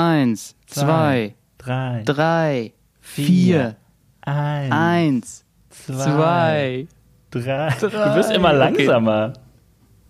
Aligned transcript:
Eins, 0.00 0.54
zwei, 0.66 1.34
drei, 1.56 2.02
drei, 2.04 2.72
vier, 3.00 3.76
eins, 4.20 4.70
eins, 4.70 5.44
zwei. 5.70 6.86
drei. 7.30 7.70
Du 7.80 7.90
wirst 8.14 8.30
immer 8.30 8.48
Okay. 8.50 8.58
langsamer. 8.58 9.32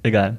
Egal. 0.02 0.38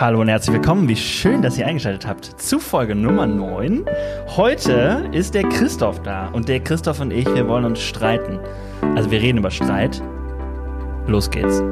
Hallo 0.00 0.20
und 0.20 0.28
herzlich 0.28 0.54
willkommen. 0.54 0.88
Wie 0.88 0.96
schön, 0.96 1.42
dass 1.42 1.56
ihr 1.56 1.66
eingeschaltet 1.66 2.06
habt 2.06 2.24
zu 2.40 2.58
Folge 2.58 2.96
Nummer 2.96 3.26
9. 3.28 3.84
Heute 4.36 5.08
ist 5.12 5.34
der 5.34 5.44
Christoph 5.44 6.02
da 6.02 6.26
und 6.28 6.48
der 6.48 6.58
Christoph 6.58 6.98
und 7.00 7.12
ich, 7.12 7.26
wir 7.32 7.46
wollen 7.46 7.64
uns 7.64 7.80
streiten. 7.80 8.40
Also 8.96 9.10
wir 9.12 9.20
reden 9.20 9.38
über 9.38 9.52
Streit. 9.52 10.02
Los 11.06 11.30
geht's. 11.30 11.62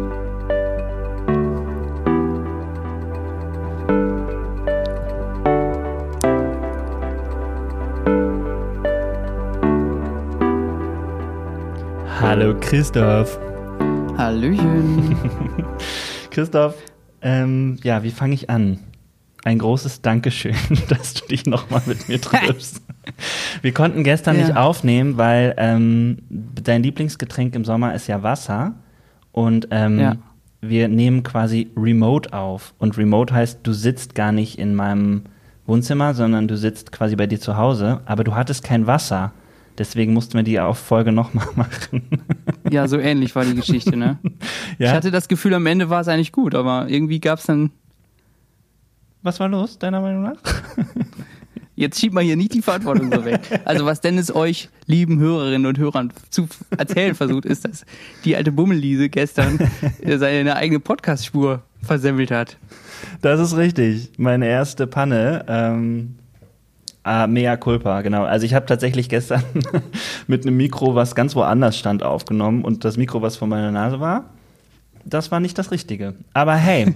Christoph. 12.61 13.39
Hallöchen. 14.17 15.17
Christoph, 16.31 16.75
ähm, 17.23 17.77
ja, 17.83 18.03
wie 18.03 18.11
fange 18.11 18.35
ich 18.35 18.49
an? 18.51 18.79
Ein 19.45 19.59
großes 19.59 20.03
Dankeschön, 20.03 20.55
dass 20.89 21.15
du 21.15 21.27
dich 21.27 21.47
nochmal 21.47 21.83
mit 21.87 22.09
mir 22.09 22.21
triffst. 22.21 22.83
Wir 23.63 23.73
konnten 23.73 24.05
gestern 24.05 24.39
Ja. 24.39 24.45
nicht 24.47 24.57
aufnehmen, 24.57 25.17
weil 25.17 25.55
ähm, 25.57 26.19
dein 26.29 26.83
Lieblingsgetränk 26.83 27.55
im 27.57 27.65
Sommer 27.65 27.95
ist 27.95 28.07
ja 28.07 28.23
Wasser. 28.23 28.75
Und 29.33 29.69
ähm, 29.71 29.99
Ja. 29.99 30.17
wir 30.61 30.89
nehmen 30.89 31.23
quasi 31.23 31.71
Remote 31.77 32.33
auf. 32.35 32.75
Und 32.79 32.99
Remote 32.99 33.35
heißt, 33.35 33.61
du 33.63 33.73
sitzt 33.73 34.15
gar 34.15 34.31
nicht 34.33 34.59
in 34.59 34.75
meinem 34.75 35.23
Wohnzimmer, 35.67 36.13
sondern 36.15 36.47
du 36.47 36.57
sitzt 36.57 36.93
quasi 36.93 37.17
bei 37.17 37.27
dir 37.27 37.41
zu 37.41 37.57
Hause. 37.57 38.01
Aber 38.05 38.23
du 38.23 38.35
hattest 38.35 38.63
kein 38.63 38.87
Wasser. 38.87 39.33
Deswegen 39.81 40.13
mussten 40.13 40.35
wir 40.35 40.43
die 40.43 40.61
Folge 40.75 41.11
nochmal 41.11 41.49
machen. 41.57 42.03
Ja, 42.71 42.87
so 42.87 42.99
ähnlich 42.99 43.35
war 43.35 43.47
die 43.47 43.55
Geschichte, 43.55 43.97
ne? 43.97 44.19
Ich 44.79 44.91
hatte 44.91 45.11
das 45.11 45.27
Gefühl, 45.27 45.55
am 45.55 45.65
Ende 45.65 45.89
war 45.89 46.03
es 46.03 46.09
eigentlich 46.09 46.33
gut, 46.33 46.55
aber 46.55 46.87
irgendwie 46.89 47.19
gab 47.19 47.39
es 47.39 47.47
dann. 47.47 47.71
Was 49.23 49.41
war 49.41 49.49
los, 49.49 49.79
deiner 49.79 50.03
Meinung 50.03 50.23
nach? 50.23 50.37
Jetzt 51.77 51.99
schiebt 51.99 52.13
man 52.13 52.25
hier 52.25 52.37
nicht 52.37 52.53
die 52.53 52.61
Verantwortung 52.61 53.11
so 53.11 53.25
weg. 53.25 53.41
Also, 53.65 53.87
was 53.87 54.03
Dennis 54.03 54.35
euch, 54.35 54.69
lieben 54.85 55.19
Hörerinnen 55.19 55.65
und 55.65 55.79
Hörern, 55.79 56.13
zu 56.29 56.47
erzählen 56.77 57.15
versucht, 57.15 57.47
ist, 57.47 57.65
dass 57.65 57.87
die 58.27 58.37
alte 58.37 58.53
Bummelliese 58.53 59.09
gestern 59.09 59.59
seine 60.05 60.57
eigene 60.57 60.81
Podcast-Spur 60.81 61.63
versemmelt 61.81 62.31
hat. 62.31 62.59
Das 63.23 63.41
ist 63.41 63.57
richtig. 63.57 64.11
Meine 64.19 64.47
erste 64.47 64.87
Panne. 64.87 65.47
Ähm, 65.49 66.17
ah, 67.03 67.27
mea 67.27 67.57
culpa, 67.57 68.03
genau. 68.03 68.25
Also 68.25 68.47
ich 68.47 68.55
habe 68.55 68.67
tatsächlich 68.67 69.09
gestern 69.09 69.43
mit 70.27 70.47
einem 70.47 70.57
Mikro, 70.57 70.95
was 70.95 71.15
ganz 71.15 71.35
woanders 71.35 71.79
stand, 71.79 72.03
aufgenommen 72.03 72.65
und 72.65 72.85
das 72.85 72.97
Mikro, 72.97 73.23
was 73.23 73.37
vor 73.37 73.49
meiner 73.49 73.71
Nase 73.71 74.01
war, 74.01 74.25
das 75.05 75.31
war 75.31 75.41
nicht 75.41 75.59
das 75.59 75.71
Richtige. 75.71 76.15
Aber 76.35 76.55
hey, 76.55 76.95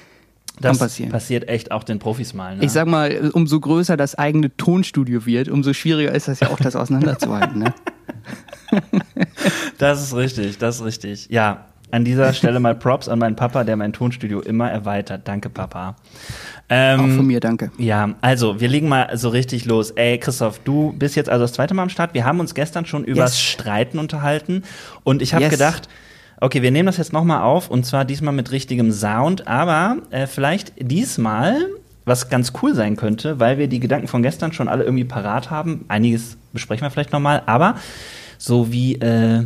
das 0.60 0.78
passiert 0.78 1.48
echt 1.48 1.72
auch 1.72 1.84
den 1.84 1.98
Profis 1.98 2.34
mal. 2.34 2.56
Ne? 2.56 2.64
Ich 2.64 2.72
sag 2.72 2.86
mal, 2.86 3.30
umso 3.32 3.60
größer 3.60 3.96
das 3.96 4.14
eigene 4.14 4.56
Tonstudio 4.56 5.26
wird, 5.26 5.48
umso 5.48 5.72
schwieriger 5.72 6.14
ist 6.14 6.28
das 6.28 6.40
ja 6.40 6.48
auch, 6.48 6.58
das 6.58 6.76
auseinanderzuhalten. 6.76 7.58
Ne? 7.60 7.74
das 9.78 10.02
ist 10.02 10.14
richtig, 10.14 10.58
das 10.58 10.76
ist 10.76 10.84
richtig. 10.84 11.28
Ja, 11.30 11.66
an 11.90 12.04
dieser 12.04 12.32
Stelle 12.32 12.60
mal 12.60 12.76
Props 12.76 13.08
an 13.08 13.18
meinen 13.18 13.36
Papa, 13.36 13.64
der 13.64 13.76
mein 13.76 13.92
Tonstudio 13.92 14.40
immer 14.40 14.70
erweitert. 14.70 15.26
Danke, 15.26 15.50
Papa. 15.50 15.96
Ähm, 16.72 17.00
Auch 17.00 17.16
von 17.16 17.26
mir, 17.26 17.40
danke. 17.40 17.72
Ja, 17.78 18.14
also 18.20 18.60
wir 18.60 18.68
legen 18.68 18.88
mal 18.88 19.16
so 19.18 19.28
richtig 19.28 19.64
los. 19.64 19.90
Ey, 19.90 20.18
Christoph, 20.18 20.60
du 20.60 20.92
bist 20.96 21.16
jetzt 21.16 21.28
also 21.28 21.42
das 21.44 21.52
zweite 21.52 21.74
Mal 21.74 21.82
am 21.82 21.88
Start. 21.88 22.14
Wir 22.14 22.24
haben 22.24 22.38
uns 22.38 22.54
gestern 22.54 22.86
schon 22.86 23.02
übers 23.04 23.32
Yes. 23.32 23.40
Streiten 23.40 23.98
unterhalten 23.98 24.62
und 25.02 25.20
ich 25.20 25.34
habe 25.34 25.42
Yes. 25.42 25.50
gedacht, 25.50 25.88
okay, 26.40 26.62
wir 26.62 26.70
nehmen 26.70 26.86
das 26.86 26.96
jetzt 26.96 27.12
nochmal 27.12 27.42
auf 27.42 27.68
und 27.70 27.84
zwar 27.84 28.04
diesmal 28.04 28.32
mit 28.32 28.52
richtigem 28.52 28.92
Sound, 28.92 29.48
aber 29.48 29.96
äh, 30.10 30.28
vielleicht 30.28 30.72
diesmal, 30.80 31.56
was 32.04 32.28
ganz 32.30 32.52
cool 32.62 32.74
sein 32.74 32.94
könnte, 32.96 33.40
weil 33.40 33.58
wir 33.58 33.66
die 33.66 33.80
Gedanken 33.80 34.06
von 34.06 34.22
gestern 34.22 34.52
schon 34.52 34.68
alle 34.68 34.84
irgendwie 34.84 35.04
parat 35.04 35.50
haben. 35.50 35.84
Einiges 35.88 36.36
besprechen 36.52 36.86
wir 36.86 36.90
vielleicht 36.90 37.12
nochmal, 37.12 37.42
aber 37.46 37.74
so 38.38 38.70
wie 38.72 38.94
äh, 38.94 39.42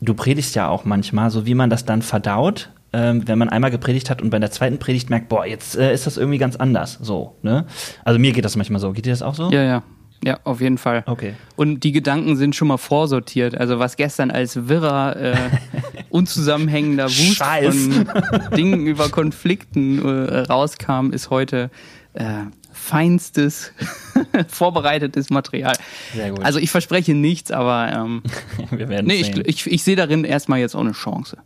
du 0.00 0.14
predigst 0.14 0.54
ja 0.54 0.68
auch 0.68 0.84
manchmal, 0.84 1.30
so 1.32 1.44
wie 1.44 1.54
man 1.54 1.70
das 1.70 1.84
dann 1.84 2.02
verdaut, 2.02 2.70
ähm, 2.96 3.28
wenn 3.28 3.38
man 3.38 3.50
einmal 3.50 3.70
gepredigt 3.70 4.08
hat 4.08 4.22
und 4.22 4.30
bei 4.30 4.38
der 4.38 4.50
zweiten 4.50 4.78
Predigt 4.78 5.10
merkt, 5.10 5.28
boah, 5.28 5.44
jetzt 5.44 5.76
äh, 5.76 5.92
ist 5.92 6.06
das 6.06 6.16
irgendwie 6.16 6.38
ganz 6.38 6.56
anders. 6.56 6.98
So, 7.02 7.36
ne? 7.42 7.66
Also 8.04 8.18
mir 8.18 8.32
geht 8.32 8.46
das 8.46 8.56
manchmal 8.56 8.80
so. 8.80 8.92
Geht 8.92 9.04
dir 9.04 9.10
das 9.10 9.20
auch 9.20 9.34
so? 9.34 9.50
Ja, 9.50 9.62
ja. 9.62 9.82
Ja, 10.24 10.40
auf 10.44 10.62
jeden 10.62 10.78
Fall. 10.78 11.04
Okay. 11.06 11.34
Und 11.56 11.84
die 11.84 11.92
Gedanken 11.92 12.36
sind 12.36 12.56
schon 12.56 12.68
mal 12.68 12.78
vorsortiert. 12.78 13.54
Also 13.54 13.78
was 13.78 13.96
gestern 13.96 14.30
als 14.30 14.66
wirrer, 14.66 15.14
äh, 15.14 15.34
unzusammenhängender 16.08 17.04
Wust 17.04 17.36
Scheiß. 17.36 17.76
von 17.76 18.56
Dingen 18.56 18.86
über 18.86 19.10
Konflikten 19.10 20.02
äh, 20.02 20.38
rauskam, 20.38 21.10
ist 21.10 21.28
heute 21.28 21.70
äh, 22.14 22.24
feinstes, 22.86 23.72
vorbereitetes 24.48 25.30
Material. 25.30 25.74
Sehr 26.14 26.30
gut. 26.30 26.44
Also 26.44 26.60
ich 26.60 26.70
verspreche 26.70 27.14
nichts, 27.14 27.50
aber 27.50 27.92
ähm, 27.92 28.22
wir 28.70 28.88
werden 28.88 29.06
nee, 29.06 29.14
ich, 29.20 29.26
sehen. 29.26 29.42
ich, 29.44 29.66
ich 29.66 29.82
sehe 29.82 29.96
darin 29.96 30.24
erstmal 30.24 30.60
jetzt 30.60 30.76
auch 30.76 30.80
eine 30.80 30.92
Chance. 30.92 31.38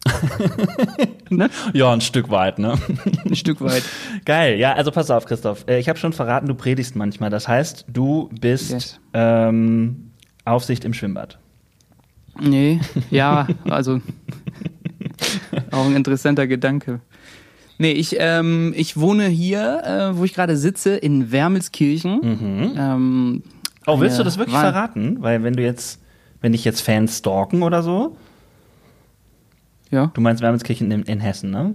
ne? 1.31 1.49
ja, 1.73 1.91
ein 1.93 2.03
Stück 2.03 2.31
weit, 2.31 2.59
ne? 2.59 2.78
Ein 3.25 3.34
Stück 3.37 3.61
weit. 3.62 3.83
Geil. 4.27 4.59
Ja, 4.59 4.75
also 4.75 4.91
pass 4.91 5.11
auf, 5.11 5.25
Christoph. 5.25 5.65
Äh, 5.67 5.78
Ich 5.81 5.89
habe 5.89 5.99
schon 5.99 6.12
verraten, 6.12 6.47
du 6.47 6.55
predigst 6.55 6.95
manchmal. 6.95 7.31
Das 7.31 7.49
heißt, 7.49 7.87
du 7.89 8.28
bist 8.41 8.71
Yes. 8.71 9.01
ähm, 9.15 10.11
Aufsicht 10.45 10.84
im 10.84 10.93
Schwimmbad. 10.93 11.39
Nee, 12.39 12.81
ja, 13.11 13.49
also 13.65 14.01
auch 15.71 15.84
ein 15.87 15.97
interessanter 15.97 16.47
Gedanke. 16.47 17.01
Nee, 17.81 17.93
ich, 17.93 18.17
ähm, 18.19 18.75
ich 18.77 18.99
wohne 18.99 19.27
hier, 19.29 19.83
äh, 20.13 20.17
wo 20.19 20.25
ich 20.25 20.35
gerade 20.35 20.57
sitze, 20.59 20.97
in 20.97 21.33
Wermelskirchen. 21.33 22.75
Ähm, 22.79 23.43
Oh, 23.87 23.99
willst 24.01 24.19
du 24.19 24.23
das 24.23 24.37
wirklich 24.37 24.55
Wahl- 24.55 24.71
verraten? 24.71 25.17
Weil 25.23 25.43
wenn 25.43 25.55
du 25.55 25.63
jetzt, 25.63 25.99
wenn 26.43 26.53
dich 26.53 26.65
jetzt 26.67 26.83
Fans 26.83 27.17
stalken 27.19 27.63
oder 27.63 27.83
so, 27.83 28.17
Ja, 29.91 30.11
du 30.13 30.21
meinst 30.21 30.43
Wermelskirchen 30.43 30.91
in, 30.91 31.03
in 31.05 31.21
Hessen, 31.21 31.51
ne? 31.51 31.75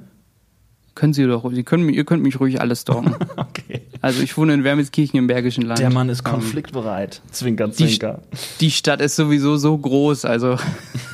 können 0.94 1.12
Sie 1.14 1.26
doch, 1.26 1.52
Sie 1.52 1.64
können, 1.64 1.90
ihr 1.90 2.06
könnt 2.06 2.22
mich 2.24 2.40
ruhig 2.40 2.62
alles 2.62 2.82
stalken. 2.82 3.16
Okay. 3.36 3.82
Also 4.02 4.22
ich 4.22 4.38
wohne 4.38 4.54
in 4.54 4.64
Wermelskirchen 4.64 5.18
im 5.18 5.28
Bergischen 5.28 5.64
Land. 5.66 5.80
Der 5.80 5.90
Mann 5.92 6.10
ist 6.10 6.20
Ähm, 6.26 6.32
konfliktbereit. 6.32 7.22
Zwinker, 7.32 7.68
die, 7.68 7.88
zwinker. 7.88 8.22
die 8.60 8.72
Stadt 8.72 9.02
ist 9.02 9.16
sowieso 9.16 9.58
so 9.58 9.78
groß, 9.78 10.26
also 10.26 10.58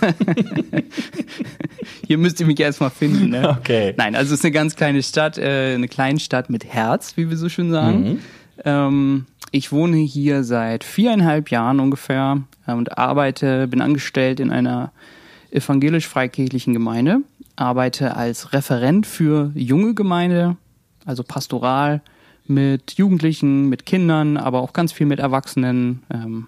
hier 2.07 2.17
müsst 2.17 2.39
ihr 2.39 2.45
mich 2.45 2.59
erstmal 2.59 2.89
finden. 2.89 3.29
Ne? 3.29 3.49
Okay. 3.59 3.93
Nein, 3.97 4.15
also 4.15 4.33
es 4.33 4.39
ist 4.39 4.45
eine 4.45 4.51
ganz 4.51 4.75
kleine 4.75 5.03
Stadt, 5.03 5.37
äh, 5.37 5.73
eine 5.75 5.87
Kleinstadt 5.87 6.49
mit 6.49 6.65
Herz, 6.65 7.17
wie 7.17 7.29
wir 7.29 7.37
so 7.37 7.49
schön 7.49 7.71
sagen. 7.71 8.03
Mhm. 8.03 8.19
Ähm, 8.65 9.25
ich 9.51 9.71
wohne 9.71 9.97
hier 9.97 10.43
seit 10.43 10.83
viereinhalb 10.83 11.49
Jahren 11.49 11.79
ungefähr 11.79 12.41
äh, 12.67 12.73
und 12.73 12.97
arbeite, 12.97 13.67
bin 13.67 13.81
angestellt 13.81 14.39
in 14.39 14.51
einer 14.51 14.91
evangelisch-freikirchlichen 15.51 16.73
Gemeinde, 16.73 17.19
arbeite 17.55 18.15
als 18.15 18.53
Referent 18.53 19.05
für 19.05 19.51
junge 19.55 19.93
Gemeinde, 19.93 20.55
also 21.05 21.23
pastoral 21.23 22.01
mit 22.47 22.93
Jugendlichen, 22.93 23.69
mit 23.69 23.85
Kindern, 23.85 24.37
aber 24.37 24.61
auch 24.61 24.73
ganz 24.73 24.91
viel 24.91 25.05
mit 25.07 25.19
Erwachsenen. 25.19 26.03
Ähm, 26.13 26.47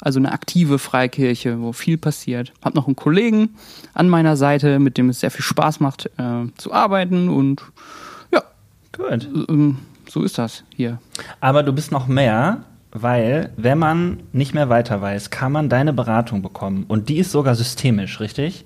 also 0.00 0.18
eine 0.18 0.32
aktive 0.32 0.78
Freikirche, 0.78 1.60
wo 1.60 1.72
viel 1.72 1.96
passiert. 1.96 2.52
Hab 2.62 2.74
noch 2.74 2.86
einen 2.86 2.96
Kollegen 2.96 3.50
an 3.94 4.08
meiner 4.08 4.36
Seite, 4.36 4.78
mit 4.78 4.98
dem 4.98 5.08
es 5.08 5.20
sehr 5.20 5.30
viel 5.30 5.44
Spaß 5.44 5.80
macht 5.80 6.10
äh, 6.18 6.46
zu 6.56 6.72
arbeiten 6.72 7.28
und 7.28 7.62
ja, 8.32 8.42
Gut. 8.92 9.28
ähm, 9.48 9.78
so 10.08 10.22
ist 10.22 10.38
das 10.38 10.64
hier. 10.74 10.98
Aber 11.40 11.62
du 11.62 11.72
bist 11.72 11.92
noch 11.92 12.06
mehr, 12.06 12.64
weil 12.90 13.50
wenn 13.56 13.78
man 13.78 14.20
nicht 14.32 14.52
mehr 14.52 14.68
weiter 14.68 15.00
weiß, 15.00 15.30
kann 15.30 15.52
man 15.52 15.68
deine 15.68 15.92
Beratung 15.92 16.42
bekommen. 16.42 16.84
Und 16.86 17.08
die 17.08 17.18
ist 17.18 17.30
sogar 17.30 17.54
systemisch, 17.54 18.20
richtig? 18.20 18.64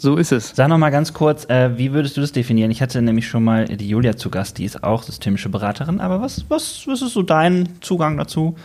So 0.00 0.16
ist 0.16 0.32
es. 0.32 0.50
Sag 0.54 0.68
noch 0.68 0.78
mal 0.78 0.90
ganz 0.90 1.12
kurz, 1.12 1.48
äh, 1.48 1.78
wie 1.78 1.92
würdest 1.92 2.16
du 2.16 2.20
das 2.20 2.32
definieren? 2.32 2.70
Ich 2.70 2.82
hatte 2.82 3.00
nämlich 3.00 3.26
schon 3.28 3.44
mal 3.44 3.64
die 3.66 3.88
Julia 3.88 4.16
zu 4.16 4.30
Gast, 4.30 4.58
die 4.58 4.64
ist 4.64 4.82
auch 4.82 5.02
systemische 5.02 5.48
Beraterin. 5.48 6.00
Aber 6.00 6.20
was, 6.20 6.44
was, 6.48 6.86
was 6.86 7.02
ist 7.02 7.12
so 7.12 7.22
dein 7.22 7.68
Zugang 7.80 8.16
dazu? 8.16 8.56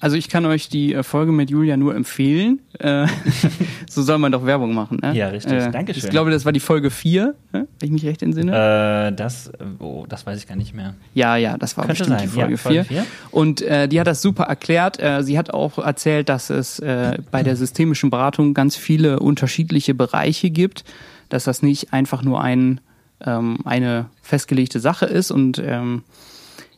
Also 0.00 0.16
ich 0.16 0.28
kann 0.28 0.46
euch 0.46 0.68
die 0.68 0.94
äh, 0.94 1.02
Folge 1.02 1.32
mit 1.32 1.50
Julia 1.50 1.76
nur 1.76 1.94
empfehlen. 1.94 2.60
Äh, 2.78 3.06
so 3.90 4.02
soll 4.02 4.18
man 4.18 4.30
doch 4.30 4.46
Werbung 4.46 4.72
machen. 4.72 4.98
Ne? 5.02 5.14
Ja, 5.14 5.28
richtig. 5.28 5.52
Äh, 5.52 5.70
Dankeschön. 5.70 6.04
Ich 6.04 6.10
glaube, 6.10 6.30
das 6.30 6.44
war 6.44 6.52
die 6.52 6.60
Folge 6.60 6.90
4, 6.90 7.34
ne? 7.52 7.66
wenn 7.80 7.86
ich 7.86 7.90
mich 7.90 8.04
recht 8.04 8.22
entsinne. 8.22 9.08
Äh, 9.08 9.12
das, 9.12 9.50
oh, 9.80 10.06
das 10.08 10.24
weiß 10.24 10.38
ich 10.38 10.46
gar 10.46 10.54
nicht 10.54 10.72
mehr. 10.74 10.94
Ja, 11.14 11.36
ja, 11.36 11.58
das 11.58 11.76
war 11.76 11.84
Könnte 11.84 12.04
bestimmt 12.04 12.20
sein, 12.20 12.28
die 12.28 12.34
Folge 12.34 12.52
ja, 12.52 12.56
Folge 12.58 12.84
4. 12.84 13.02
vier. 13.02 13.06
Und 13.32 13.60
äh, 13.62 13.88
die 13.88 13.98
hat 13.98 14.06
das 14.06 14.22
super 14.22 14.44
erklärt. 14.44 15.02
Äh, 15.02 15.24
sie 15.24 15.36
hat 15.36 15.50
auch 15.52 15.78
erzählt, 15.78 16.28
dass 16.28 16.50
es 16.50 16.80
bei 16.80 17.42
der 17.42 17.56
systemischen 17.56 18.10
Beratung 18.10 18.54
ganz 18.54 18.76
viele 18.76 19.18
unterschiedliche 19.20 19.94
Bereiche 19.94 20.50
gibt, 20.50 20.84
dass 21.28 21.44
das 21.44 21.62
nicht 21.62 21.92
einfach 21.92 22.22
nur 22.22 22.40
ein 22.40 22.80
ähm, 23.24 23.58
eine 23.64 24.06
festgelegte 24.22 24.80
Sache 24.80 25.06
ist 25.06 25.30
und 25.30 25.60
ähm, 25.64 26.02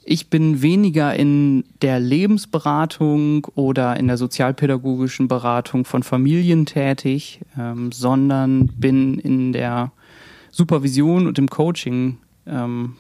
ich 0.05 0.31
bin 0.31 0.63
weniger 0.63 1.15
in 1.15 1.65
der 1.83 2.01
Lebensberatung 2.01 3.47
oder 3.55 3.97
in 3.97 4.07
der 4.07 4.17
sozialpädagogischen 4.17 5.29
Beratung 5.29 5.85
von 5.85 6.03
Familien 6.03 6.67
tätig, 6.67 7.41
ähm, 7.59 7.93
sondern 7.93 8.69
bin 8.69 9.19
in 9.19 9.53
der 9.53 9.93
Supervision 10.51 11.27
und 11.27 11.39
im 11.39 11.49
Coaching 11.49 12.19
ähm, 12.47 12.97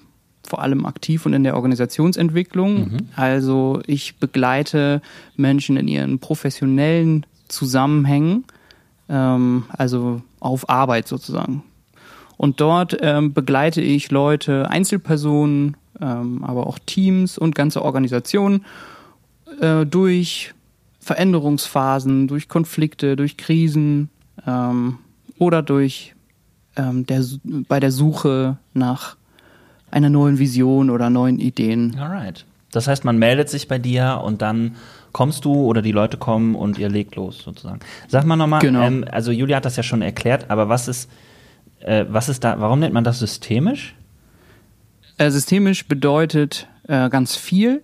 vor 0.47 0.63
allem 0.63 0.87
aktiv 0.87 1.27
und 1.27 1.33
in 1.33 1.45
der 1.45 1.57
Organisationsentwicklung. 1.57 2.79
Mhm. 2.79 2.99
Also 3.17 3.81
ich 3.87 4.17
begleite 4.19 5.01
Menschen 5.37 5.77
in 5.77 5.89
ihren 5.89 6.19
professionellen 6.19 7.25
Zusammenhängen, 7.49 8.45
ähm, 9.09 9.65
also 9.71 10.23
auf 10.39 10.69
Arbeit 10.69 11.09
sozusagen. 11.09 11.63
Und 12.37 12.61
dort 12.61 12.97
ähm, 13.03 13.35
begleite 13.35 13.83
ich 13.83 14.11
Leute, 14.11 14.71
Einzelpersonen, 14.71 15.77
ähm, 16.01 16.45
aber 16.45 16.67
auch 16.67 16.79
Teams 16.79 17.39
und 17.39 17.55
ganze 17.55 17.83
Organisationen 17.83 18.65
äh, 19.61 19.85
durch 19.87 20.55
Veränderungsphasen, 21.01 22.29
durch 22.29 22.49
Konflikte, 22.49 23.17
durch 23.17 23.37
Krisen 23.37 24.11
ähm, 24.47 24.99
oder 25.39 25.63
durch 25.63 26.15
ähm, 26.77 27.07
der, 27.07 27.25
bei 27.45 27.81
der 27.81 27.91
Suche 27.91 28.59
nach 28.75 29.17
einer 29.91 30.11
neuen 30.11 30.39
Vision 30.39 30.91
oder 30.91 31.11
neuen 31.11 31.39
Ideen. 31.39 31.99
Alright. 31.99 32.45
Das 32.71 32.87
heißt, 32.87 33.05
man 33.05 33.19
meldet 33.19 33.49
sich 33.49 33.67
bei 33.67 33.79
dir 33.79 34.21
und 34.25 34.43
dann 34.43 34.77
kommst 35.13 35.45
du 35.45 35.53
oder 35.53 35.83
die 35.83 35.91
Leute 35.91 36.17
kommen 36.17 36.55
und 36.55 36.79
ihr 36.79 36.89
legt 36.89 37.17
los 37.17 37.43
sozusagen. 37.43 37.81
Sag 38.07 38.25
mal 38.25 38.37
nochmal, 38.37 38.61
genau. 38.61 38.83
ähm, 38.83 39.05
also 39.11 39.33
Julia 39.33 39.57
hat 39.57 39.65
das 39.65 39.77
ja 39.77 39.83
schon 39.83 40.03
erklärt, 40.03 40.51
aber 40.51 40.69
was 40.69 40.87
ist 40.87 41.11
äh, 41.81 42.05
was 42.09 42.29
ist 42.29 42.45
da, 42.45 42.61
warum 42.61 42.81
nennt 42.81 42.95
man 42.95 43.05
das 43.05 43.19
systemisch? 43.19 43.95
Äh, 45.21 45.31
systemisch 45.31 45.87
bedeutet 45.87 46.67
äh, 46.89 47.11
ganz 47.11 47.37
viel. 47.37 47.83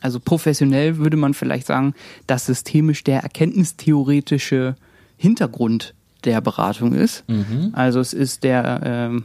Also 0.00 0.20
professionell 0.20 0.98
würde 0.98 1.16
man 1.16 1.34
vielleicht 1.34 1.66
sagen, 1.66 1.94
dass 2.28 2.46
systemisch 2.46 3.02
der 3.02 3.24
erkenntnistheoretische 3.24 4.76
Hintergrund 5.16 5.94
der 6.22 6.40
Beratung 6.42 6.92
ist. 6.92 7.28
Mhm. 7.28 7.70
Also 7.72 7.98
es 7.98 8.12
ist 8.12 8.44
der 8.44 8.80
ähm, 8.84 9.24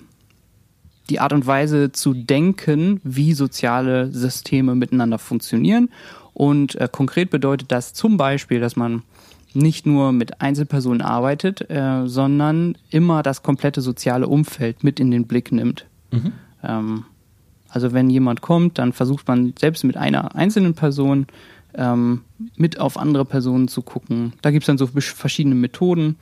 die 1.12 1.20
Art 1.20 1.34
und 1.34 1.46
Weise 1.46 1.92
zu 1.92 2.16
denken, 2.16 3.00
wie 3.04 3.34
soziale 3.34 4.12
Systeme 4.12 4.74
miteinander 4.74 5.20
funktionieren. 5.20 5.90
Und 6.34 6.74
äh, 6.82 6.90
konkret 6.92 7.30
bedeutet 7.30 7.72
das 7.72 7.94
zum 7.94 8.18
Beispiel, 8.18 8.60
dass 8.60 8.76
man 8.76 9.04
nicht 9.54 9.86
nur 9.86 10.14
mit 10.14 10.42
Einzelpersonen 10.42 11.04
arbeitet, 11.04 11.70
äh, 11.70 12.08
sondern 12.08 12.76
immer 12.90 13.22
das 13.22 13.44
komplette 13.44 13.82
soziale 13.82 14.28
Umfeld 14.28 14.84
mit 14.84 15.00
in 15.00 15.12
den 15.12 15.28
Blick 15.28 15.52
nimmt. 15.52 15.86
Mhm. 16.10 16.34
Ähm, 16.68 17.06
also 17.70 17.94
wenn 17.94 18.10
jemand 18.10 18.42
kommt, 18.42 18.78
dann 18.78 18.94
versucht 18.94 19.28
man 19.28 19.54
selbst 19.60 19.84
mit 19.84 19.98
einer 19.98 20.36
einzelnen 20.36 20.76
Person 20.76 21.28
ähm, 21.74 22.22
mit 22.56 22.80
auf 22.80 22.98
andere 22.98 23.26
Personen 23.26 23.68
zu 23.68 23.82
gucken. 23.82 24.34
Da 24.42 24.52
gibt 24.52 24.64
es 24.64 24.68
dann 24.68 24.78
so 24.78 24.88
verschiedene 24.88 25.56
Methoden. 25.56 26.16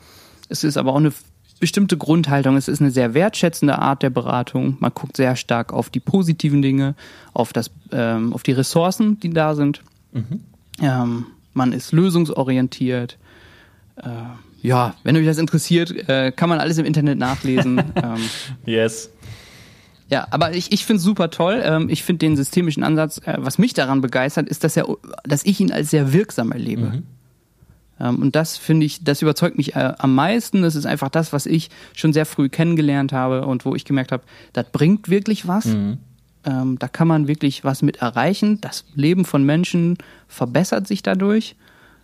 Es 0.50 0.64
ist 0.64 0.78
aber 0.78 0.94
auch 0.94 0.98
eine 0.98 1.14
bestimmte 1.60 1.96
Grundhaltung. 1.96 2.58
Es 2.58 2.68
ist 2.68 2.82
eine 2.82 2.92
sehr 2.92 3.14
wertschätzende 3.14 3.80
Art 3.80 4.04
der 4.04 4.10
Beratung. 4.10 4.78
Man 4.80 4.92
guckt 4.94 5.16
sehr 5.16 5.36
stark 5.36 5.72
auf 5.72 5.90
die 5.90 6.00
positiven 6.00 6.62
Dinge, 6.62 6.96
auf, 7.34 7.54
das, 7.54 7.72
ähm, 7.92 8.34
auf 8.34 8.44
die 8.44 8.52
Ressourcen, 8.52 9.20
die 9.20 9.30
da 9.30 9.56
sind. 9.56 9.82
Mhm. 10.12 10.42
Ähm, 10.82 11.26
man 11.54 11.72
ist 11.72 11.92
lösungsorientiert. 11.92 13.18
Äh, 13.98 14.10
ja, 14.62 14.96
wenn 15.04 15.16
euch 15.18 15.26
das 15.26 15.38
interessiert, 15.38 15.92
äh, 16.10 16.32
kann 16.32 16.50
man 16.50 16.60
alles 16.60 16.78
im 16.78 16.86
Internet 16.86 17.20
nachlesen. 17.20 17.78
ähm, 17.96 18.30
yes. 18.66 19.10
Ja, 20.14 20.28
aber 20.30 20.54
ich, 20.54 20.72
ich 20.72 20.86
finde 20.86 20.98
es 20.98 21.04
super 21.04 21.32
toll. 21.32 21.60
Ähm, 21.66 21.90
ich 21.90 22.04
finde 22.04 22.20
den 22.20 22.36
systemischen 22.36 22.84
Ansatz, 22.84 23.18
äh, 23.26 23.36
was 23.40 23.58
mich 23.58 23.74
daran 23.74 24.00
begeistert, 24.00 24.48
ist, 24.48 24.64
dass, 24.64 24.78
er, 24.78 24.86
dass 25.24 25.44
ich 25.44 25.60
ihn 25.60 25.72
als 25.72 25.90
sehr 25.90 26.14
wirksam 26.14 26.52
erlebe. 26.52 26.84
Mhm. 26.84 27.04
Ähm, 28.00 28.22
und 28.22 28.36
das 28.36 28.56
finde 28.56 28.86
ich, 28.86 29.04
das 29.04 29.24
überzeugt 29.24 29.58
mich 29.58 29.76
äh, 29.76 29.94
am 29.98 30.14
meisten. 30.14 30.62
Das 30.62 30.76
ist 30.76 30.86
einfach 30.86 31.10
das, 31.10 31.34
was 31.34 31.48
ich 31.48 31.72
schon 31.96 32.14
sehr 32.14 32.28
früh 32.28 32.48
kennengelernt 32.48 33.12
habe 33.12 33.48
und 33.48 33.66
wo 33.66 33.74
ich 33.74 33.86
gemerkt 33.86 34.12
habe, 34.12 34.22
das 34.54 34.68
bringt 34.72 35.10
wirklich 35.10 35.48
was. 35.48 35.66
Mhm. 35.66 35.98
Ähm, 36.46 36.78
da 36.78 36.88
kann 36.88 37.08
man 37.08 37.28
wirklich 37.28 37.64
was 37.64 37.82
mit 37.82 37.98
erreichen. 37.98 38.62
Das 38.62 38.86
Leben 38.94 39.26
von 39.26 39.44
Menschen 39.44 39.98
verbessert 40.28 40.88
sich 40.88 41.02
dadurch. 41.02 41.56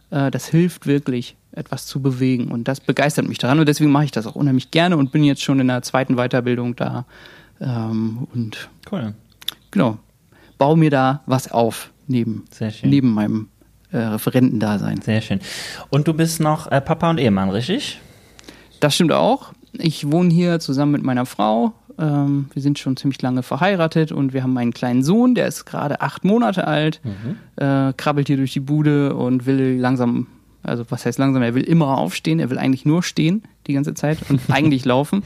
Äh, 0.10 0.32
das 0.32 0.48
hilft 0.48 0.88
wirklich 0.88 1.36
etwas 1.52 1.86
zu 1.86 2.02
bewegen. 2.02 2.48
Und 2.48 2.68
das 2.68 2.80
begeistert 2.80 3.28
mich 3.28 3.38
daran. 3.38 3.60
Und 3.60 3.70
deswegen 3.70 3.92
mache 3.92 4.06
ich 4.06 4.12
das 4.12 4.26
auch 4.26 4.36
unheimlich 4.36 4.72
gerne 4.72 4.98
und 4.98 5.12
bin 5.12 5.24
jetzt 5.24 5.44
schon 5.44 5.60
in 5.60 5.68
der 5.68 5.84
zweiten 5.84 6.16
Weiterbildung 6.16 6.76
da. 6.76 7.06
Ähm, 7.62 8.28
und 8.34 8.70
cool. 8.92 9.14
genau, 9.72 9.98
baue 10.58 10.78
mir 10.78 10.90
da 10.90 11.22
was 11.26 11.52
auf 11.52 11.92
neben, 12.08 12.46
neben 12.84 13.10
meinem 13.14 13.50
äh, 13.92 13.98
Referentendasein. 13.98 15.02
Sehr 15.02 15.22
schön. 15.22 15.40
Und 15.90 16.08
du 16.08 16.14
bist 16.14 16.40
noch 16.40 16.72
äh, 16.72 16.82
Papa 16.82 17.10
und 17.10 17.20
Ehemann, 17.20 17.50
richtig? 17.50 18.00
Das 18.80 18.96
stimmt 18.96 19.12
auch. 19.12 19.54
Ich 19.74 20.12
wohne 20.12 20.34
hier 20.34 20.60
zusammen 20.60 20.94
mit 20.94 21.04
meiner 21.04 21.26
Frau. 21.26 21.74
Ähm, 21.98 22.50
wir 22.54 22.62
sind 22.62 22.80
schon 22.80 22.98
ziemlich 22.98 23.22
lange 23.22 23.44
verheiratet 23.44 24.12
und 24.12 24.34
wir 24.34 24.44
haben 24.44 24.58
einen 24.58 24.74
kleinen 24.74 25.04
Sohn, 25.04 25.36
der 25.36 25.48
ist 25.48 25.66
gerade 25.66 26.02
acht 26.02 26.24
Monate 26.24 26.66
alt, 26.68 27.02
mhm. 27.04 27.38
äh, 27.64 27.94
krabbelt 27.94 28.28
hier 28.28 28.38
durch 28.38 28.54
die 28.54 28.62
Bude 28.62 29.16
und 29.16 29.46
will 29.46 29.78
langsam 29.80 30.28
also 30.64 30.86
was 30.90 31.06
heißt 31.06 31.20
langsam? 31.20 31.42
Er 31.42 31.56
will 31.56 31.64
immer 31.64 31.98
aufstehen, 31.98 32.40
er 32.40 32.50
will 32.50 32.58
eigentlich 32.58 32.86
nur 32.86 33.04
stehen 33.04 33.44
die 33.68 33.74
ganze 33.74 33.94
Zeit 33.94 34.18
und 34.30 34.42
eigentlich 34.50 34.86
laufen. 34.86 35.24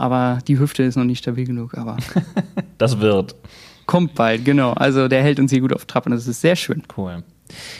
Aber 0.00 0.38
die 0.48 0.58
Hüfte 0.58 0.82
ist 0.82 0.96
noch 0.96 1.04
nicht 1.04 1.18
stabil 1.18 1.46
genug. 1.46 1.76
Aber 1.76 1.98
das 2.78 3.00
wird. 3.00 3.36
Kommt 3.84 4.14
bald, 4.14 4.44
genau. 4.44 4.72
Also 4.72 5.08
der 5.08 5.22
hält 5.22 5.38
uns 5.38 5.50
hier 5.50 5.60
gut 5.60 5.74
auf 5.74 5.84
Trab 5.84 6.06
und 6.06 6.12
das 6.12 6.26
ist 6.26 6.40
sehr 6.40 6.56
schön. 6.56 6.82
Cool. 6.96 7.22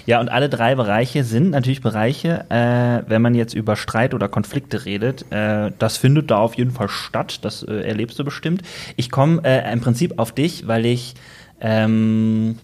Ja, 0.04 0.20
und 0.20 0.28
alle 0.28 0.48
drei 0.48 0.74
Bereiche 0.74 1.24
sind 1.24 1.50
natürlich 1.50 1.80
Bereiche, 1.80 2.44
äh, 2.50 3.08
wenn 3.08 3.22
man 3.22 3.34
jetzt 3.34 3.54
über 3.54 3.76
Streit 3.76 4.12
oder 4.12 4.28
Konflikte 4.28 4.84
redet, 4.84 5.24
äh, 5.30 5.70
das 5.78 5.96
findet 5.96 6.30
da 6.30 6.38
auf 6.38 6.54
jeden 6.54 6.72
Fall 6.72 6.88
statt, 6.88 7.38
das 7.42 7.62
äh, 7.62 7.86
erlebst 7.86 8.18
du 8.18 8.24
bestimmt. 8.24 8.62
Ich 8.96 9.10
komme 9.10 9.42
äh, 9.44 9.72
im 9.72 9.80
Prinzip 9.80 10.18
auf 10.18 10.32
dich, 10.32 10.66
weil 10.66 10.84
ich 10.84 11.14
ähm, 11.60 12.58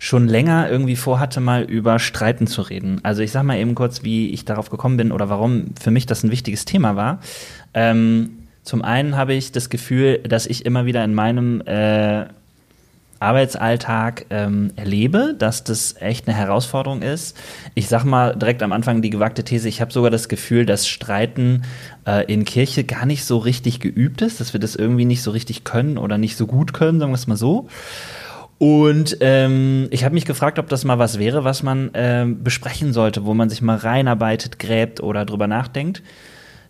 schon 0.00 0.26
länger 0.26 0.68
irgendwie 0.68 0.96
vorhatte, 0.96 1.40
mal 1.40 1.62
über 1.62 1.98
Streiten 2.00 2.48
zu 2.48 2.62
reden. 2.62 3.00
Also 3.04 3.22
ich 3.22 3.30
sag 3.30 3.44
mal 3.44 3.56
eben 3.56 3.74
kurz, 3.74 4.02
wie 4.02 4.30
ich 4.30 4.44
darauf 4.44 4.68
gekommen 4.68 4.96
bin 4.96 5.12
oder 5.12 5.30
warum 5.30 5.76
für 5.80 5.92
mich 5.92 6.06
das 6.06 6.24
ein 6.24 6.30
wichtiges 6.30 6.64
Thema 6.64 6.96
war. 6.96 7.20
Ähm, 7.72 8.43
zum 8.64 8.82
einen 8.82 9.16
habe 9.16 9.34
ich 9.34 9.52
das 9.52 9.68
Gefühl, 9.68 10.18
dass 10.18 10.46
ich 10.46 10.64
immer 10.64 10.86
wieder 10.86 11.04
in 11.04 11.14
meinem 11.14 11.60
äh, 11.66 12.24
Arbeitsalltag 13.20 14.26
ähm, 14.30 14.72
erlebe, 14.76 15.34
dass 15.38 15.64
das 15.64 15.96
echt 16.00 16.26
eine 16.26 16.36
Herausforderung 16.36 17.02
ist. 17.02 17.36
Ich 17.74 17.88
sag 17.88 18.04
mal 18.04 18.34
direkt 18.34 18.62
am 18.62 18.72
Anfang 18.72 19.02
die 19.02 19.10
gewagte 19.10 19.44
These, 19.44 19.68
ich 19.68 19.80
habe 19.80 19.92
sogar 19.92 20.10
das 20.10 20.28
Gefühl, 20.28 20.66
dass 20.66 20.88
Streiten 20.88 21.62
äh, 22.06 22.24
in 22.32 22.44
Kirche 22.44 22.84
gar 22.84 23.06
nicht 23.06 23.24
so 23.24 23.38
richtig 23.38 23.80
geübt 23.80 24.22
ist, 24.22 24.40
dass 24.40 24.52
wir 24.52 24.60
das 24.60 24.76
irgendwie 24.76 25.04
nicht 25.04 25.22
so 25.22 25.30
richtig 25.30 25.64
können 25.64 25.98
oder 25.98 26.18
nicht 26.18 26.36
so 26.36 26.46
gut 26.46 26.72
können, 26.72 27.00
sagen 27.00 27.12
wir 27.12 27.16
es 27.16 27.26
mal 27.26 27.36
so. 27.36 27.68
Und 28.58 29.18
ähm, 29.20 29.88
ich 29.90 30.04
habe 30.04 30.14
mich 30.14 30.24
gefragt, 30.24 30.58
ob 30.58 30.68
das 30.68 30.84
mal 30.84 30.98
was 30.98 31.18
wäre, 31.18 31.44
was 31.44 31.62
man 31.62 31.90
ähm, 31.94 32.42
besprechen 32.42 32.92
sollte, 32.92 33.24
wo 33.24 33.34
man 33.34 33.50
sich 33.50 33.62
mal 33.62 33.76
reinarbeitet, 33.76 34.58
gräbt 34.58 35.02
oder 35.02 35.24
drüber 35.24 35.46
nachdenkt. 35.46 36.02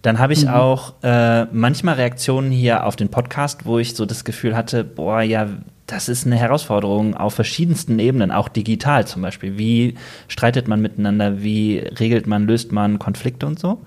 Dann 0.05 0.19
habe 0.19 0.35
ich 0.35 0.45
mhm. 0.45 0.51
auch 0.51 0.93
äh, 1.03 1.47
manchmal 1.47 1.95
Reaktionen 1.95 2.51
hier 2.51 2.85
auf 2.85 2.95
den 2.95 3.09
Podcast, 3.09 3.65
wo 3.65 3.79
ich 3.79 3.95
so 3.95 4.05
das 4.05 4.27
Gefühl 4.27 4.55
hatte, 4.55 4.85
boah, 4.85 5.23
ja, 5.23 5.49
das 5.87 6.11
ist 6.11 6.27
eine 6.27 6.37
Herausforderung 6.37 7.17
auf 7.17 7.33
verschiedensten 7.33 7.99
Ebenen, 7.99 8.31
auch 8.31 8.51
digital 8.51 9.07
zum 9.07 9.23
Beispiel. 9.23 9.57
Wie 9.57 9.95
streitet 10.29 10.69
man 10.69 10.83
miteinander? 10.83 11.43
Wie 11.43 11.79
regelt 11.79 12.27
man, 12.27 12.47
löst 12.47 12.71
man 12.71 12.99
Konflikte 12.99 13.47
und 13.47 13.59
so? 13.59 13.81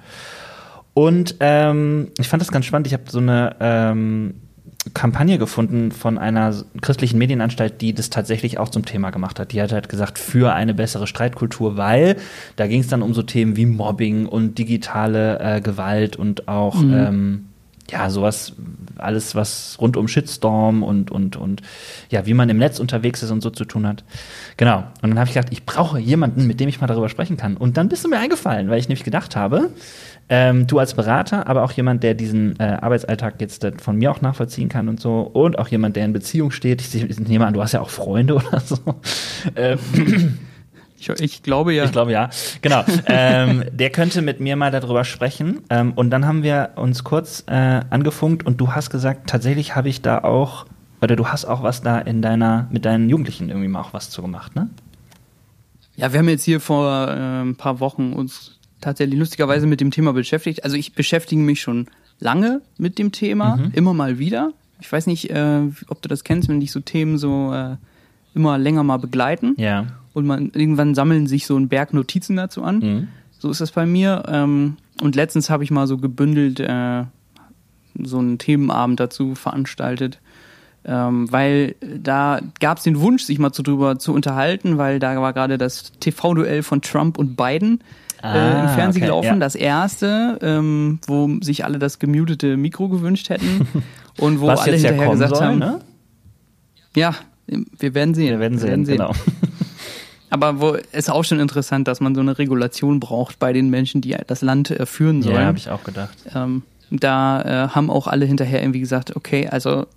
Und 0.96 1.36
ähm, 1.40 2.10
ich 2.18 2.28
fand 2.28 2.42
das 2.42 2.52
ganz 2.52 2.66
spannend. 2.66 2.88
Ich 2.88 2.94
habe 2.94 3.04
so 3.08 3.20
eine 3.20 3.56
ähm, 3.60 4.34
Kampagne 4.94 5.38
gefunden 5.38 5.92
von 5.92 6.18
einer 6.18 6.54
christlichen 6.82 7.18
Medienanstalt, 7.18 7.82
die 7.82 7.94
das 7.94 8.10
tatsächlich 8.10 8.58
auch 8.58 8.70
zum 8.70 8.86
Thema 8.86 9.10
gemacht 9.10 9.40
hat. 9.40 9.52
Die 9.52 9.62
hat 9.62 9.72
halt 9.72 9.90
gesagt, 9.90 10.20
für 10.20 10.54
eine 10.54 10.74
bessere 10.74 11.08
Streitkultur, 11.08 11.78
weil 11.78 12.18
da 12.56 12.68
ging 12.68 12.82
es 12.82 12.88
dann 12.88 13.02
um 13.02 13.14
so 13.14 13.24
Themen 13.24 13.56
wie 13.56 13.66
Mobbing 13.66 14.26
und 14.26 14.58
digitale 14.58 15.40
äh, 15.40 15.62
Gewalt 15.62 16.16
und 16.16 16.48
auch 16.48 16.82
mhm. 16.82 16.94
ähm, 16.94 17.47
ja, 17.90 18.10
sowas, 18.10 18.54
alles, 18.98 19.36
was 19.36 19.78
rund 19.80 19.98
um 19.98 20.08
Shitstorm 20.08 20.84
und, 20.84 21.12
und, 21.12 21.36
und 21.36 21.62
ja, 22.10 22.26
wie 22.26 22.34
man 22.34 22.50
im 22.50 22.58
Netz 22.58 22.80
unterwegs 22.80 23.24
ist 23.24 23.32
und 23.32 23.42
so 23.42 23.50
zu 23.50 23.66
tun 23.66 23.88
hat. 23.88 24.04
Genau. 24.58 24.80
Und 25.02 25.10
dann 25.10 25.20
habe 25.20 25.28
ich 25.30 25.36
gedacht, 25.36 25.52
ich 25.52 25.66
brauche 25.66 26.00
jemanden, 26.00 26.48
mit 26.48 26.60
dem 26.60 26.70
ich 26.70 26.82
mal 26.82 26.88
darüber 26.88 27.10
sprechen 27.10 27.38
kann. 27.38 27.58
Und 27.58 27.78
dann 27.78 27.90
bist 27.90 28.04
du 28.04 28.10
mir 28.10 28.20
eingefallen, 28.20 28.70
weil 28.70 28.80
ich 28.80 28.88
nämlich 28.88 29.04
gedacht 29.04 29.36
habe, 29.36 29.72
ähm, 30.30 30.68
du 30.68 30.80
als 30.80 30.94
Berater, 30.94 31.48
aber 31.48 31.64
auch 31.64 31.72
jemand, 31.72 32.04
der 32.04 32.14
diesen 32.14 32.60
äh, 32.60 32.78
Arbeitsalltag 32.82 33.40
jetzt 33.40 33.64
äh, 33.64 33.72
von 33.78 33.98
mir 33.98 34.12
auch 34.12 34.22
nachvollziehen 34.22 34.68
kann 34.68 34.90
und 34.90 35.00
so. 35.00 35.22
Und 35.22 35.58
auch 35.58 35.70
jemand, 35.70 35.96
der 35.96 36.06
in 36.06 36.14
Beziehung 36.14 36.52
steht. 36.52 36.82
Ich, 36.82 36.96
ich 36.96 37.20
nehme 37.20 37.46
an, 37.46 37.54
du 37.54 37.62
hast 37.62 37.72
ja 37.72 37.82
auch 37.82 37.90
Freunde 37.90 38.36
oder 38.48 38.60
so. 38.60 38.78
Ähm, 39.56 40.38
Ich, 41.00 41.10
ich, 41.10 41.44
glaube 41.44 41.74
ja. 41.74 41.86
Ich 41.86 41.92
glaube 41.92 42.12
ja. 42.12 42.30
Genau. 42.62 42.84
ähm, 43.06 43.64
der 43.72 43.90
könnte 43.90 44.22
mit 44.22 44.40
mir 44.40 44.56
mal 44.56 44.72
darüber 44.72 45.04
sprechen. 45.04 45.62
Ähm, 45.70 45.94
und 45.94 46.10
dann 46.10 46.26
haben 46.26 46.44
wir 46.44 46.72
uns 46.76 47.04
kurz 47.04 47.44
äh, 47.48 47.82
angefunkt 47.90 48.46
und 48.46 48.60
du 48.60 48.74
hast 48.74 48.90
gesagt, 48.90 49.30
tatsächlich 49.30 49.76
habe 49.76 49.90
ich 49.90 50.02
da 50.02 50.20
auch, 50.20 50.66
oder 51.02 51.16
du 51.16 51.28
hast 51.28 51.46
auch 51.46 51.64
was 51.64 51.82
da 51.82 52.00
in 52.00 52.22
deiner, 52.22 52.68
mit 52.72 52.86
deinen 52.86 53.10
Jugendlichen 53.10 53.50
irgendwie 53.50 53.68
mal 53.68 53.82
auch 53.82 53.94
was 53.94 54.10
zu 54.10 54.22
gemacht, 54.22 54.56
ne? 54.56 54.70
Ja, 55.96 56.14
wir 56.14 56.20
haben 56.20 56.30
jetzt 56.30 56.44
hier 56.44 56.60
vor 56.60 57.08
äh, 57.08 57.42
ein 57.42 57.56
paar 57.56 57.80
Wochen 57.80 58.14
uns 58.14 58.60
tatsächlich 58.82 59.18
lustigerweise 59.18 59.66
mit 59.66 59.82
dem 59.82 59.90
Thema 59.90 60.14
beschäftigt. 60.14 60.64
Also 60.64 60.76
ich 60.76 60.94
beschäftige 60.94 61.42
mich 61.42 61.62
schon 61.62 61.88
lange 62.20 62.62
mit 62.78 63.00
dem 63.00 63.12
Thema, 63.12 63.58
mhm. 63.58 63.72
immer 63.74 63.94
mal 63.94 64.20
wieder. 64.20 64.52
Ich 64.80 64.92
weiß 64.92 65.08
nicht, 65.08 65.32
äh, 65.32 65.62
ob 65.88 66.02
du 66.02 66.10
das 66.10 66.24
kennst, 66.24 66.50
wenn 66.50 66.60
dich 66.60 66.72
so 66.72 66.80
Themen 66.80 67.18
so 67.18 67.52
äh, 67.52 67.78
immer 68.36 68.58
länger 68.60 68.84
mal 68.84 68.98
begleiten. 68.98 69.56
Ja. 69.58 69.88
Und 70.18 70.26
man 70.26 70.52
irgendwann 70.54 70.96
sammeln 70.96 71.28
sich 71.28 71.46
so 71.46 71.56
ein 71.58 71.68
Berg 71.68 71.94
Notizen 71.94 72.36
dazu 72.36 72.64
an. 72.64 72.80
Mhm. 72.80 73.08
So 73.38 73.52
ist 73.52 73.62
das 73.62 73.72
bei 73.72 73.86
mir. 73.86 74.24
Ähm, 74.28 74.78
und 75.02 75.16
letztens 75.16 75.50
habe 75.50 75.64
ich 75.64 75.70
mal 75.70 75.86
so 75.86 75.98
gebündelt 75.98 76.60
äh, 76.60 77.04
so 78.02 78.18
einen 78.18 78.40
Themenabend 78.40 79.00
dazu 79.00 79.36
veranstaltet 79.36 80.20
ähm, 80.88 81.32
weil 81.32 81.76
da 81.82 82.40
gab 82.62 82.78
es 82.78 82.86
den 82.86 83.02
Wunsch, 83.02 83.24
sich 83.24 83.40
mal 83.40 83.52
zu 83.52 83.62
drüber 83.62 84.00
zu 84.00 84.14
unterhalten, 84.14 84.78
weil 84.78 85.00
da 85.00 85.22
war 85.22 85.34
gerade 85.34 85.58
das 85.58 85.92
TV-Duell 86.00 86.64
von 86.64 86.82
Trump 86.82 87.18
und 87.18 87.36
Biden 87.36 87.82
äh, 88.24 88.28
ah, 88.28 88.64
im 88.64 88.70
Fernsehen 88.70 89.04
okay, 89.04 89.12
gelaufen. 89.12 89.26
Ja. 89.26 89.36
Das 89.36 89.56
erste, 89.56 90.40
ähm, 90.42 91.00
wo 91.06 91.30
sich 91.42 91.66
alle 91.66 91.78
das 91.78 92.00
gemutete 92.00 92.56
Mikro 92.56 92.88
gewünscht 92.88 93.30
hätten 93.30 93.68
und 94.18 94.40
wo 94.40 94.48
Was 94.48 94.62
alle 94.62 94.78
hinterher 94.78 95.04
ja 95.04 95.12
gesagt 95.12 95.36
soll, 95.36 95.46
haben, 95.46 95.60
ne? 95.60 95.80
ja, 96.96 97.14
wir 97.48 97.94
werden 97.94 98.14
sehen. 98.14 98.30
Wir 98.30 98.40
werden 98.40 98.58
sehen, 98.58 98.68
wir 98.68 98.70
werden 98.70 98.86
sehen. 98.86 98.98
genau. 98.98 99.12
Aber 100.30 100.60
wo 100.60 100.78
ist 100.92 101.10
auch 101.10 101.24
schon 101.24 101.40
interessant, 101.40 101.88
dass 101.88 102.00
man 102.00 102.14
so 102.14 102.22
eine 102.22 102.38
Regulation 102.38 103.00
braucht 103.00 103.40
bei 103.40 103.54
den 103.54 103.70
Menschen, 103.70 104.02
die 104.02 104.16
das 104.28 104.42
Land 104.42 104.72
äh, 104.72 104.86
führen 104.86 105.22
sollen. 105.22 105.36
Ja, 105.36 105.46
habe 105.46 105.58
ich 105.58 105.70
auch 105.70 105.84
gedacht. 105.84 106.18
Ähm, 106.36 106.64
da 106.90 107.42
äh, 107.42 107.70
haben 107.70 107.90
auch 107.90 108.08
alle 108.08 108.26
hinterher 108.26 108.62
irgendwie 108.62 108.80
gesagt, 108.80 109.16
okay, 109.16 109.48
also 109.48 109.88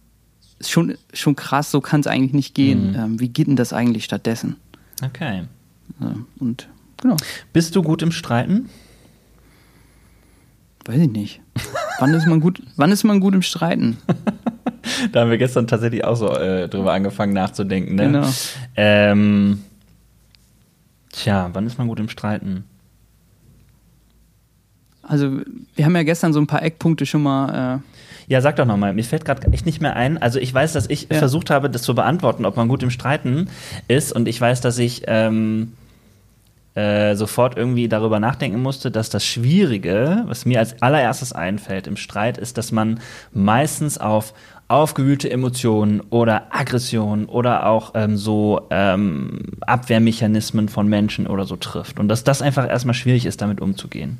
schon, 0.61 0.95
schon 1.13 1.37
krass, 1.37 1.71
so 1.71 1.81
kann 1.81 2.01
es 2.01 2.07
eigentlich 2.07 2.33
nicht 2.33 2.55
gehen. 2.55 2.91
Mhm. 2.91 2.97
Ähm, 2.97 3.21
wie 3.21 3.29
geht 3.29 3.47
denn 3.47 3.57
das 3.57 3.73
eigentlich 3.73 4.05
stattdessen? 4.05 4.57
Okay. 5.05 5.45
Ja, 6.01 6.15
und 6.39 6.69
genau. 7.01 7.17
Bist 7.53 7.75
du 7.75 7.83
gut 7.83 8.03
im 8.03 8.13
Streiten? 8.13 8.69
Weiß 10.85 10.99
ich 10.99 11.11
nicht. 11.11 11.41
wann 11.99 12.15
ist 12.15 12.27
man 12.27 12.41
gut, 12.41 12.63
wann 12.77 12.91
ist 12.91 13.05
man 13.05 13.21
gut 13.21 13.35
im 13.35 13.43
Streiten? 13.43 13.99
da 15.13 15.21
haben 15.21 15.31
wir 15.31 15.39
gestern 15.39 15.67
tatsächlich 15.67 16.05
auch 16.05 16.17
so 16.17 16.35
äh, 16.35 16.69
drüber 16.69 16.93
angefangen 16.93 17.33
nachzudenken. 17.33 17.95
Ne? 17.95 18.07
Genau. 18.07 18.29
Ähm, 18.77 19.63
tja, 21.12 21.50
wann 21.52 21.67
ist 21.67 21.79
man 21.79 21.88
gut 21.88 22.00
im 22.00 22.09
Streiten? 22.09 22.64
Also, 25.02 25.40
wir 25.75 25.85
haben 25.85 25.97
ja 25.97 26.02
gestern 26.02 26.33
so 26.33 26.40
ein 26.40 26.47
paar 26.47 26.62
Eckpunkte 26.62 27.05
schon 27.07 27.23
mal 27.23 27.79
äh, 27.79 28.00
ja, 28.31 28.40
sag 28.40 28.55
doch 28.55 28.64
nochmal. 28.64 28.95
Mir 28.95 29.02
fällt 29.02 29.25
gerade 29.25 29.52
echt 29.52 29.67
nicht 29.67 29.83
mehr 29.83 29.97
ein. 29.97 30.17
Also 30.17 30.38
ich 30.38 30.55
weiß, 30.55 30.73
dass 30.75 30.88
ich 30.88 31.09
ja. 31.11 31.19
versucht 31.19 31.50
habe, 31.50 31.69
das 31.69 31.83
zu 31.83 31.97
beantworten, 31.97 32.45
ob 32.45 32.57
man 32.57 32.69
gut 32.69 32.81
im 32.85 32.90
Streiten 32.90 33.49
ist. 33.88 34.12
Und 34.12 34.29
ich 34.29 34.40
weiß, 34.40 34.61
dass 34.61 34.79
ich 34.79 35.02
ähm, 35.09 35.73
äh, 36.76 37.17
sofort 37.17 37.57
irgendwie 37.57 37.88
darüber 37.88 38.21
nachdenken 38.21 38.62
musste, 38.62 38.93
dass 38.93 39.11
das 39.11 39.25
Schwierige, 39.25 40.23
was 40.26 40.45
mir 40.45 40.61
als 40.61 40.81
allererstes 40.81 41.33
einfällt 41.33 41.88
im 41.88 41.97
Streit, 41.97 42.38
ist, 42.38 42.57
dass 42.57 42.71
man 42.71 43.00
meistens 43.33 43.99
auf 43.99 44.33
aufgewühlte 44.71 45.29
Emotionen 45.29 46.00
oder 46.00 46.55
Aggressionen 46.55 47.27
oder 47.27 47.67
auch 47.67 47.93
ähm, 47.95 48.17
so 48.17 48.69
ähm, 48.71 49.41
Abwehrmechanismen 49.62 50.69
von 50.69 50.87
Menschen 50.87 51.27
oder 51.27 51.45
so 51.45 51.57
trifft. 51.57 51.99
Und 51.99 52.09
dass 52.09 52.23
das 52.23 52.41
einfach 52.41 52.69
erstmal 52.69 52.95
schwierig 52.95 53.27
ist, 53.27 53.43
damit 53.43 53.61
umzugehen. 53.61 54.19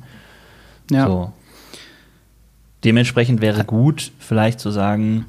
Ja. 0.89 1.07
So. 1.07 1.33
Dementsprechend 2.83 3.39
wäre 3.39 3.63
gut, 3.63 4.11
vielleicht 4.19 4.59
zu 4.59 4.71
sagen, 4.71 5.25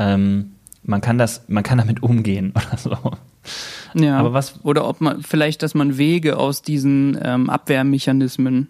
ähm, 0.00 0.52
man 0.82 1.00
kann 1.00 1.16
das, 1.16 1.44
man 1.46 1.62
kann 1.62 1.78
damit 1.78 2.02
umgehen 2.02 2.52
oder 2.56 2.76
so. 2.76 2.96
Ja. 3.94 4.18
Aber 4.18 4.32
was? 4.32 4.64
Oder 4.64 4.88
ob 4.88 5.00
man 5.00 5.22
vielleicht, 5.22 5.62
dass 5.62 5.74
man 5.74 5.96
Wege 5.96 6.38
aus 6.38 6.62
diesen 6.62 7.16
ähm, 7.22 7.48
Abwehrmechanismen 7.50 8.68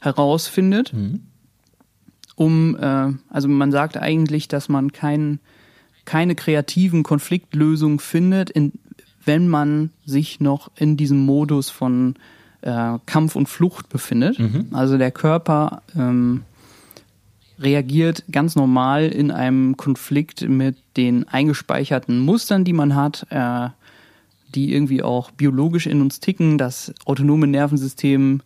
herausfindet, 0.00 0.92
mhm. 0.92 1.24
Um, 2.42 2.76
äh, 2.76 3.12
also 3.28 3.48
man 3.48 3.70
sagt 3.70 3.96
eigentlich, 3.96 4.48
dass 4.48 4.68
man 4.68 4.92
kein, 4.92 5.38
keine 6.04 6.34
kreativen 6.34 7.04
Konfliktlösungen 7.04 8.00
findet, 8.00 8.50
in, 8.50 8.72
wenn 9.24 9.48
man 9.48 9.90
sich 10.04 10.40
noch 10.40 10.70
in 10.76 10.96
diesem 10.96 11.24
Modus 11.24 11.70
von 11.70 12.16
äh, 12.62 12.98
Kampf 13.06 13.36
und 13.36 13.48
Flucht 13.48 13.88
befindet. 13.88 14.38
Mhm. 14.38 14.66
Also 14.72 14.98
der 14.98 15.12
Körper 15.12 15.82
ähm, 15.96 16.42
reagiert 17.60 18.24
ganz 18.30 18.56
normal 18.56 19.06
in 19.06 19.30
einem 19.30 19.76
Konflikt 19.76 20.48
mit 20.48 20.76
den 20.96 21.28
eingespeicherten 21.28 22.18
Mustern, 22.18 22.64
die 22.64 22.72
man 22.72 22.96
hat, 22.96 23.26
äh, 23.30 23.68
die 24.54 24.74
irgendwie 24.74 25.02
auch 25.02 25.30
biologisch 25.30 25.86
in 25.86 26.00
uns 26.00 26.18
ticken. 26.18 26.58
Das 26.58 26.92
autonome 27.04 27.46
Nervensystem 27.46 28.42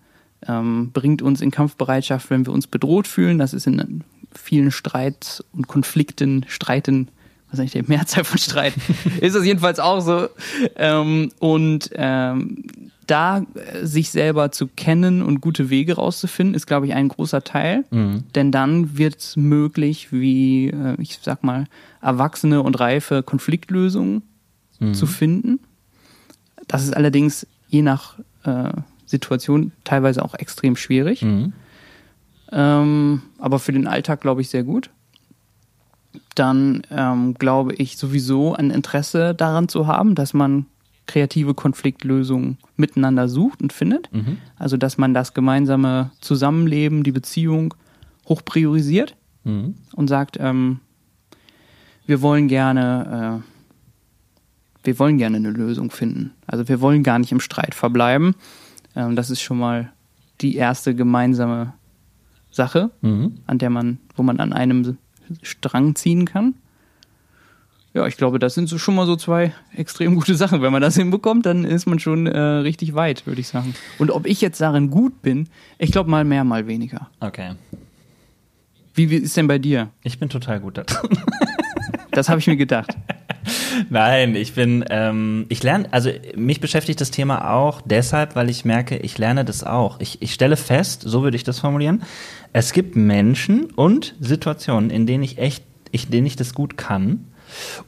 ähm, 0.46 0.90
bringt 0.92 1.22
uns 1.22 1.40
in 1.40 1.50
Kampfbereitschaft, 1.50 2.30
wenn 2.30 2.46
wir 2.46 2.52
uns 2.52 2.66
bedroht 2.66 3.06
fühlen. 3.06 3.38
Das 3.38 3.54
ist 3.54 3.66
in 3.66 4.04
vielen 4.32 4.70
Streits 4.70 5.42
und 5.52 5.66
Konflikten, 5.68 6.44
Streiten, 6.48 7.08
was 7.50 7.60
eigentlich 7.60 7.72
der 7.72 7.84
Mehrzahl 7.86 8.24
von 8.24 8.38
Streiten, 8.38 8.80
ist 9.20 9.36
das 9.36 9.44
jedenfalls 9.44 9.78
auch 9.78 10.00
so. 10.00 10.28
Ähm, 10.76 11.30
und 11.38 11.90
ähm, 11.94 12.64
da 13.06 13.38
äh, 13.54 13.86
sich 13.86 14.10
selber 14.10 14.50
zu 14.52 14.66
kennen 14.66 15.22
und 15.22 15.40
gute 15.40 15.70
Wege 15.70 15.94
rauszufinden, 15.94 16.54
ist, 16.54 16.66
glaube 16.66 16.86
ich, 16.86 16.94
ein 16.94 17.08
großer 17.08 17.44
Teil. 17.44 17.84
Mhm. 17.90 18.24
Denn 18.34 18.50
dann 18.50 18.98
wird 18.98 19.18
es 19.18 19.36
möglich, 19.36 20.12
wie, 20.12 20.68
äh, 20.68 20.96
ich 21.00 21.18
sag 21.22 21.44
mal, 21.44 21.66
erwachsene 22.02 22.62
und 22.62 22.78
reife 22.78 23.22
Konfliktlösungen 23.22 24.22
mhm. 24.80 24.94
zu 24.94 25.06
finden. 25.06 25.60
Das 26.68 26.82
ist 26.82 26.96
allerdings 26.96 27.46
je 27.68 27.82
nach 27.82 28.18
äh, 28.44 28.72
Situation 29.06 29.72
teilweise 29.84 30.25
auch 30.25 30.34
extrem 30.34 30.76
schwierig. 30.76 31.22
Mhm. 31.22 31.52
Ähm, 32.52 33.22
aber 33.38 33.58
für 33.58 33.72
den 33.72 33.86
Alltag, 33.86 34.20
glaube 34.20 34.40
ich, 34.40 34.50
sehr 34.50 34.64
gut. 34.64 34.90
Dann 36.34 36.82
ähm, 36.90 37.34
glaube 37.34 37.75
ich 37.75 37.96
sowieso 37.96 38.54
ein 38.54 38.70
Interesse 38.70 39.34
daran 39.34 39.68
zu 39.68 39.86
haben, 39.86 40.14
dass 40.14 40.34
man 40.34 40.66
kreative 41.06 41.54
Konfliktlösungen 41.54 42.58
miteinander 42.76 43.28
sucht 43.28 43.62
und 43.62 43.72
findet. 43.72 44.12
Mhm. 44.12 44.38
Also 44.56 44.76
dass 44.76 44.98
man 44.98 45.14
das 45.14 45.34
gemeinsame 45.34 46.10
Zusammenleben, 46.20 47.04
die 47.04 47.12
Beziehung 47.12 47.75
hoch 48.28 48.44
priorisiert 48.44 49.16
mhm. 49.44 49.76
und 49.94 50.08
sagt, 50.08 50.36
ähm, 50.40 50.80
wir 52.06 52.22
wollen 52.22 52.48
gerne, 52.48 53.42
äh, 53.42 54.86
wir 54.86 54.98
wollen 54.98 55.18
gerne 55.18 55.36
eine 55.36 55.50
Lösung 55.50 55.90
finden. 55.90 56.32
Also 56.46 56.68
wir 56.68 56.80
wollen 56.80 57.02
gar 57.02 57.18
nicht 57.18 57.32
im 57.32 57.40
Streit 57.40 57.75
verbleiben. 57.75 58.34
Ähm, 58.96 59.14
das 59.14 59.30
ist 59.30 59.40
schon 59.40 59.58
mal 59.58 59.92
die 60.40 60.56
erste 60.56 60.94
gemeinsame 60.94 61.74
Sache, 62.50 62.90
mhm. 63.02 63.38
an 63.46 63.58
der 63.58 63.70
man, 63.70 63.98
wo 64.16 64.22
man 64.22 64.40
an 64.40 64.52
einem 64.52 64.96
Strang 65.42 65.94
ziehen 65.94 66.24
kann. 66.24 66.54
Ja, 67.94 68.06
ich 68.06 68.16
glaube, 68.18 68.38
das 68.38 68.54
sind 68.54 68.68
so 68.68 68.76
schon 68.76 68.94
mal 68.94 69.06
so 69.06 69.16
zwei 69.16 69.54
extrem 69.74 70.16
gute 70.16 70.34
Sachen. 70.34 70.60
Wenn 70.60 70.72
man 70.72 70.82
das 70.82 70.96
hinbekommt, 70.96 71.46
dann 71.46 71.64
ist 71.64 71.86
man 71.86 71.98
schon 71.98 72.26
äh, 72.26 72.38
richtig 72.38 72.94
weit, 72.94 73.26
würde 73.26 73.40
ich 73.40 73.48
sagen. 73.48 73.74
Und 73.98 74.10
ob 74.10 74.26
ich 74.26 74.40
jetzt 74.40 74.60
darin 74.60 74.90
gut 74.90 75.22
bin, 75.22 75.48
ich 75.78 75.92
glaube 75.92 76.10
mal 76.10 76.24
mehr, 76.24 76.44
mal 76.44 76.66
weniger. 76.66 77.08
Okay. 77.20 77.52
Wie, 78.94 79.10
wie 79.10 79.16
ist 79.16 79.36
denn 79.36 79.46
bei 79.46 79.58
dir? 79.58 79.90
Ich 80.02 80.18
bin 80.18 80.28
total 80.28 80.60
gut 80.60 80.76
da 80.78 80.82
drin. 80.84 81.18
das 82.10 82.28
habe 82.28 82.38
ich 82.38 82.46
mir 82.46 82.56
gedacht. 82.56 82.96
Nein, 83.90 84.34
ich 84.34 84.54
bin, 84.54 84.84
ähm, 84.90 85.46
ich 85.48 85.62
lerne, 85.62 85.92
also 85.92 86.10
mich 86.36 86.60
beschäftigt 86.60 87.00
das 87.00 87.10
Thema 87.10 87.54
auch 87.54 87.80
deshalb, 87.84 88.36
weil 88.36 88.50
ich 88.50 88.64
merke, 88.64 88.96
ich 88.96 89.18
lerne 89.18 89.44
das 89.44 89.64
auch. 89.64 90.00
Ich, 90.00 90.22
ich 90.22 90.32
stelle 90.32 90.56
fest, 90.56 91.02
so 91.04 91.22
würde 91.22 91.36
ich 91.36 91.44
das 91.44 91.60
formulieren, 91.60 92.02
es 92.52 92.72
gibt 92.72 92.96
Menschen 92.96 93.66
und 93.72 94.14
Situationen, 94.20 94.90
in 94.90 95.06
denen 95.06 95.22
ich 95.22 95.38
echt, 95.38 95.64
ich, 95.92 96.08
denen 96.08 96.26
ich 96.26 96.36
das 96.36 96.54
gut 96.54 96.76
kann 96.76 97.26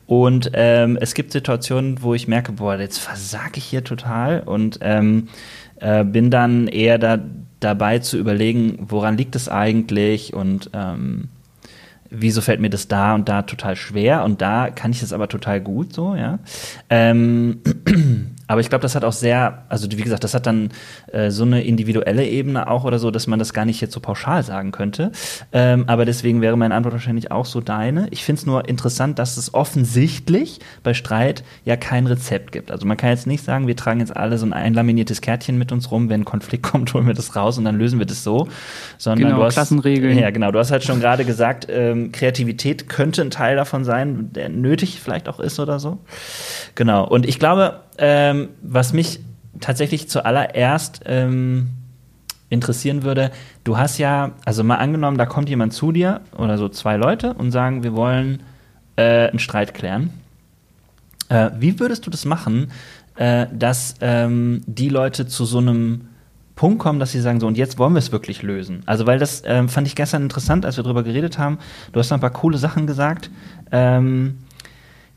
und 0.06 0.50
ähm, 0.54 0.98
es 1.00 1.14
gibt 1.14 1.32
Situationen, 1.32 2.02
wo 2.02 2.14
ich 2.14 2.28
merke, 2.28 2.52
boah, 2.52 2.78
jetzt 2.78 2.98
versage 2.98 3.56
ich 3.56 3.64
hier 3.64 3.84
total 3.84 4.40
und 4.40 4.78
ähm, 4.82 5.28
äh, 5.80 6.04
bin 6.04 6.30
dann 6.30 6.66
eher 6.68 6.98
da, 6.98 7.18
dabei 7.60 7.98
zu 7.98 8.18
überlegen, 8.18 8.78
woran 8.88 9.16
liegt 9.16 9.36
es 9.36 9.48
eigentlich 9.48 10.34
und 10.34 10.70
ähm, 10.72 11.28
wieso 12.10 12.40
fällt 12.40 12.60
mir 12.60 12.70
das 12.70 12.88
da 12.88 13.14
und 13.14 13.28
da 13.28 13.42
total 13.42 13.76
schwer 13.76 14.24
und 14.24 14.40
da 14.40 14.70
kann 14.70 14.90
ich 14.90 15.02
es 15.02 15.12
aber 15.12 15.28
total 15.28 15.60
gut 15.60 15.92
so, 15.92 16.14
ja. 16.14 16.38
Ähm, 16.90 17.60
aber 18.48 18.62
ich 18.62 18.70
glaube, 18.70 18.82
das 18.82 18.94
hat 18.94 19.04
auch 19.04 19.12
sehr, 19.12 19.64
also 19.68 19.88
wie 19.90 20.02
gesagt, 20.02 20.24
das 20.24 20.32
hat 20.32 20.46
dann 20.46 20.70
äh, 21.12 21.30
so 21.30 21.44
eine 21.44 21.62
individuelle 21.62 22.26
Ebene 22.26 22.68
auch 22.68 22.84
oder 22.84 22.98
so, 22.98 23.10
dass 23.10 23.26
man 23.26 23.38
das 23.38 23.52
gar 23.52 23.66
nicht 23.66 23.80
jetzt 23.82 23.92
so 23.92 24.00
pauschal 24.00 24.42
sagen 24.42 24.72
könnte. 24.72 25.12
Ähm, 25.52 25.84
aber 25.86 26.06
deswegen 26.06 26.40
wäre 26.40 26.56
meine 26.56 26.74
Antwort 26.74 26.94
wahrscheinlich 26.94 27.30
auch 27.30 27.44
so 27.44 27.60
deine. 27.60 28.08
Ich 28.10 28.24
finde 28.24 28.40
es 28.40 28.46
nur 28.46 28.66
interessant, 28.66 29.18
dass 29.18 29.36
es 29.36 29.52
offensichtlich 29.52 30.60
bei 30.82 30.94
Streit 30.94 31.44
ja 31.64 31.76
kein 31.76 32.06
Rezept 32.06 32.52
gibt. 32.52 32.70
Also 32.70 32.86
man 32.86 32.96
kann 32.96 33.10
jetzt 33.10 33.26
nicht 33.26 33.44
sagen, 33.44 33.66
wir 33.66 33.76
tragen 33.76 34.00
jetzt 34.00 34.16
alle 34.16 34.38
so 34.38 34.46
ein 34.46 34.54
einlaminiertes 34.54 35.20
Kärtchen 35.20 35.58
mit 35.58 35.70
uns 35.70 35.90
rum, 35.90 36.08
wenn 36.08 36.22
ein 36.22 36.24
Konflikt 36.24 36.62
kommt, 36.70 36.94
holen 36.94 37.06
wir 37.06 37.14
das 37.14 37.36
raus 37.36 37.58
und 37.58 37.64
dann 37.64 37.76
lösen 37.76 37.98
wir 37.98 38.06
das 38.06 38.24
so. 38.24 38.48
Sondern 38.96 39.28
genau, 39.28 39.40
du 39.40 39.44
hast, 39.44 39.54
Klassenregeln. 39.54 40.18
Ja, 40.18 40.30
genau. 40.30 40.52
Du 40.52 40.58
hast 40.58 40.70
halt 40.70 40.84
schon 40.84 41.00
gerade 41.00 41.26
gesagt, 41.26 41.66
ähm, 41.68 41.97
Kreativität 42.12 42.88
könnte 42.88 43.22
ein 43.22 43.30
Teil 43.30 43.56
davon 43.56 43.84
sein, 43.84 44.32
der 44.32 44.48
nötig 44.48 45.00
vielleicht 45.00 45.28
auch 45.28 45.40
ist 45.40 45.60
oder 45.60 45.78
so. 45.78 45.98
Genau. 46.74 47.06
Und 47.06 47.26
ich 47.26 47.38
glaube, 47.38 47.80
ähm, 47.98 48.50
was 48.62 48.92
mich 48.92 49.20
tatsächlich 49.60 50.08
zuallererst 50.08 51.02
ähm, 51.06 51.70
interessieren 52.50 53.02
würde, 53.02 53.30
du 53.64 53.76
hast 53.76 53.98
ja, 53.98 54.32
also 54.44 54.64
mal 54.64 54.76
angenommen, 54.76 55.18
da 55.18 55.26
kommt 55.26 55.48
jemand 55.48 55.72
zu 55.72 55.92
dir 55.92 56.20
oder 56.36 56.58
so 56.58 56.68
zwei 56.68 56.96
Leute 56.96 57.34
und 57.34 57.50
sagen, 57.50 57.82
wir 57.82 57.94
wollen 57.94 58.42
äh, 58.96 59.28
einen 59.28 59.38
Streit 59.38 59.74
klären. 59.74 60.10
Äh, 61.28 61.50
wie 61.58 61.78
würdest 61.78 62.06
du 62.06 62.10
das 62.10 62.24
machen, 62.24 62.70
äh, 63.16 63.46
dass 63.52 63.96
ähm, 64.00 64.62
die 64.66 64.88
Leute 64.88 65.26
zu 65.26 65.44
so 65.44 65.58
einem 65.58 66.08
Punkt 66.58 66.80
kommen, 66.80 66.98
dass 66.98 67.12
sie 67.12 67.20
sagen, 67.20 67.38
so 67.38 67.46
und 67.46 67.56
jetzt 67.56 67.78
wollen 67.78 67.92
wir 67.94 68.00
es 68.00 68.10
wirklich 68.10 68.42
lösen. 68.42 68.82
Also, 68.84 69.06
weil 69.06 69.20
das 69.20 69.44
ähm, 69.46 69.68
fand 69.68 69.86
ich 69.86 69.94
gestern 69.94 70.24
interessant, 70.24 70.66
als 70.66 70.76
wir 70.76 70.82
darüber 70.82 71.04
geredet 71.04 71.38
haben. 71.38 71.58
Du 71.92 72.00
hast 72.00 72.10
ein 72.10 72.18
paar 72.18 72.30
coole 72.30 72.58
Sachen 72.58 72.88
gesagt. 72.88 73.30
Ähm, 73.70 74.38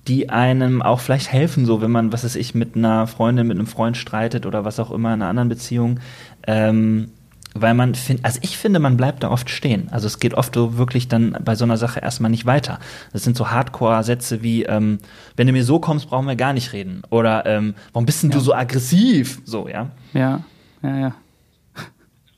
die 0.08 0.30
einem 0.30 0.82
auch 0.82 1.00
vielleicht 1.00 1.32
helfen, 1.32 1.66
so 1.66 1.82
wenn 1.82 1.92
man, 1.92 2.12
was 2.14 2.24
weiß 2.24 2.36
ich, 2.36 2.54
mit 2.56 2.76
einer 2.76 3.06
Freundin, 3.08 3.48
mit 3.48 3.58
einem 3.58 3.68
Freund 3.68 3.98
streitet 3.98 4.46
oder 4.46 4.66
was 4.66 4.80
auch 4.80 4.90
immer 4.92 5.10
in 5.14 5.22
einer 5.22 5.30
anderen 5.30 5.50
Beziehung. 5.50 6.00
Ähm, 6.48 7.10
weil 7.54 7.74
man 7.74 7.96
findet, 7.96 8.26
also 8.26 8.40
ich 8.44 8.58
finde, 8.58 8.80
man 8.80 8.96
bleibt 8.98 9.24
da 9.24 9.30
oft 9.30 9.50
stehen. 9.50 9.90
Also 9.92 10.08
es 10.08 10.20
geht 10.20 10.34
oft 10.36 10.54
so 10.56 10.78
wirklich 10.78 11.08
dann 11.08 11.38
bei 11.44 11.56
so 11.56 11.66
einer 11.66 11.78
Sache 11.78 12.00
erstmal 12.02 12.32
nicht 12.32 12.46
weiter. 12.46 12.80
Das 13.14 13.24
sind 13.24 13.36
so 13.36 13.50
Hardcore-Sätze 13.52 14.42
wie, 14.44 14.64
ähm, 14.64 15.00
wenn 15.36 15.48
du 15.48 15.54
mir 15.54 15.64
so 15.64 15.80
kommst, 15.80 16.10
brauchen 16.10 16.28
wir 16.28 16.36
gar 16.36 16.54
nicht 16.54 16.72
reden. 16.74 17.02
Oder 17.10 17.46
ähm, 17.48 17.74
warum 17.94 18.06
bist 18.06 18.22
denn 18.24 18.30
Ja. 18.32 18.38
du 18.38 18.44
so 18.44 18.54
aggressiv? 18.54 19.42
So, 19.46 19.68
ja. 19.68 19.90
Ja, 20.14 20.44
ja, 20.84 20.98
ja. 20.98 21.16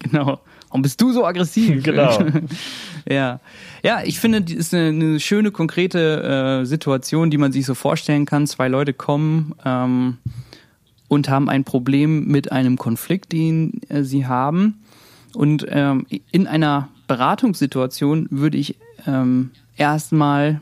Genau. 0.04 0.40
Warum 0.70 0.82
bist 0.82 1.00
du 1.02 1.12
so 1.12 1.26
aggressiv? 1.26 1.84
Genau. 1.84 2.18
ja. 3.10 3.40
Ja, 3.84 4.02
ich 4.04 4.20
finde, 4.20 4.42
die 4.42 4.56
ist 4.56 4.74
eine, 4.74 4.88
eine 4.90 5.20
schöne, 5.20 5.52
konkrete 5.52 6.62
äh, 6.62 6.66
Situation, 6.66 7.30
die 7.30 7.38
man 7.38 7.52
sich 7.52 7.66
so 7.66 7.74
vorstellen 7.74 8.26
kann. 8.26 8.48
Zwei 8.48 8.68
Leute 8.68 8.94
kommen 8.94 9.56
ähm, 9.66 10.18
und 11.08 11.30
haben 11.30 11.50
ein 11.50 11.64
Problem 11.64 12.28
mit 12.28 12.52
einem 12.52 12.78
Konflikt, 12.78 13.32
den 13.32 13.82
äh, 13.90 14.04
sie 14.04 14.26
haben. 14.26 14.84
Und 15.34 15.66
ähm, 15.70 16.06
in 16.32 16.48
einer 16.48 16.90
Beratungssituation 17.08 18.28
würde 18.30 18.58
ich 18.58 18.78
ähm, 19.06 19.52
erstmal 19.78 20.62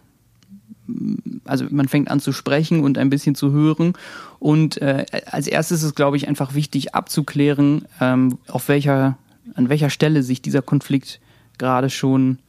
also 1.45 1.65
man 1.69 1.88
fängt 1.88 2.10
an 2.10 2.19
zu 2.19 2.31
sprechen 2.31 2.83
und 2.83 2.98
ein 2.98 3.10
bisschen 3.10 3.36
zu 3.36 3.51
hören. 3.51 3.93
Und 4.39 4.81
äh, 4.81 5.05
als 5.25 5.48
erstes 5.48 5.79
ist 5.79 5.83
es, 5.83 5.95
glaube 5.95 6.17
ich, 6.17 6.27
einfach 6.27 6.53
wichtig 6.53 6.95
abzuklären, 6.95 7.86
ähm, 8.00 8.38
auf 8.48 8.67
welcher, 8.67 9.17
an 9.55 9.70
welcher 9.70 9.89
Stelle 9.89 10.24
sich 10.24 10.41
dieser 10.41 10.62
Konflikt 10.62 11.20
gerade 11.58 11.89
schon 11.89 12.39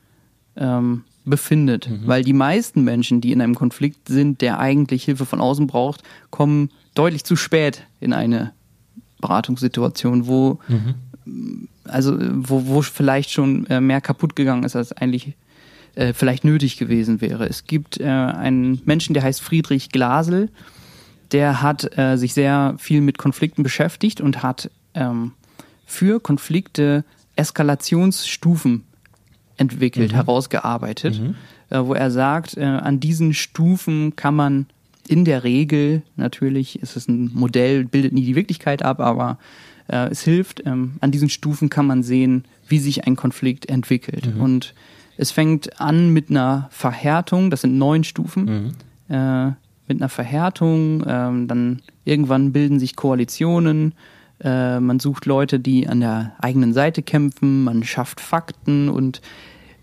ähm, 0.56 1.04
befindet. 1.24 1.88
Weil 2.06 2.24
die 2.24 2.32
meisten 2.32 2.82
Menschen, 2.84 3.20
die 3.20 3.32
in 3.32 3.40
einem 3.40 3.54
Konflikt 3.54 4.08
sind, 4.08 4.40
der 4.40 4.58
eigentlich 4.58 5.04
Hilfe 5.04 5.26
von 5.26 5.40
außen 5.40 5.66
braucht, 5.66 6.02
kommen 6.30 6.70
deutlich 6.94 7.24
zu 7.24 7.36
spät 7.36 7.84
in 8.00 8.12
eine 8.12 8.52
Beratungssituation, 9.20 10.26
wo 10.26 10.58
also 11.84 12.16
wo, 12.18 12.66
wo 12.66 12.82
vielleicht 12.82 13.30
schon 13.30 13.66
äh, 13.66 13.80
mehr 13.80 14.00
kaputt 14.00 14.36
gegangen 14.36 14.64
ist, 14.64 14.76
als 14.76 14.92
eigentlich 14.92 15.34
äh, 15.94 16.12
vielleicht 16.12 16.44
nötig 16.44 16.76
gewesen 16.76 17.20
wäre. 17.20 17.46
Es 17.46 17.64
gibt 17.64 18.00
äh, 18.00 18.04
einen 18.04 18.80
Menschen, 18.84 19.14
der 19.14 19.22
heißt 19.22 19.40
Friedrich 19.40 19.90
Glasel, 19.90 20.48
der 21.32 21.62
hat 21.62 21.96
äh, 21.96 22.16
sich 22.16 22.34
sehr 22.34 22.74
viel 22.78 23.00
mit 23.00 23.18
Konflikten 23.18 23.62
beschäftigt 23.62 24.20
und 24.20 24.42
hat 24.42 24.70
ähm, 24.94 25.32
für 25.92 26.20
Konflikte 26.20 27.04
Eskalationsstufen 27.36 28.84
entwickelt, 29.58 30.14
herausgearbeitet, 30.14 31.20
äh, 31.70 31.80
wo 31.80 31.92
er 31.92 32.10
sagt, 32.10 32.56
äh, 32.56 32.64
an 32.64 32.98
diesen 32.98 33.34
Stufen 33.34 34.16
kann 34.16 34.34
man 34.34 34.66
in 35.06 35.24
der 35.24 35.44
Regel, 35.44 36.02
natürlich 36.16 36.80
ist 36.80 36.96
es 36.96 37.08
ein 37.08 37.30
Modell, 37.34 37.84
bildet 37.84 38.14
nie 38.14 38.24
die 38.24 38.36
Wirklichkeit 38.36 38.82
ab, 38.82 39.00
aber 39.00 39.38
äh, 39.88 40.08
es 40.08 40.22
hilft, 40.22 40.62
ähm, 40.64 40.92
an 41.00 41.10
diesen 41.10 41.28
Stufen 41.28 41.68
kann 41.68 41.86
man 41.86 42.02
sehen, 42.02 42.44
wie 42.68 42.78
sich 42.78 43.06
ein 43.06 43.16
Konflikt 43.16 43.68
entwickelt. 43.68 44.28
Und 44.38 44.74
es 45.18 45.30
fängt 45.30 45.78
an 45.78 46.10
mit 46.10 46.30
einer 46.30 46.68
Verhärtung, 46.70 47.50
das 47.50 47.60
sind 47.60 47.76
neun 47.76 48.02
Stufen, 48.04 48.74
äh, 49.08 49.46
mit 49.88 50.00
einer 50.00 50.08
Verhärtung, 50.08 51.04
ähm, 51.06 51.48
dann 51.48 51.82
irgendwann 52.04 52.52
bilden 52.52 52.78
sich 52.78 52.96
Koalitionen, 52.96 53.94
äh, 54.42 54.80
man 54.80 55.00
sucht 55.00 55.26
Leute, 55.26 55.60
die 55.60 55.88
an 55.88 56.00
der 56.00 56.32
eigenen 56.38 56.72
Seite 56.72 57.02
kämpfen, 57.02 57.64
man 57.64 57.84
schafft 57.84 58.20
Fakten 58.20 58.88
und 58.88 59.20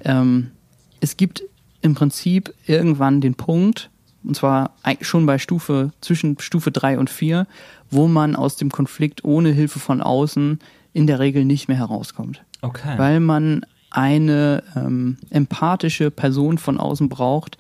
ähm, 0.04 0.52
es 1.00 1.18
gibt 1.18 1.44
im 1.82 1.96
Prinzip 1.96 2.54
irgendwann 2.66 3.22
den 3.22 3.36
Punkt, 3.36 3.90
und 4.24 4.36
zwar 4.36 4.76
schon 5.02 5.26
bei 5.26 5.38
Stufe, 5.38 5.92
zwischen 6.02 6.38
Stufe 6.40 6.72
drei 6.72 7.00
und 7.00 7.10
vier, 7.10 7.48
wo 7.90 8.08
man 8.08 8.36
aus 8.36 8.58
dem 8.58 8.70
Konflikt 8.70 9.24
ohne 9.24 9.52
Hilfe 9.52 9.80
von 9.80 10.02
außen 10.02 10.60
in 10.92 11.08
der 11.08 11.20
Regel 11.20 11.46
nicht 11.46 11.68
mehr 11.68 11.78
herauskommt. 11.78 12.44
Okay. 12.62 12.98
Weil 12.98 13.22
man 13.22 13.66
eine 13.92 14.64
ähm, 14.76 15.18
empathische 15.30 16.12
Person 16.12 16.58
von 16.58 16.78
außen 16.78 17.08
braucht, 17.10 17.58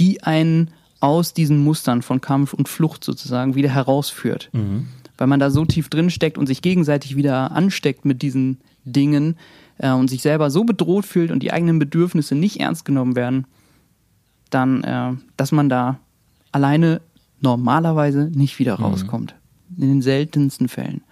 die 0.00 0.22
einen 0.22 0.70
aus 1.00 1.34
diesen 1.34 1.58
Mustern 1.58 2.02
von 2.02 2.20
Kampf 2.20 2.54
und 2.54 2.68
Flucht 2.68 3.04
sozusagen 3.04 3.54
wieder 3.54 3.68
herausführt. 3.68 4.50
Weil 5.18 5.26
man 5.26 5.40
da 5.40 5.50
so 5.50 5.64
tief 5.64 5.88
drin 5.90 6.08
steckt 6.10 6.38
und 6.38 6.46
sich 6.46 6.62
gegenseitig 6.62 7.16
wieder 7.16 7.50
ansteckt 7.52 8.04
mit 8.04 8.22
diesen 8.22 8.58
Dingen 8.84 9.36
äh, 9.78 9.90
und 9.92 10.08
sich 10.08 10.22
selber 10.22 10.50
so 10.50 10.64
bedroht 10.64 11.04
fühlt 11.04 11.30
und 11.30 11.42
die 11.42 11.52
eigenen 11.52 11.78
Bedürfnisse 11.78 12.34
nicht 12.34 12.60
ernst 12.60 12.84
genommen 12.84 13.16
werden, 13.16 13.46
dann, 14.50 14.82
äh, 14.84 15.12
dass 15.36 15.52
man 15.52 15.68
da 15.68 15.98
alleine 16.52 17.00
normalerweise 17.40 18.30
nicht 18.32 18.58
wieder 18.58 18.74
rauskommt. 18.74 19.34
In 19.76 19.88
den 19.88 20.02
seltensten 20.02 20.68
Fällen. 20.68 21.02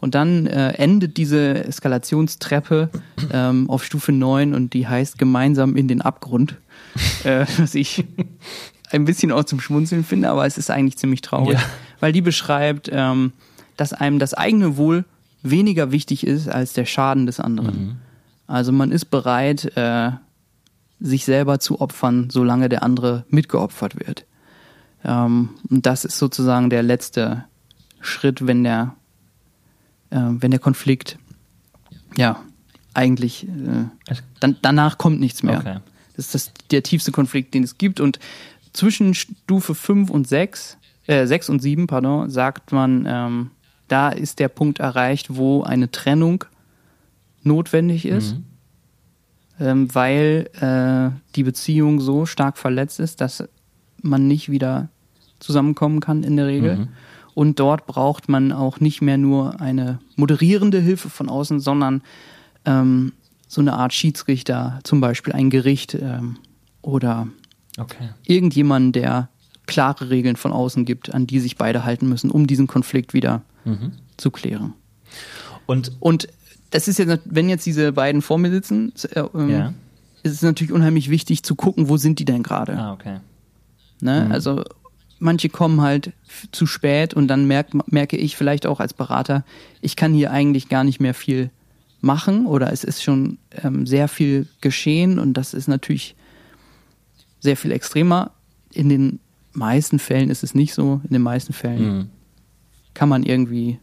Und 0.00 0.14
dann 0.14 0.46
äh, 0.46 0.72
endet 0.74 1.16
diese 1.16 1.64
Eskalationstreppe 1.64 2.90
ähm, 3.32 3.68
auf 3.70 3.84
Stufe 3.84 4.12
9 4.12 4.54
und 4.54 4.74
die 4.74 4.86
heißt 4.86 5.18
gemeinsam 5.18 5.76
in 5.76 5.88
den 5.88 6.00
Abgrund. 6.02 6.56
äh, 7.24 7.46
was 7.58 7.74
ich 7.74 8.04
ein 8.90 9.04
bisschen 9.06 9.32
auch 9.32 9.44
zum 9.44 9.60
Schmunzeln 9.60 10.04
finde, 10.04 10.28
aber 10.30 10.46
es 10.46 10.58
ist 10.58 10.70
eigentlich 10.70 10.98
ziemlich 10.98 11.22
traurig, 11.22 11.58
Ja. 11.58 11.64
weil 12.00 12.12
die 12.12 12.20
beschreibt, 12.20 12.88
ähm, 12.92 13.32
dass 13.76 13.92
einem 13.92 14.18
das 14.18 14.34
eigene 14.34 14.76
Wohl 14.76 15.04
weniger 15.42 15.92
wichtig 15.92 16.26
ist 16.26 16.48
als 16.48 16.72
der 16.72 16.86
Schaden 16.86 17.26
des 17.26 17.40
anderen. 17.40 17.98
Also 18.46 18.72
man 18.72 18.92
ist 18.92 19.06
bereit, 19.06 19.76
äh, 19.76 20.12
sich 21.00 21.24
selber 21.24 21.60
zu 21.60 21.80
opfern, 21.80 22.28
solange 22.30 22.68
der 22.68 22.82
andere 22.82 23.24
mitgeopfert 23.28 23.98
wird. 24.06 24.24
Ähm, 25.04 25.50
und 25.68 25.86
das 25.86 26.04
ist 26.04 26.18
sozusagen 26.18 26.70
der 26.70 26.82
letzte 26.82 27.44
Schritt, 28.00 28.46
wenn 28.46 28.64
der, 28.64 28.94
äh, 30.10 30.18
wenn 30.18 30.50
der 30.50 30.60
Konflikt, 30.60 31.18
ja, 32.16 32.40
eigentlich, 32.94 33.46
äh, 33.48 34.14
dann, 34.40 34.56
danach 34.62 34.98
kommt 34.98 35.20
nichts 35.20 35.42
mehr. 35.42 35.58
Okay. 35.58 35.78
Das 36.16 36.26
ist 36.26 36.34
das, 36.34 36.52
der 36.70 36.82
tiefste 36.82 37.12
Konflikt, 37.12 37.54
den 37.54 37.64
es 37.64 37.76
gibt. 37.76 38.00
Und 38.00 38.18
zwischen 38.72 39.14
Stufe 39.14 39.74
5 39.74 40.10
und 40.10 40.28
6, 40.28 40.78
äh, 41.06 41.26
6 41.26 41.48
und 41.50 41.60
7, 41.60 41.86
pardon, 41.86 42.30
sagt 42.30 42.72
man, 42.72 43.04
ähm, 43.08 43.50
da 43.88 44.08
ist 44.08 44.38
der 44.38 44.48
Punkt 44.48 44.78
erreicht, 44.78 45.36
wo 45.36 45.62
eine 45.62 45.90
Trennung 45.90 46.44
notwendig 47.42 48.06
ist, 48.06 48.36
ähm, 49.60 49.94
weil 49.94 50.48
äh, 50.60 51.18
die 51.36 51.42
Beziehung 51.42 52.00
so 52.00 52.26
stark 52.26 52.58
verletzt 52.58 53.00
ist, 53.00 53.20
dass 53.20 53.44
man 54.02 54.26
nicht 54.26 54.50
wieder 54.50 54.88
zusammenkommen 55.38 56.00
kann 56.00 56.22
in 56.22 56.36
der 56.36 56.46
Regel. 56.46 56.88
Und 57.34 57.58
dort 57.58 57.86
braucht 57.86 58.28
man 58.28 58.52
auch 58.52 58.80
nicht 58.80 59.02
mehr 59.02 59.18
nur 59.18 59.60
eine 59.60 59.98
moderierende 60.16 60.80
Hilfe 60.80 61.10
von 61.10 61.28
außen, 61.28 61.60
sondern 61.60 62.02
ähm, 62.64 63.12
so 63.48 63.60
eine 63.60 63.74
Art 63.74 63.92
Schiedsrichter, 63.92 64.80
zum 64.84 65.00
Beispiel 65.00 65.32
ein 65.32 65.50
Gericht 65.50 65.94
ähm, 65.94 66.38
oder 66.80 67.28
Okay. 67.76 68.10
irgendjemanden, 68.24 68.92
der 68.92 69.28
klare 69.66 70.10
Regeln 70.10 70.36
von 70.36 70.52
außen 70.52 70.84
gibt, 70.84 71.12
an 71.12 71.26
die 71.26 71.40
sich 71.40 71.56
beide 71.56 71.84
halten 71.84 72.08
müssen, 72.08 72.30
um 72.30 72.46
diesen 72.46 72.66
Konflikt 72.66 73.14
wieder 73.14 73.42
zu 74.16 74.30
klären. 74.30 74.74
Und 75.66 75.92
Und 76.00 76.28
das 76.70 76.88
ist 76.88 76.98
jetzt, 76.98 77.20
wenn 77.24 77.48
jetzt 77.48 77.64
diese 77.66 77.92
beiden 77.92 78.20
vor 78.22 78.38
mir 78.38 78.50
sitzen, 78.50 78.92
äh, 79.12 79.20
ähm, 79.34 79.48
ja. 79.48 79.74
ist 80.22 80.32
es 80.32 80.42
natürlich 80.42 80.72
unheimlich 80.72 81.08
wichtig 81.10 81.42
zu 81.42 81.54
gucken, 81.54 81.88
wo 81.88 81.96
sind 81.96 82.18
die 82.18 82.24
denn 82.24 82.42
gerade. 82.42 82.76
Ah, 82.76 82.92
okay. 82.92 83.20
Ne? 84.00 84.28
Also 84.30 84.64
manche 85.18 85.48
kommen 85.48 85.80
halt 85.80 86.12
zu 86.52 86.66
spät 86.66 87.14
und 87.14 87.28
dann 87.28 87.46
merk, 87.46 87.68
merke 87.90 88.16
ich 88.16 88.36
vielleicht 88.36 88.66
auch 88.66 88.80
als 88.80 88.92
Berater, 88.92 89.44
ich 89.80 89.96
kann 89.96 90.12
hier 90.12 90.30
eigentlich 90.32 90.68
gar 90.68 90.84
nicht 90.84 91.00
mehr 91.00 91.14
viel 91.14 91.50
machen 92.00 92.46
oder 92.46 92.72
es 92.72 92.84
ist 92.84 93.02
schon 93.02 93.38
ähm, 93.62 93.86
sehr 93.86 94.08
viel 94.08 94.46
geschehen 94.60 95.18
und 95.18 95.34
das 95.34 95.54
ist 95.54 95.68
natürlich 95.68 96.14
sehr 97.40 97.56
viel 97.56 97.72
extremer. 97.72 98.32
In 98.72 98.88
den 98.88 99.20
meisten 99.52 99.98
Fällen 99.98 100.28
ist 100.28 100.42
es 100.42 100.54
nicht 100.54 100.74
so. 100.74 101.00
In 101.04 101.10
den 101.10 101.22
meisten 101.22 101.52
Fällen 101.52 101.96
Mhm. 101.98 102.06
Kann 102.94 103.08
man 103.08 103.22
irgendwie 103.22 103.78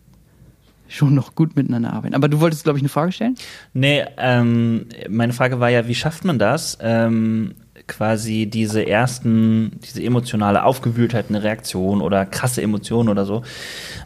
schon 0.88 1.16
noch 1.16 1.36
gut 1.36 1.56
miteinander 1.56 1.94
arbeiten. 1.94 2.16
Aber 2.16 2.28
du 2.28 2.40
wolltest, 2.42 2.64
glaube 2.64 2.78
ich, 2.78 2.84
eine 2.84 2.90
Frage 2.90 3.12
stellen? 3.12 3.36
Nee, 3.74 4.04
ähm, 4.18 4.88
meine 5.10 5.34
Frage 5.34 5.60
war 5.60 5.70
ja, 5.70 5.88
wie 5.88 5.96
schafft 5.96 6.26
man 6.26 6.38
das? 6.38 6.78
Ähm, 6.82 7.56
quasi 7.88 8.46
diese 8.46 8.86
ersten, 8.86 9.80
diese 9.84 10.04
emotionale 10.04 10.64
Aufgewühltheit, 10.64 11.28
eine 11.30 11.44
Reaktion 11.44 12.02
oder 12.02 12.26
krasse 12.26 12.62
Emotionen 12.62 13.10
oder 13.10 13.26
so. 13.26 13.44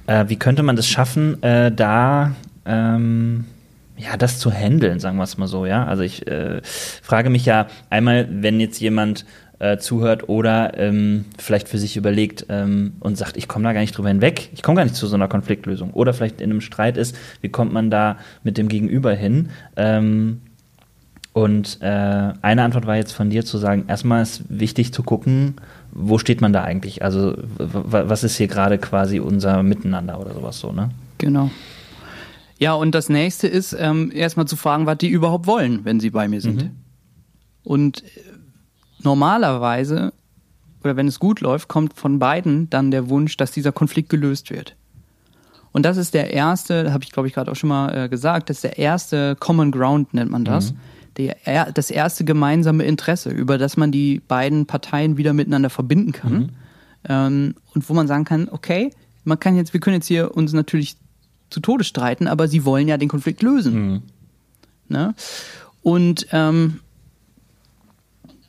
Äh, 0.08 0.26
wie 0.28 0.38
könnte 0.38 0.64
man 0.64 0.76
das 0.76 0.88
schaffen, 0.88 1.42
äh, 1.42 1.72
da 1.72 2.36
ähm, 2.66 3.46
ja, 3.98 4.18
das 4.18 4.40
zu 4.40 4.52
handeln, 4.52 5.00
sagen 5.00 5.18
wir 5.18 5.24
es 5.24 5.38
mal 5.38 5.48
so, 5.48 5.66
ja. 5.66 5.86
Also 5.86 6.04
ich 6.04 6.28
äh, 6.28 6.62
frage 6.64 7.30
mich 7.30 7.46
ja 7.46 7.68
einmal, 7.90 8.28
wenn 8.30 8.60
jetzt 8.60 8.80
jemand 8.80 9.26
äh, 9.66 9.78
zuhört 9.80 10.30
oder 10.30 10.78
ähm, 10.78 11.26
vielleicht 11.40 11.68
für 11.68 11.80
sich 11.80 11.98
überlegt 11.98 12.46
ähm, 12.50 12.94
und 13.00 13.18
sagt, 13.18 13.36
ich 13.36 13.48
komme 13.48 13.64
da 13.64 13.74
gar 13.74 13.82
nicht 13.82 13.98
drüber 13.98 14.10
hinweg, 14.10 14.50
ich 14.54 14.62
komme 14.62 14.76
gar 14.76 14.84
nicht 14.84 14.96
zu 14.96 15.08
so 15.08 15.16
einer 15.16 15.28
Konfliktlösung 15.28 15.92
oder 15.92 16.14
vielleicht 16.14 16.40
in 16.40 16.52
einem 16.52 16.62
Streit 16.62 16.98
ist, 16.98 17.16
wie 17.42 17.50
kommt 17.50 17.74
man 17.74 17.90
da 17.90 18.18
mit 18.44 18.58
dem 18.58 18.68
Gegenüber 18.68 19.14
hin? 19.14 19.50
Ähm, 19.76 20.42
und 21.34 21.80
äh, 21.82 22.34
eine 22.42 22.64
Antwort 22.64 22.86
war 22.86 22.96
jetzt 22.96 23.12
von 23.12 23.30
dir 23.30 23.44
zu 23.44 23.58
sagen, 23.58 23.86
erstmal 23.88 24.22
ist 24.22 24.44
wichtig 24.50 24.94
zu 24.94 25.04
gucken, 25.04 25.56
wo 25.92 26.18
steht 26.18 26.42
man 26.42 26.54
da 26.54 26.64
eigentlich? 26.64 27.04
Also 27.04 27.36
was 27.58 28.24
ist 28.24 28.38
hier 28.38 28.48
gerade 28.48 28.78
quasi 28.78 29.20
unser 29.20 29.64
Miteinander 29.64 30.20
oder 30.20 30.34
sowas 30.34 30.60
so, 30.60 30.72
ne? 30.72 30.92
Genau. 31.18 31.50
Ja, 32.60 32.74
und 32.74 32.94
das 32.94 33.10
nächste 33.10 33.48
ist, 33.48 33.76
ähm, 33.78 34.12
erstmal 34.14 34.48
zu 34.48 34.56
fragen, 34.56 34.86
was 34.86 34.98
die 35.00 35.10
überhaupt 35.10 35.48
wollen, 35.48 35.84
wenn 35.84 36.00
sie 36.00 36.12
bei 36.12 36.28
mir 36.28 36.40
sind. 36.40 36.72
Und 37.64 38.04
äh, 38.04 38.35
normalerweise, 39.06 40.14
oder 40.84 40.96
wenn 40.96 41.08
es 41.08 41.20
gut 41.20 41.42
läuft, 41.42 41.68
kommt 41.68 41.94
von 41.94 42.20
beiden 42.20 42.70
dann 42.70 42.92
der 42.92 43.10
Wunsch, 43.10 43.38
dass 43.38 43.52
dieser 43.52 43.72
Konflikt 43.72 44.10
gelöst 44.10 44.52
wird. 44.52 44.76
Und 45.72 45.84
das 45.84 45.98
ist 45.98 46.14
der 46.14 46.32
erste, 46.32 46.94
habe 46.94 47.04
ich 47.04 47.12
glaube 47.12 47.28
ich 47.28 47.34
gerade 47.34 47.52
auch 47.52 47.56
schon 47.56 47.70
mal 47.70 48.06
äh, 48.06 48.10
gesagt, 48.10 48.50
das 48.50 48.58
ist 48.58 48.64
der 48.64 48.78
erste 48.78 49.36
Common 49.36 49.72
Ground, 49.72 50.14
nennt 50.14 50.32
man 50.32 50.46
das. 50.46 50.74
Der, 51.18 51.46
er, 51.46 51.72
das 51.72 51.92
erste 51.92 52.26
gemeinsame 52.26 52.84
Interesse, 52.84 53.30
über 53.30 53.58
das 53.58 53.78
man 53.78 53.92
die 53.92 54.22
beiden 54.28 54.66
Parteien 54.66 55.18
wieder 55.18 55.34
miteinander 55.34 55.70
verbinden 55.70 56.12
kann. 56.12 56.52
Ähm, 57.08 57.56
und 57.74 57.90
wo 57.90 57.94
man 57.94 58.08
sagen 58.08 58.26
kann, 58.26 58.48
okay, 58.50 58.92
man 59.24 59.40
kann 59.40 59.56
jetzt, 59.56 59.74
wir 59.74 59.80
können 59.80 59.96
jetzt 59.96 60.08
hier 60.08 60.36
uns 60.36 60.54
natürlich 60.54 60.98
zu 61.50 61.60
Tode 61.60 61.84
streiten, 61.84 62.28
aber 62.28 62.48
sie 62.48 62.66
wollen 62.66 62.88
ja 62.88 62.98
den 62.98 63.10
Konflikt 63.10 63.42
lösen. 63.42 64.04
Ne? 64.88 65.14
Und 65.82 66.28
ähm, 66.32 66.80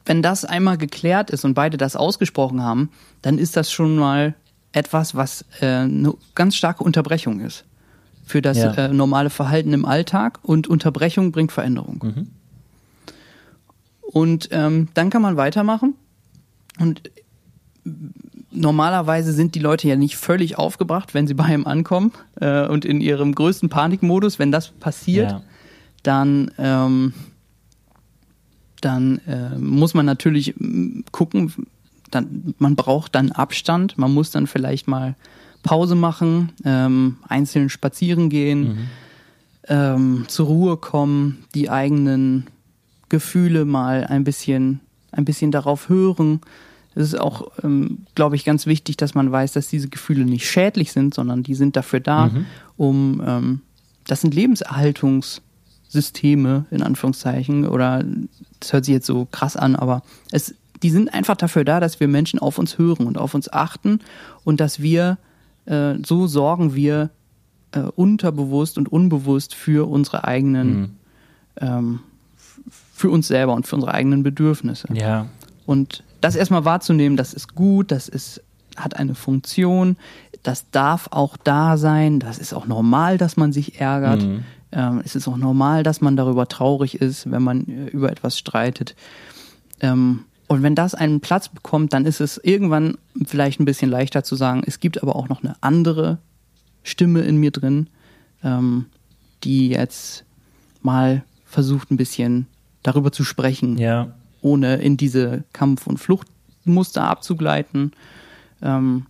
wenn 0.06 0.22
das 0.22 0.44
einmal 0.44 0.78
geklärt 0.78 1.30
ist 1.30 1.44
und 1.44 1.54
beide 1.54 1.76
das 1.76 1.96
ausgesprochen 1.96 2.62
haben, 2.62 2.90
dann 3.22 3.38
ist 3.38 3.56
das 3.56 3.70
schon 3.70 3.96
mal 3.96 4.34
etwas, 4.72 5.14
was 5.14 5.44
äh, 5.60 5.66
eine 5.66 6.14
ganz 6.34 6.56
starke 6.56 6.82
Unterbrechung 6.84 7.40
ist 7.40 7.64
für 8.24 8.42
das 8.42 8.58
Ja. 8.58 8.72
äh, 8.74 8.88
normale 8.88 9.30
Verhalten 9.30 9.72
im 9.72 9.84
Alltag 9.84 10.38
und 10.42 10.66
Unterbrechung 10.68 11.32
bringt 11.32 11.52
Veränderung. 11.52 12.26
Und 14.00 14.48
ähm, 14.52 14.88
dann 14.94 15.10
kann 15.10 15.22
man 15.22 15.36
weitermachen 15.36 15.94
und 16.78 17.02
normalerweise 18.50 19.32
sind 19.32 19.54
die 19.54 19.58
Leute 19.60 19.88
ja 19.88 19.96
nicht 19.96 20.16
völlig 20.16 20.56
aufgebracht, 20.58 21.14
wenn 21.14 21.26
sie 21.26 21.34
bei 21.34 21.52
ihm 21.52 21.66
ankommen 21.66 22.12
äh, 22.40 22.66
und 22.66 22.84
in 22.84 23.00
ihrem 23.00 23.34
größten 23.34 23.68
Panikmodus, 23.68 24.38
wenn 24.38 24.50
das 24.52 24.68
passiert, 24.68 25.30
Ja. 25.32 25.42
dann, 26.02 26.50
ähm, 26.58 27.12
dann 28.86 29.20
äh, 29.26 29.58
muss 29.58 29.94
man 29.94 30.06
natürlich 30.06 30.54
mm, 30.56 31.00
gucken, 31.10 31.52
dann, 32.10 32.54
man 32.58 32.76
braucht 32.76 33.14
dann 33.14 33.32
Abstand, 33.32 33.98
man 33.98 34.14
muss 34.14 34.30
dann 34.30 34.46
vielleicht 34.46 34.86
mal 34.86 35.16
Pause 35.62 35.96
machen, 35.96 36.52
ähm, 36.64 37.16
einzeln 37.26 37.68
spazieren 37.68 38.30
gehen, 38.30 38.88
ähm, 39.68 40.24
zur 40.28 40.46
Ruhe 40.46 40.76
kommen, 40.76 41.44
die 41.54 41.68
eigenen 41.68 42.46
Gefühle 43.08 43.64
mal 43.64 44.04
ein 44.04 44.22
bisschen, 44.22 44.80
ein 45.10 45.24
bisschen 45.24 45.50
darauf 45.50 45.88
hören. 45.88 46.40
Es 46.94 47.08
ist 47.08 47.20
auch, 47.20 47.50
ähm, 47.64 48.06
glaube 48.14 48.36
ich, 48.36 48.44
ganz 48.44 48.66
wichtig, 48.66 48.96
dass 48.96 49.14
man 49.14 49.32
weiß, 49.32 49.52
dass 49.52 49.68
diese 49.68 49.88
Gefühle 49.88 50.24
nicht 50.24 50.48
schädlich 50.48 50.92
sind, 50.92 51.12
sondern 51.12 51.42
die 51.42 51.56
sind 51.56 51.74
dafür 51.74 52.00
da, 52.00 52.30
um, 52.76 53.22
ähm, 53.26 53.60
das 54.06 54.20
sind 54.20 54.34
Lebenserhaltungssysteme, 55.92 56.66
in 56.70 56.82
Anführungszeichen, 56.82 57.66
oder 57.66 58.04
das 58.60 58.72
hört 58.72 58.84
sich 58.84 58.94
jetzt 58.94 59.06
so 59.06 59.26
krass 59.30 59.56
an, 59.56 59.76
aber 59.76 60.02
es, 60.30 60.54
die 60.82 60.90
sind 60.90 61.12
einfach 61.12 61.36
dafür 61.36 61.64
da, 61.64 61.80
dass 61.80 62.00
wir 62.00 62.08
Menschen 62.08 62.38
auf 62.38 62.58
uns 62.58 62.78
hören 62.78 63.06
und 63.06 63.18
auf 63.18 63.34
uns 63.34 63.52
achten 63.52 64.00
und 64.44 64.60
dass 64.60 64.80
wir, 64.80 65.18
äh, 65.66 65.94
so 66.04 66.26
sorgen 66.26 66.74
wir 66.74 67.10
äh, 67.72 67.80
unterbewusst 67.80 68.78
und 68.78 68.90
unbewusst 68.90 69.54
für 69.54 69.88
unsere 69.88 70.24
eigenen, 70.24 70.96
ähm, 71.60 72.00
f- 72.36 72.60
für 72.92 73.10
uns 73.10 73.28
selber 73.28 73.54
und 73.54 73.66
für 73.66 73.76
unsere 73.76 73.94
eigenen 73.94 74.22
Bedürfnisse. 74.22 74.88
Ja. 74.92 75.26
Und 75.64 76.04
das 76.20 76.36
erstmal 76.36 76.64
wahrzunehmen, 76.64 77.16
das 77.16 77.34
ist 77.34 77.54
gut, 77.54 77.90
das 77.90 78.08
ist, 78.08 78.42
hat 78.76 78.96
eine 78.96 79.14
Funktion, 79.14 79.96
das 80.42 80.70
darf 80.70 81.08
auch 81.10 81.36
da 81.36 81.76
sein, 81.76 82.20
das 82.20 82.38
ist 82.38 82.52
auch 82.52 82.66
normal, 82.66 83.18
dass 83.18 83.36
man 83.36 83.52
sich 83.52 83.80
ärgert. 83.80 84.22
Ähm, 84.72 85.00
es 85.04 85.14
ist 85.14 85.28
auch 85.28 85.36
normal, 85.36 85.82
dass 85.82 86.00
man 86.00 86.16
darüber 86.16 86.48
traurig 86.48 87.00
ist, 87.00 87.30
wenn 87.30 87.42
man 87.42 87.66
äh, 87.68 87.86
über 87.88 88.10
etwas 88.10 88.38
streitet. 88.38 88.94
Ähm, 89.80 90.24
und 90.48 90.62
wenn 90.62 90.74
das 90.74 90.94
einen 90.94 91.20
Platz 91.20 91.48
bekommt, 91.48 91.92
dann 91.92 92.06
ist 92.06 92.20
es 92.20 92.38
irgendwann 92.38 92.98
vielleicht 93.24 93.58
ein 93.60 93.64
bisschen 93.64 93.90
leichter 93.90 94.22
zu 94.22 94.36
sagen, 94.36 94.62
es 94.66 94.78
gibt 94.80 95.02
aber 95.02 95.16
auch 95.16 95.28
noch 95.28 95.42
eine 95.42 95.56
andere 95.60 96.18
Stimme 96.84 97.20
in 97.22 97.36
mir 97.38 97.50
drin, 97.50 97.88
ähm, 98.44 98.86
die 99.44 99.68
jetzt 99.68 100.24
mal 100.82 101.24
versucht, 101.44 101.90
ein 101.90 101.96
bisschen 101.96 102.46
darüber 102.82 103.10
zu 103.10 103.24
sprechen, 103.24 103.76
Ja. 103.78 104.14
ohne 104.40 104.76
in 104.76 104.96
diese 104.96 105.42
Kampf- 105.52 105.86
und 105.88 105.98
Fluchtmuster 105.98 107.02
abzugleiten. 107.04 107.92
Ähm, 108.62 109.06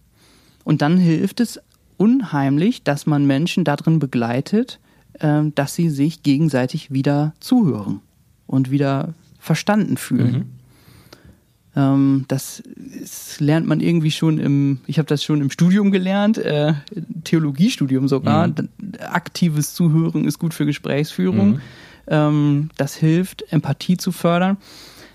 und 0.64 0.80
dann 0.82 0.96
hilft 0.96 1.40
es 1.40 1.60
unheimlich, 1.98 2.82
dass 2.82 3.04
man 3.06 3.26
Menschen 3.26 3.64
darin 3.64 3.98
begleitet, 3.98 4.80
dass 5.54 5.74
sie 5.74 5.88
sich 5.90 6.22
gegenseitig 6.22 6.90
wieder 6.92 7.32
zuhören 7.40 8.00
und 8.46 8.70
wieder 8.70 9.14
verstanden 9.38 9.96
fühlen. 9.96 10.52
Ähm, 11.74 12.24
das 12.28 12.62
lernt 13.38 13.66
man 13.66 13.80
irgendwie 13.80 14.10
schon 14.10 14.38
im, 14.38 14.78
ich 14.86 14.98
habe 14.98 15.06
das 15.06 15.22
schon 15.22 15.40
im 15.40 15.50
Studium 15.50 15.90
gelernt, 15.90 16.38
äh, 16.38 16.72
Theologiestudium 17.24 18.08
sogar. 18.08 18.48
D- 18.48 18.68
Aktives 19.00 19.74
Zuhören 19.74 20.24
ist 20.24 20.38
gut 20.38 20.54
für 20.54 20.64
Gesprächsführung. 20.64 21.60
Ähm, 22.06 22.70
das 22.76 22.94
hilft, 22.94 23.44
Empathie 23.52 23.96
zu 23.98 24.10
fördern. 24.12 24.56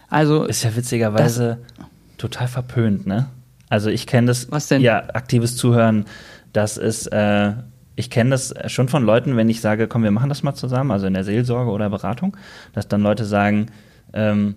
Also 0.09 0.43
Ist 0.45 0.63
ja 0.63 0.75
witzigerweise 0.75 1.59
total 2.17 2.47
verpönt, 2.47 3.07
ne? 3.07 3.27
Also 3.69 3.89
ich 3.89 4.05
kenne 4.05 4.27
das. 4.27 4.51
Was 4.51 4.67
denn? 4.67 4.81
Ja, 4.81 4.97
aktives 5.13 5.55
Zuhören, 5.55 6.05
das 6.53 6.77
ist, 6.77 7.07
äh, 7.07 7.53
ich 7.95 8.09
kenne 8.09 8.31
das 8.31 8.53
schon 8.67 8.87
von 8.87 9.03
Leuten, 9.03 9.35
wenn 9.37 9.49
ich 9.49 9.61
sage, 9.61 9.87
komm, 9.87 10.03
wir 10.03 10.11
machen 10.11 10.29
das 10.29 10.43
mal 10.43 10.53
zusammen, 10.53 10.91
also 10.91 11.07
in 11.07 11.13
der 11.13 11.23
Seelsorge 11.23 11.71
oder 11.71 11.89
Beratung, 11.89 12.37
dass 12.73 12.87
dann 12.87 13.01
Leute 13.01 13.25
sagen, 13.25 13.67
ähm, 14.13 14.55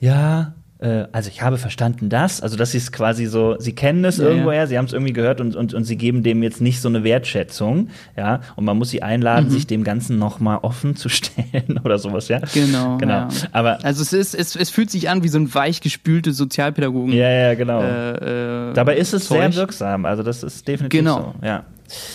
ja, 0.00 0.54
äh, 0.82 1.06
also 1.12 1.28
ich 1.30 1.40
habe 1.42 1.58
verstanden 1.58 2.08
das, 2.08 2.40
also 2.40 2.56
das 2.56 2.74
ist 2.74 2.92
quasi 2.92 3.26
so, 3.26 3.56
sie 3.58 3.72
kennen 3.74 4.04
es 4.04 4.18
Ja, 4.18 4.24
irgendwoher, 4.26 4.66
sie 4.66 4.76
haben 4.76 4.84
es 4.86 4.92
irgendwie 4.92 5.12
gehört 5.12 5.40
und, 5.40 5.54
und, 5.56 5.72
und 5.74 5.84
sie 5.84 5.96
geben 5.96 6.22
dem 6.22 6.42
jetzt 6.42 6.60
nicht 6.60 6.80
so 6.80 6.88
eine 6.88 7.04
Wertschätzung, 7.04 7.88
ja, 8.16 8.40
und 8.56 8.64
man 8.64 8.76
muss 8.76 8.90
sie 8.90 9.02
einladen, 9.02 9.48
sich 9.50 9.66
dem 9.66 9.84
Ganzen 9.84 10.18
nochmal 10.18 10.58
offen 10.62 10.96
zu 10.96 11.08
stellen 11.08 11.80
oder 11.84 11.98
sowas, 11.98 12.28
ja. 12.28 12.40
Genau, 12.52 12.98
Genau. 12.98 13.12
ja. 13.12 13.28
Aber 13.52 13.84
Also 13.84 14.02
es 14.02 14.12
ist, 14.12 14.34
es, 14.34 14.56
es 14.56 14.70
fühlt 14.70 14.90
sich 14.90 15.08
an 15.08 15.22
wie 15.22 15.28
so 15.28 15.38
ein 15.38 15.54
weichgespülte 15.54 16.32
Sozialpädagogen. 16.32 17.12
Ja, 17.12 17.30
ja, 17.30 17.54
genau. 17.54 17.80
Äh, 17.82 18.70
äh, 18.70 18.72
Dabei 18.74 18.96
ist 18.96 19.12
es 19.14 19.26
Zeug. 19.26 19.38
sehr 19.38 19.54
wirksam. 19.54 20.04
Also 20.04 20.22
das 20.22 20.42
ist 20.42 20.66
definitiv 20.68 20.98
Genau. 21.00 21.34
so. 21.40 21.46
Ja. 21.46 21.64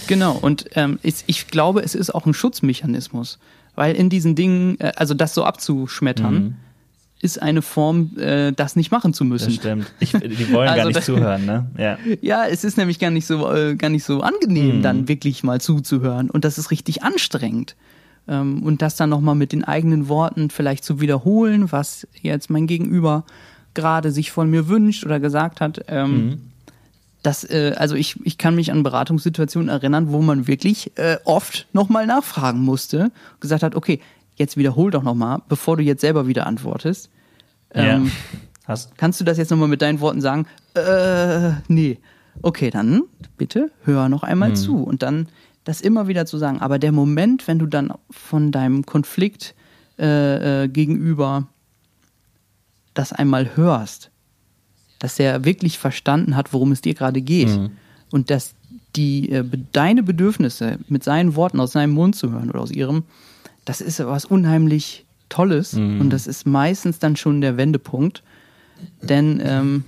Genau, 0.08 0.34
und 0.34 0.66
ähm, 0.76 1.00
ich, 1.04 1.24
ich 1.28 1.48
glaube, 1.48 1.82
es 1.82 1.96
ist 1.96 2.14
auch 2.14 2.26
ein 2.26 2.34
Schutzmechanismus. 2.34 3.40
Weil 3.76 3.96
in 3.96 4.10
diesen 4.10 4.34
Dingen, 4.36 4.80
äh, 4.80 4.92
also 4.96 5.14
das 5.14 5.34
so 5.36 5.44
abzuschmettern, 5.46 6.34
Mhm. 6.34 6.56
Ist 7.22 7.42
eine 7.42 7.62
Form, 7.62 8.12
äh, 8.18 8.52
das 8.52 8.76
nicht 8.76 8.92
machen 8.92 9.14
zu 9.14 9.26
müssen. 9.26 9.48
Das 9.48 9.56
stimmt. 9.56 9.92
Ich, 10.00 10.12
die 10.12 10.52
wollen 10.54 10.70
Also 10.70 10.82
gar 10.84 10.88
nicht 10.88 11.04
zuhören, 11.04 11.46
ne? 11.46 11.66
Ja. 11.78 11.98
Ja, 12.22 12.46
es 12.46 12.64
ist 12.64 12.78
nämlich 12.78 13.00
gar 13.00 13.10
nicht 13.10 13.26
so, 13.26 13.52
äh, 13.52 13.76
gar 13.76 13.90
nicht 13.90 14.04
so 14.04 14.22
angenehm, 14.22 14.78
Mhm. 14.78 14.82
dann 14.84 15.08
wirklich 15.08 15.44
mal 15.44 15.60
zuzuhören. 15.60 16.30
Und 16.30 16.46
das 16.46 16.58
ist 16.58 16.70
richtig 16.72 17.04
anstrengend. 17.04 17.76
ähm, 18.30 18.62
und 18.62 18.82
das 18.82 18.98
dann 18.98 19.10
nochmal 19.10 19.36
mit 19.36 19.52
den 19.54 19.64
eigenen 19.64 20.10
Worten 20.10 20.50
vielleicht 20.50 20.84
zu 20.84 21.00
wiederholen, 21.00 21.72
was 21.72 22.06
jetzt 22.22 22.50
mein 22.50 22.68
Gegenüber 22.68 23.24
gerade 23.74 24.12
sich 24.12 24.32
von 24.32 24.50
mir 24.50 24.68
wünscht 24.68 25.06
oder 25.06 25.20
gesagt 25.22 25.62
hat. 25.62 25.86
Ähm, 25.88 26.12
mhm. 26.26 26.42
Das, 27.24 27.44
äh, 27.46 27.74
also 27.78 27.96
ich, 27.96 28.16
ich 28.26 28.38
kann 28.38 28.54
mich 28.56 28.72
an 28.72 28.84
Beratungssituationen 28.84 29.70
erinnern, 29.70 30.12
wo 30.12 30.22
man 30.22 30.46
wirklich 30.46 30.92
äh, 30.98 31.18
oft 31.26 31.68
nochmal 31.74 32.06
nachfragen 32.06 32.60
musste, 32.60 33.12
gesagt 33.40 33.64
hat, 33.64 33.76
okay, 33.76 34.02
jetzt 34.38 34.58
wiederhol 34.58 34.92
doch 34.92 35.04
nochmal, 35.04 35.42
bevor 35.50 35.78
du 35.78 35.84
jetzt 35.84 36.02
selber 36.02 36.28
wieder 36.28 36.48
antwortest. 36.48 37.10
Ähm, 37.74 38.06
ja. 38.06 38.12
Hast. 38.66 38.98
Kannst 38.98 39.20
du 39.20 39.24
das 39.24 39.38
jetzt 39.38 39.50
nochmal 39.50 39.68
mit 39.68 39.82
deinen 39.82 40.00
Worten 40.00 40.22
sagen? 40.22 40.46
Äh, 40.74 41.52
nee. 41.68 42.00
Okay, 42.42 42.70
dann 42.70 43.04
bitte 43.38 43.72
hör 43.84 44.10
noch 44.10 44.24
einmal 44.24 44.50
mhm. 44.50 44.56
zu 44.56 44.84
und 44.84 45.02
dann 45.02 45.28
das 45.64 45.82
immer 45.82 46.08
wieder 46.08 46.26
zu 46.26 46.38
sagen. 46.38 46.62
Aber 46.62 46.80
der 46.80 46.92
Moment, 46.92 47.48
wenn 47.48 47.60
du 47.60 47.66
dann 47.66 47.94
von 48.10 48.52
deinem 48.52 48.86
Konflikt 48.86 49.56
äh, 50.00 50.64
äh, 50.64 50.68
gegenüber 50.68 51.48
das 52.94 53.14
einmal 53.14 53.56
hörst, 53.56 54.12
dass 55.00 55.20
er 55.20 55.46
wirklich 55.46 55.78
verstanden 55.78 56.36
hat, 56.36 56.54
worum 56.54 56.72
es 56.72 56.82
dir 56.82 56.94
gerade 56.94 57.22
geht 57.22 57.50
mhm. 57.50 57.72
und 58.12 58.30
dass 58.30 58.56
die 58.96 59.30
äh, 59.32 59.44
deine 59.72 60.04
Bedürfnisse 60.04 60.80
mit 60.88 61.04
seinen 61.04 61.36
Worten 61.36 61.60
aus 61.60 61.72
seinem 61.72 61.94
Mund 61.94 62.16
zu 62.16 62.32
hören 62.32 62.50
oder 62.50 62.62
aus 62.62 62.72
ihrem, 62.72 63.04
das 63.68 63.82
ist 63.82 64.00
was 64.00 64.26
unheimlich 64.26 65.06
Tolles 65.30 65.74
mhm. 65.74 66.00
und 66.00 66.10
das 66.10 66.26
ist 66.26 66.48
meistens 66.48 67.00
dann 67.00 67.18
schon 67.18 67.42
der 67.42 67.58
Wendepunkt, 67.58 68.24
denn 69.02 69.42
ähm, 69.44 69.84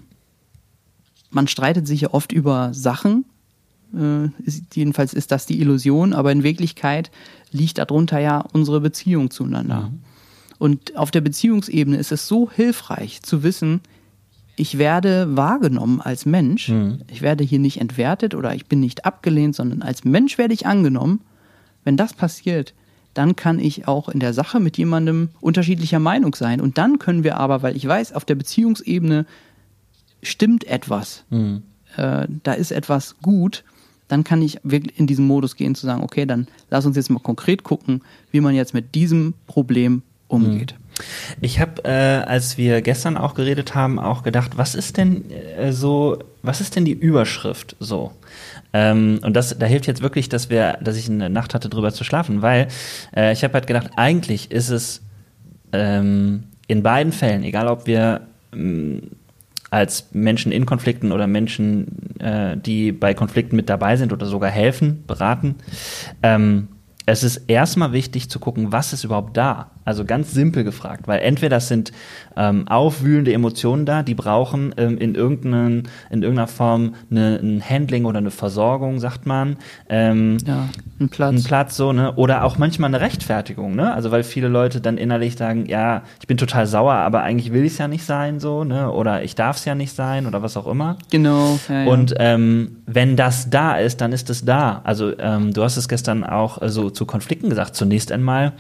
man 1.31 1.47
streitet 1.47 1.87
sich 1.87 2.01
ja 2.01 2.13
oft 2.13 2.31
über 2.31 2.73
Sachen. 2.73 3.23
Äh, 3.95 4.25
ist, 4.43 4.75
jedenfalls 4.75 5.13
ist 5.13 5.31
das 5.31 5.45
die 5.45 5.61
Illusion, 5.61 6.13
aber 6.13 6.31
in 6.31 6.43
Wirklichkeit 6.43 7.09
liegt 7.51 7.77
darunter 7.77 8.19
ja 8.19 8.43
unsere 8.51 8.81
Beziehung 8.81 9.31
zueinander. 9.31 9.91
Mhm. 9.91 9.99
Und 10.57 10.97
auf 10.97 11.09
der 11.09 11.21
Beziehungsebene 11.21 11.97
ist 11.97 12.11
es 12.11 12.27
so 12.27 12.51
hilfreich 12.51 13.21
zu 13.21 13.43
wissen, 13.43 13.79
ich 14.57 14.77
werde 14.77 15.37
wahrgenommen 15.37 16.01
als 16.01 16.25
Mensch. 16.25 16.67
Mhm. 16.67 16.99
Ich 17.09 17.21
werde 17.21 17.45
hier 17.45 17.59
nicht 17.59 17.79
entwertet 17.79 18.35
oder 18.35 18.53
ich 18.53 18.65
bin 18.65 18.81
nicht 18.81 19.05
abgelehnt, 19.05 19.55
sondern 19.55 19.81
als 19.81 20.03
Mensch 20.03 20.37
werde 20.37 20.53
ich 20.53 20.65
angenommen. 20.65 21.21
Wenn 21.85 21.95
das 21.95 22.13
passiert, 22.13 22.73
dann 23.19 23.35
kann 23.35 23.59
ich 23.59 23.85
auch 23.85 24.07
in 24.07 24.21
der 24.21 24.33
Sache 24.33 24.61
mit 24.61 24.77
jemandem 24.77 25.27
unterschiedlicher 25.41 25.99
Meinung 25.99 26.33
sein. 26.35 26.61
Und 26.61 26.77
dann 26.77 26.99
können 26.99 27.25
wir 27.25 27.35
aber, 27.35 27.61
weil 27.61 27.75
ich 27.75 27.85
weiß, 27.85 28.13
auf 28.13 28.23
der 28.23 28.35
Beziehungsebene 28.35 29.25
stimmt 30.23 30.63
etwas, 30.63 31.25
mhm. 31.29 31.63
äh, 31.97 32.27
da 32.43 32.53
ist 32.53 32.71
etwas 32.71 33.17
gut, 33.21 33.65
dann 34.07 34.23
kann 34.23 34.41
ich 34.41 34.61
wirklich 34.63 34.97
in 34.97 35.05
diesen 35.05 35.27
Modus 35.27 35.57
gehen 35.57 35.75
zu 35.75 35.85
sagen, 35.85 36.01
okay, 36.01 36.25
dann 36.25 36.47
lass 36.69 36.85
uns 36.85 36.95
jetzt 36.95 37.09
mal 37.09 37.19
konkret 37.19 37.63
gucken, 37.63 38.03
wie 38.31 38.39
man 38.39 38.55
jetzt 38.55 38.73
mit 38.73 38.95
diesem 38.95 39.33
Problem 39.47 40.01
umgeht. 40.29 40.75
Mhm. 40.77 41.03
Ich 41.41 41.59
habe, 41.59 41.83
äh, 41.83 42.23
als 42.25 42.57
wir 42.57 42.81
gestern 42.81 43.17
auch 43.17 43.33
geredet 43.33 43.75
haben, 43.75 43.99
auch 43.99 44.23
gedacht, 44.23 44.51
was 44.57 44.75
ist 44.75 44.95
denn 44.95 45.29
äh, 45.29 45.73
so, 45.73 46.19
was 46.41 46.61
ist 46.61 46.77
denn 46.77 46.85
die 46.85 46.93
Überschrift 46.93 47.75
so? 47.81 48.13
Ähm, 48.73 49.19
und 49.23 49.35
das, 49.35 49.57
da 49.57 49.65
hilft 49.65 49.87
jetzt 49.87 50.01
wirklich, 50.01 50.29
dass 50.29 50.49
wir, 50.49 50.77
dass 50.81 50.95
ich 50.95 51.09
eine 51.09 51.29
Nacht 51.29 51.53
hatte, 51.53 51.69
drüber 51.69 51.91
zu 51.91 52.03
schlafen, 52.03 52.41
weil 52.41 52.67
äh, 53.15 53.33
ich 53.33 53.43
habe 53.43 53.53
halt 53.53 53.67
gedacht, 53.67 53.91
eigentlich 53.95 54.51
ist 54.51 54.69
es 54.69 55.01
ähm, 55.71 56.43
in 56.67 56.83
beiden 56.83 57.11
Fällen, 57.11 57.43
egal 57.43 57.67
ob 57.67 57.87
wir 57.87 58.21
ähm, 58.53 59.11
als 59.71 60.09
Menschen 60.11 60.51
in 60.51 60.65
Konflikten 60.65 61.11
oder 61.11 61.27
Menschen, 61.27 62.19
äh, 62.19 62.57
die 62.57 62.91
bei 62.91 63.13
Konflikten 63.13 63.55
mit 63.55 63.69
dabei 63.69 63.97
sind 63.97 64.13
oder 64.13 64.25
sogar 64.25 64.49
helfen, 64.49 65.03
beraten, 65.05 65.55
ähm, 66.23 66.67
es 67.05 67.23
ist 67.23 67.37
erstmal 67.47 67.91
wichtig 67.91 68.29
zu 68.29 68.39
gucken, 68.39 68.71
was 68.71 68.93
ist 68.93 69.03
überhaupt 69.03 69.35
da. 69.35 69.71
Also 69.85 70.05
ganz 70.05 70.33
simpel 70.33 70.63
gefragt, 70.63 71.07
weil 71.07 71.21
entweder 71.21 71.55
das 71.55 71.67
sind 71.67 71.91
ähm, 72.37 72.67
aufwühlende 72.67 73.33
Emotionen 73.33 73.85
da, 73.85 74.03
die 74.03 74.13
brauchen 74.13 74.73
ähm, 74.77 74.97
in, 74.97 75.15
irgendeinen, 75.15 75.89
in 76.09 76.21
irgendeiner 76.21 76.47
Form 76.47 76.93
eine, 77.09 77.39
ein 77.41 77.63
Handling 77.67 78.05
oder 78.05 78.19
eine 78.19 78.31
Versorgung, 78.31 78.99
sagt 78.99 79.25
man. 79.25 79.57
Ähm, 79.89 80.37
ja, 80.45 80.69
ein 80.99 81.09
Platz. 81.09 81.33
Ein 81.33 81.43
Platz, 81.43 81.75
so, 81.75 81.91
ne? 81.91 82.13
Oder 82.15 82.43
auch 82.43 82.57
manchmal 82.57 82.89
eine 82.89 83.01
Rechtfertigung, 83.01 83.75
ne? 83.75 83.93
Also 83.93 84.11
weil 84.11 84.23
viele 84.23 84.47
Leute 84.47 84.79
dann 84.79 84.97
innerlich 84.97 85.35
sagen, 85.37 85.65
ja, 85.65 86.03
ich 86.19 86.27
bin 86.27 86.37
total 86.37 86.67
sauer, 86.67 86.93
aber 86.93 87.23
eigentlich 87.23 87.51
will 87.51 87.65
ich 87.65 87.73
es 87.73 87.77
ja 87.79 87.87
nicht 87.87 88.05
sein, 88.05 88.39
so, 88.39 88.63
ne? 88.63 88.91
Oder 88.91 89.23
ich 89.23 89.35
darf 89.35 89.57
es 89.57 89.65
ja 89.65 89.75
nicht 89.75 89.95
sein 89.95 90.27
oder 90.27 90.43
was 90.43 90.55
auch 90.55 90.67
immer. 90.67 90.97
Genau. 91.09 91.59
Ja, 91.67 91.83
ja. 91.83 91.91
Und 91.91 92.13
ähm, 92.19 92.77
wenn 92.85 93.15
das 93.15 93.49
da 93.49 93.77
ist, 93.77 94.01
dann 94.01 94.11
ist 94.11 94.29
es 94.29 94.45
da. 94.45 94.81
Also 94.83 95.17
ähm, 95.17 95.53
du 95.53 95.63
hast 95.63 95.77
es 95.77 95.87
gestern 95.87 96.23
auch 96.23 96.61
äh, 96.61 96.69
so 96.69 96.89
zu 96.89 97.05
Konflikten 97.05 97.49
gesagt. 97.49 97.75
Zunächst 97.75 98.11
einmal 98.11 98.53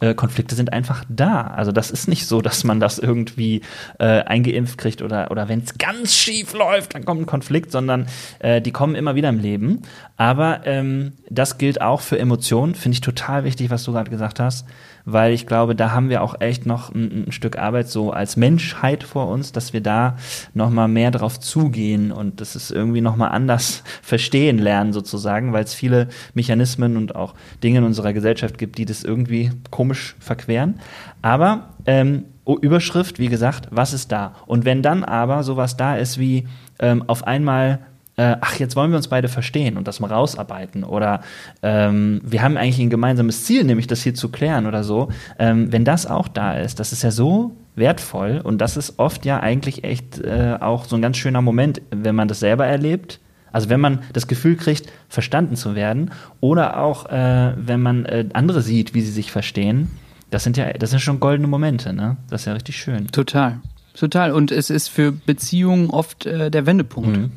äh, 0.00 0.14
Konflikte 0.14 0.54
sind 0.54 0.72
einfach 0.72 1.04
da. 1.08 1.42
Also 1.42 1.72
das 1.72 1.90
ist 1.90 2.08
nicht 2.08 2.26
so, 2.26 2.40
dass 2.40 2.64
man 2.64 2.80
das 2.80 2.98
irgendwie 2.98 3.62
äh, 3.98 4.22
eingeimpft 4.22 4.78
kriegt 4.78 5.02
oder, 5.02 5.30
oder 5.30 5.48
wenn 5.48 5.60
es 5.60 5.78
ganz 5.78 6.14
schief 6.14 6.52
läuft, 6.52 6.94
dann 6.94 7.04
kommt 7.04 7.22
ein 7.22 7.26
Konflikt, 7.26 7.72
sondern 7.72 8.06
äh, 8.38 8.60
die 8.60 8.72
kommen 8.72 8.94
immer 8.94 9.14
wieder 9.14 9.28
im 9.28 9.38
Leben. 9.38 9.82
Aber 10.16 10.66
ähm, 10.66 11.12
das 11.30 11.58
gilt 11.58 11.80
auch 11.80 12.00
für 12.00 12.18
Emotionen, 12.18 12.74
finde 12.74 12.94
ich 12.94 13.00
total 13.00 13.44
wichtig, 13.44 13.70
was 13.70 13.84
du 13.84 13.92
gerade 13.92 14.10
gesagt 14.10 14.40
hast 14.40 14.66
weil 15.06 15.32
ich 15.32 15.46
glaube, 15.46 15.74
da 15.74 15.92
haben 15.92 16.10
wir 16.10 16.22
auch 16.22 16.40
echt 16.40 16.66
noch 16.66 16.94
ein, 16.94 17.26
ein 17.28 17.32
Stück 17.32 17.56
Arbeit 17.56 17.88
so 17.88 18.10
als 18.10 18.36
Menschheit 18.36 19.04
vor 19.04 19.28
uns, 19.28 19.52
dass 19.52 19.72
wir 19.72 19.80
da 19.80 20.16
noch 20.52 20.68
mal 20.68 20.88
mehr 20.88 21.12
drauf 21.12 21.40
zugehen 21.40 22.12
und 22.12 22.40
das 22.40 22.56
ist 22.56 22.70
irgendwie 22.70 23.00
noch 23.00 23.16
mal 23.16 23.28
anders 23.28 23.82
verstehen 24.02 24.58
lernen 24.58 24.92
sozusagen, 24.92 25.52
weil 25.52 25.64
es 25.64 25.72
viele 25.72 26.08
Mechanismen 26.34 26.96
und 26.96 27.14
auch 27.14 27.34
Dinge 27.62 27.78
in 27.78 27.84
unserer 27.84 28.12
Gesellschaft 28.12 28.58
gibt, 28.58 28.76
die 28.76 28.84
das 28.84 29.04
irgendwie 29.04 29.52
komisch 29.70 30.16
verqueren. 30.18 30.80
Aber 31.22 31.70
ähm, 31.86 32.24
Überschrift, 32.60 33.18
wie 33.18 33.28
gesagt, 33.28 33.68
was 33.70 33.92
ist 33.92 34.12
da? 34.12 34.34
Und 34.46 34.64
wenn 34.64 34.82
dann 34.82 35.04
aber 35.04 35.42
sowas 35.42 35.76
da 35.76 35.96
ist 35.96 36.18
wie 36.18 36.46
ähm, 36.78 37.04
auf 37.06 37.26
einmal 37.26 37.80
äh, 38.16 38.36
ach, 38.40 38.58
jetzt 38.58 38.76
wollen 38.76 38.90
wir 38.90 38.96
uns 38.96 39.08
beide 39.08 39.28
verstehen 39.28 39.76
und 39.76 39.86
das 39.86 40.00
mal 40.00 40.10
rausarbeiten 40.10 40.84
oder 40.84 41.20
ähm, 41.62 42.20
wir 42.24 42.42
haben 42.42 42.56
eigentlich 42.56 42.78
ein 42.78 42.90
gemeinsames 42.90 43.44
Ziel, 43.44 43.64
nämlich 43.64 43.86
das 43.86 44.02
hier 44.02 44.14
zu 44.14 44.30
klären 44.30 44.66
oder 44.66 44.84
so. 44.84 45.08
Ähm, 45.38 45.70
wenn 45.70 45.84
das 45.84 46.06
auch 46.06 46.28
da 46.28 46.54
ist, 46.54 46.80
das 46.80 46.92
ist 46.92 47.02
ja 47.02 47.10
so 47.10 47.56
wertvoll 47.74 48.40
und 48.42 48.58
das 48.58 48.78
ist 48.78 48.98
oft 48.98 49.26
ja 49.26 49.40
eigentlich 49.40 49.84
echt 49.84 50.18
äh, 50.20 50.56
auch 50.60 50.86
so 50.86 50.96
ein 50.96 51.02
ganz 51.02 51.18
schöner 51.18 51.42
Moment, 51.42 51.82
wenn 51.90 52.14
man 52.14 52.26
das 52.26 52.40
selber 52.40 52.66
erlebt. 52.66 53.20
Also 53.52 53.68
wenn 53.68 53.80
man 53.80 54.00
das 54.12 54.26
Gefühl 54.26 54.56
kriegt, 54.56 54.92
verstanden 55.08 55.56
zu 55.56 55.74
werden 55.74 56.10
oder 56.40 56.80
auch 56.80 57.06
äh, 57.10 57.52
wenn 57.56 57.80
man 57.80 58.06
äh, 58.06 58.26
andere 58.32 58.62
sieht, 58.62 58.94
wie 58.94 59.02
sie 59.02 59.12
sich 59.12 59.30
verstehen. 59.30 59.90
Das 60.30 60.42
sind 60.42 60.56
ja, 60.56 60.72
das 60.72 60.90
sind 60.90 61.00
schon 61.00 61.20
goldene 61.20 61.48
Momente, 61.48 61.92
ne? 61.92 62.16
Das 62.28 62.42
ist 62.42 62.46
ja 62.46 62.54
richtig 62.54 62.76
schön. 62.76 63.06
Total. 63.08 63.60
Total. 63.94 64.32
Und 64.32 64.50
es 64.50 64.70
ist 64.70 64.88
für 64.88 65.12
Beziehungen 65.12 65.88
oft 65.88 66.26
äh, 66.26 66.50
der 66.50 66.66
Wendepunkt. 66.66 67.16
Mhm 67.16 67.30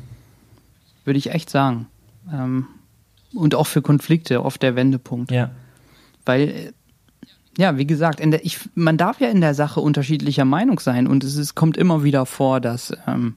würde 1.04 1.18
ich 1.18 1.30
echt 1.30 1.50
sagen. 1.50 1.86
Ähm, 2.32 2.66
und 3.34 3.54
auch 3.54 3.66
für 3.66 3.82
Konflikte 3.82 4.44
oft 4.44 4.62
der 4.62 4.76
Wendepunkt. 4.76 5.30
Ja. 5.30 5.50
Weil, 6.24 6.72
ja, 7.56 7.78
wie 7.78 7.86
gesagt, 7.86 8.20
der, 8.20 8.44
ich, 8.44 8.58
man 8.74 8.96
darf 8.96 9.20
ja 9.20 9.28
in 9.28 9.40
der 9.40 9.54
Sache 9.54 9.80
unterschiedlicher 9.80 10.44
Meinung 10.44 10.80
sein 10.80 11.06
und 11.06 11.24
es 11.24 11.36
ist, 11.36 11.54
kommt 11.54 11.76
immer 11.76 12.02
wieder 12.02 12.26
vor, 12.26 12.60
dass 12.60 12.92
ähm, 13.06 13.36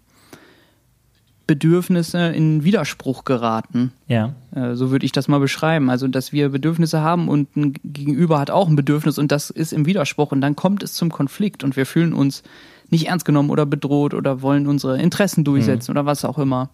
Bedürfnisse 1.45 2.29
in 2.29 2.63
Widerspruch 2.63 3.25
geraten. 3.25 3.91
Ja. 4.07 4.33
Äh, 4.55 4.75
so 4.75 4.91
würde 4.91 5.05
ich 5.05 5.11
das 5.11 5.27
mal 5.27 5.39
beschreiben. 5.39 5.89
Also, 5.89 6.07
dass 6.07 6.31
wir 6.31 6.49
Bedürfnisse 6.49 7.01
haben 7.01 7.27
und 7.27 7.55
ein 7.55 7.73
Gegenüber 7.83 8.39
hat 8.39 8.49
auch 8.49 8.67
ein 8.67 8.75
Bedürfnis 8.75 9.17
und 9.17 9.31
das 9.31 9.49
ist 9.49 9.73
im 9.73 9.85
Widerspruch 9.85 10.31
und 10.31 10.41
dann 10.41 10.55
kommt 10.55 10.83
es 10.83 10.93
zum 10.93 11.11
Konflikt 11.11 11.63
und 11.63 11.75
wir 11.75 11.85
fühlen 11.85 12.13
uns 12.13 12.43
nicht 12.89 13.07
ernst 13.07 13.25
genommen 13.25 13.49
oder 13.49 13.65
bedroht 13.65 14.13
oder 14.13 14.41
wollen 14.41 14.67
unsere 14.67 15.01
Interessen 15.01 15.43
durchsetzen 15.43 15.91
mhm. 15.91 15.97
oder 15.97 16.05
was 16.05 16.23
auch 16.23 16.37
immer. 16.37 16.69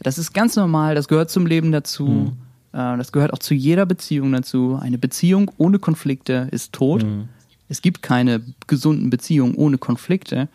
Das 0.00 0.18
ist 0.18 0.34
ganz 0.34 0.56
normal, 0.56 0.94
das 0.94 1.08
gehört 1.08 1.30
zum 1.30 1.46
Leben 1.46 1.72
dazu. 1.72 2.06
Mhm. 2.06 2.32
Äh, 2.72 2.96
das 2.98 3.12
gehört 3.12 3.32
auch 3.32 3.38
zu 3.38 3.54
jeder 3.54 3.86
Beziehung 3.86 4.32
dazu. 4.32 4.78
Eine 4.80 4.98
Beziehung 4.98 5.50
ohne 5.56 5.78
Konflikte 5.78 6.48
ist 6.50 6.72
tot. 6.72 7.04
Mhm. 7.04 7.28
Es 7.68 7.82
gibt 7.82 8.02
keine 8.02 8.42
gesunden 8.66 9.10
Beziehungen 9.10 9.54
ohne 9.54 9.78
Konflikte. 9.78 10.48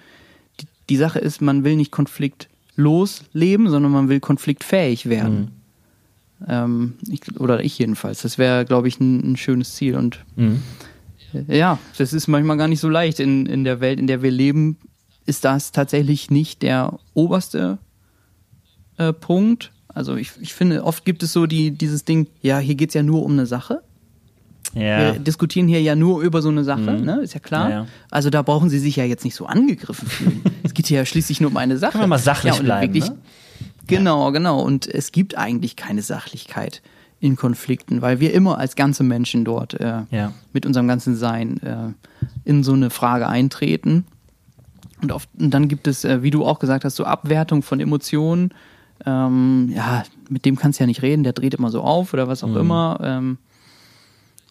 Die, 0.59 0.67
die, 0.89 0.97
Sache 0.97 1.19
ist, 1.19 1.41
man 1.41 1.63
will 1.63 1.75
nicht 1.75 1.91
konfliktlos 1.91 3.23
leben, 3.33 3.69
sondern 3.69 3.91
man 3.91 4.09
will 4.09 4.19
konfliktfähig 4.19 5.09
werden. 5.09 5.39
Mhm. 6.39 6.45
Ähm, 6.47 6.93
ich, 7.09 7.39
oder 7.39 7.63
ich 7.63 7.77
jedenfalls. 7.77 8.21
Das 8.21 8.37
wäre, 8.37 8.65
glaube 8.65 8.87
ich, 8.87 8.99
ein, 8.99 9.33
ein, 9.33 9.37
schönes 9.37 9.75
Ziel. 9.75 9.95
Und 9.95 10.23
mhm. 10.35 10.61
ja, 11.47 11.79
das 11.97 12.13
ist 12.13 12.27
manchmal 12.27 12.57
gar 12.57 12.67
nicht 12.67 12.79
so 12.79 12.89
leicht. 12.89 13.19
In, 13.19 13.45
in 13.45 13.63
der 13.63 13.81
Welt, 13.81 13.99
in 13.99 14.07
der 14.07 14.21
wir 14.21 14.31
leben, 14.31 14.77
ist 15.25 15.45
das 15.45 15.71
tatsächlich 15.71 16.31
nicht 16.31 16.61
der 16.61 16.97
oberste 17.13 17.77
äh, 18.97 19.13
Punkt. 19.13 19.71
Also 19.93 20.15
ich, 20.15 20.31
ich 20.39 20.53
finde, 20.53 20.83
oft 20.83 21.05
gibt 21.05 21.23
es 21.23 21.33
so 21.33 21.45
die, 21.45 21.71
dieses 21.71 22.05
Ding, 22.05 22.27
ja, 22.41 22.59
hier 22.59 22.75
geht 22.75 22.89
es 22.89 22.93
ja 22.93 23.03
nur 23.03 23.23
um 23.23 23.33
eine 23.33 23.45
Sache. 23.45 23.81
Ja. 24.73 25.13
Wir 25.13 25.19
diskutieren 25.19 25.67
hier 25.67 25.81
ja 25.81 25.95
nur 25.95 26.21
über 26.21 26.41
so 26.41 26.49
eine 26.49 26.63
Sache, 26.63 26.91
mhm. 26.91 27.03
ne? 27.03 27.21
Ist 27.21 27.33
ja 27.33 27.41
klar. 27.41 27.69
Ja, 27.69 27.75
ja. 27.75 27.87
Also 28.09 28.29
da 28.29 28.41
brauchen 28.41 28.69
sie 28.69 28.79
sich 28.79 28.95
ja 28.95 29.03
jetzt 29.03 29.25
nicht 29.25 29.35
so 29.35 29.45
angegriffen 29.45 30.07
fühlen. 30.07 30.41
es 30.63 30.73
geht 30.73 30.87
hier 30.87 30.99
ja 30.99 31.05
schließlich 31.05 31.41
nur 31.41 31.51
um 31.51 31.57
eine 31.57 31.77
Sache. 31.77 31.93
Kann 31.93 32.01
man 32.01 32.09
mal 32.09 32.19
sachlich 32.19 32.55
ja, 32.55 32.61
bleiben. 32.61 32.93
Wirklich, 32.93 33.09
ne? 33.09 33.17
Genau, 33.87 34.31
genau. 34.31 34.61
Und 34.61 34.87
es 34.87 35.11
gibt 35.11 35.37
eigentlich 35.37 35.75
keine 35.75 36.01
Sachlichkeit 36.01 36.81
in 37.19 37.35
Konflikten, 37.35 38.01
weil 38.01 38.19
wir 38.19 38.33
immer 38.33 38.57
als 38.57 38.75
ganze 38.75 39.03
Menschen 39.03 39.43
dort 39.45 39.73
äh, 39.79 40.03
mit 40.53 40.65
unserem 40.65 40.87
ganzen 40.87 41.15
Sein 41.15 41.61
äh, 41.61 41.93
in 42.45 42.63
so 42.63 42.73
eine 42.73 42.89
Frage 42.89 43.27
eintreten. 43.27 44.05
Und, 45.01 45.11
oft, 45.11 45.29
und 45.37 45.51
dann 45.53 45.67
gibt 45.67 45.87
es, 45.87 46.05
äh, 46.05 46.23
wie 46.23 46.31
du 46.31 46.45
auch 46.45 46.59
gesagt 46.59 46.85
hast, 46.85 46.95
so 46.95 47.03
Abwertung 47.03 47.61
von 47.61 47.79
Emotionen. 47.79 48.53
Ähm, 49.05 49.71
ja, 49.75 50.03
mit 50.29 50.45
dem 50.45 50.55
kannst 50.55 50.79
du 50.79 50.83
ja 50.83 50.87
nicht 50.87 51.01
reden, 51.01 51.23
der 51.23 51.33
dreht 51.33 51.53
immer 51.53 51.69
so 51.71 51.81
auf 51.81 52.13
oder 52.13 52.27
was 52.27 52.43
auch 52.43 52.55
immer. 52.55 52.99
Ähm, 53.01 53.37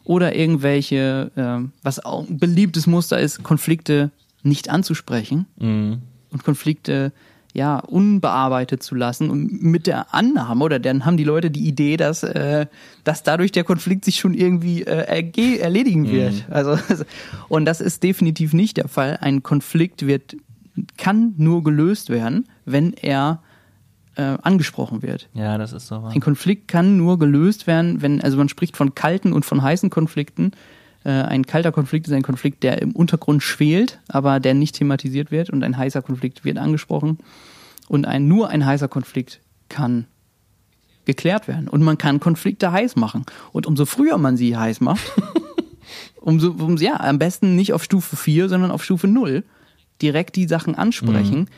oder 0.05 0.35
irgendwelche, 0.35 1.31
ähm, 1.37 1.73
was 1.83 2.05
auch 2.05 2.29
ein 2.29 2.39
beliebtes 2.39 2.87
Muster 2.87 3.19
ist, 3.21 3.43
Konflikte 3.43 4.11
nicht 4.43 4.71
anzusprechen 4.71 5.47
Mhm. 5.59 5.99
und 6.33 6.45
Konflikte 6.45 7.13
ja 7.53 7.79
unbearbeitet 7.81 8.83
zu 8.83 8.95
lassen 8.95 9.29
und 9.29 9.61
mit 9.63 9.87
der 9.89 10.15
Annahme 10.15 10.65
oder 10.65 10.79
dann 10.79 11.05
haben 11.05 11.17
die 11.17 11.25
Leute 11.25 11.51
die 11.51 11.67
Idee, 11.67 11.97
dass 11.97 12.23
äh, 12.23 12.67
dass 13.05 13.23
dadurch 13.25 13.51
der 13.53 13.65
Konflikt 13.65 14.05
sich 14.05 14.21
schon 14.21 14.35
irgendwie 14.35 14.83
äh, 14.83 15.59
erledigen 15.59 16.11
wird. 16.11 16.47
Also 16.49 16.79
und 17.49 17.65
das 17.65 17.81
ist 17.81 18.03
definitiv 18.05 18.53
nicht 18.53 18.77
der 18.77 18.89
Fall. 18.89 19.19
Ein 19.21 19.43
Konflikt 19.43 20.07
wird 20.07 20.37
kann 20.97 21.35
nur 21.37 21.63
gelöst 21.65 22.09
werden, 22.09 22.47
wenn 22.65 22.93
er 22.95 23.43
äh, 24.21 24.39
angesprochen 24.43 25.03
wird. 25.03 25.29
Ja, 25.33 25.57
das 25.57 25.73
ist 25.73 25.87
so. 25.87 26.03
wahr. 26.03 26.13
Ein 26.13 26.21
Konflikt 26.21 26.69
kann 26.69 26.99
nur 26.99 27.19
gelöst 27.19 27.67
werden, 27.67 28.03
wenn, 28.03 28.21
also 28.21 28.37
man 28.37 28.51
spricht 28.51 28.77
von 28.77 28.95
kalten 28.95 29.33
und 29.33 29.45
von 29.45 29.63
heißen 29.63 29.89
Konflikten. 29.89 30.53
Äh, 31.05 31.11
ein 31.11 31.47
kalter 31.47 31.73
Konflikt 31.73 32.07
ist 32.07 32.13
ein 32.13 32.23
Konflikt, 32.23 32.63
der 32.63 32.83
im 32.83 32.93
Untergrund 32.93 33.43
schwelt, 33.43 33.99
aber 34.09 34.39
der 34.39 34.53
nicht 34.53 34.75
thematisiert 34.75 35.31
wird 35.31 35.49
und 35.49 35.65
ein 35.65 35.77
heißer 35.77 36.03
Konflikt 36.03 36.45
wird 36.45 36.59
angesprochen. 36.59 37.19
Und 37.89 38.07
ein, 38.07 38.29
nur 38.29 38.51
ein 38.51 38.67
heißer 38.67 38.89
Konflikt 38.89 39.41
kann 39.69 40.07
geklärt 41.07 41.49
werden. 41.49 41.67
Und 41.67 41.83
man 41.83 41.97
kann 41.97 42.21
Konflikte 42.21 42.71
heiß 42.71 42.97
machen. 42.97 43.25
Und 43.53 43.67
umso 43.67 43.87
früher 43.87 44.19
man 44.19 44.37
sie 44.37 44.57
heiß 44.57 44.81
macht, 44.81 45.11
umso, 46.21 46.51
umso, 46.51 46.85
ja, 46.85 47.01
am 47.01 47.19
besten 47.19 47.57
nicht 47.57 47.73
auf 47.73 47.83
Stufe 47.83 48.17
4, 48.17 48.51
sondern 48.51 48.71
auf 48.71 48.85
Stufe 48.85 49.09
0 49.09 49.45
direkt 50.03 50.37
die 50.37 50.47
Sachen 50.47 50.75
ansprechen. 50.75 51.49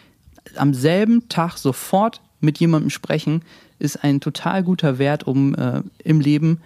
Am 0.57 0.75
selben 0.75 1.29
Tag 1.29 1.59
sofort 1.59 2.21
mit 2.43 2.59
jemandem 2.59 2.91
sprechen, 2.91 3.43
ist 3.79 4.05
ein 4.05 4.21
total 4.21 4.63
guter 4.63 4.99
Wert, 4.99 5.27
um 5.27 5.55
äh, 5.55 5.83
im 6.05 6.21
Leben 6.21 6.61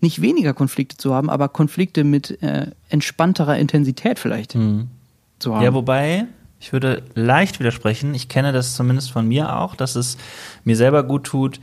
nicht 0.00 0.20
weniger 0.20 0.54
Konflikte 0.54 0.96
zu 0.96 1.14
haben, 1.14 1.30
aber 1.30 1.48
Konflikte 1.48 2.04
mit 2.04 2.42
äh, 2.42 2.70
entspannterer 2.88 3.58
Intensität 3.58 4.18
vielleicht 4.18 4.52
zu 4.52 5.54
haben. 5.54 5.64
Ja, 5.64 5.74
wobei, 5.74 6.26
ich 6.60 6.72
würde 6.72 7.02
leicht 7.14 7.60
widersprechen. 7.60 8.14
Ich 8.14 8.28
kenne 8.28 8.52
das 8.52 8.76
zumindest 8.76 9.10
von 9.10 9.26
mir 9.26 9.56
auch, 9.56 9.74
dass 9.74 9.96
es 9.96 10.16
mir 10.64 10.76
selber 10.76 11.02
gut 11.02 11.24
tut. 11.24 11.60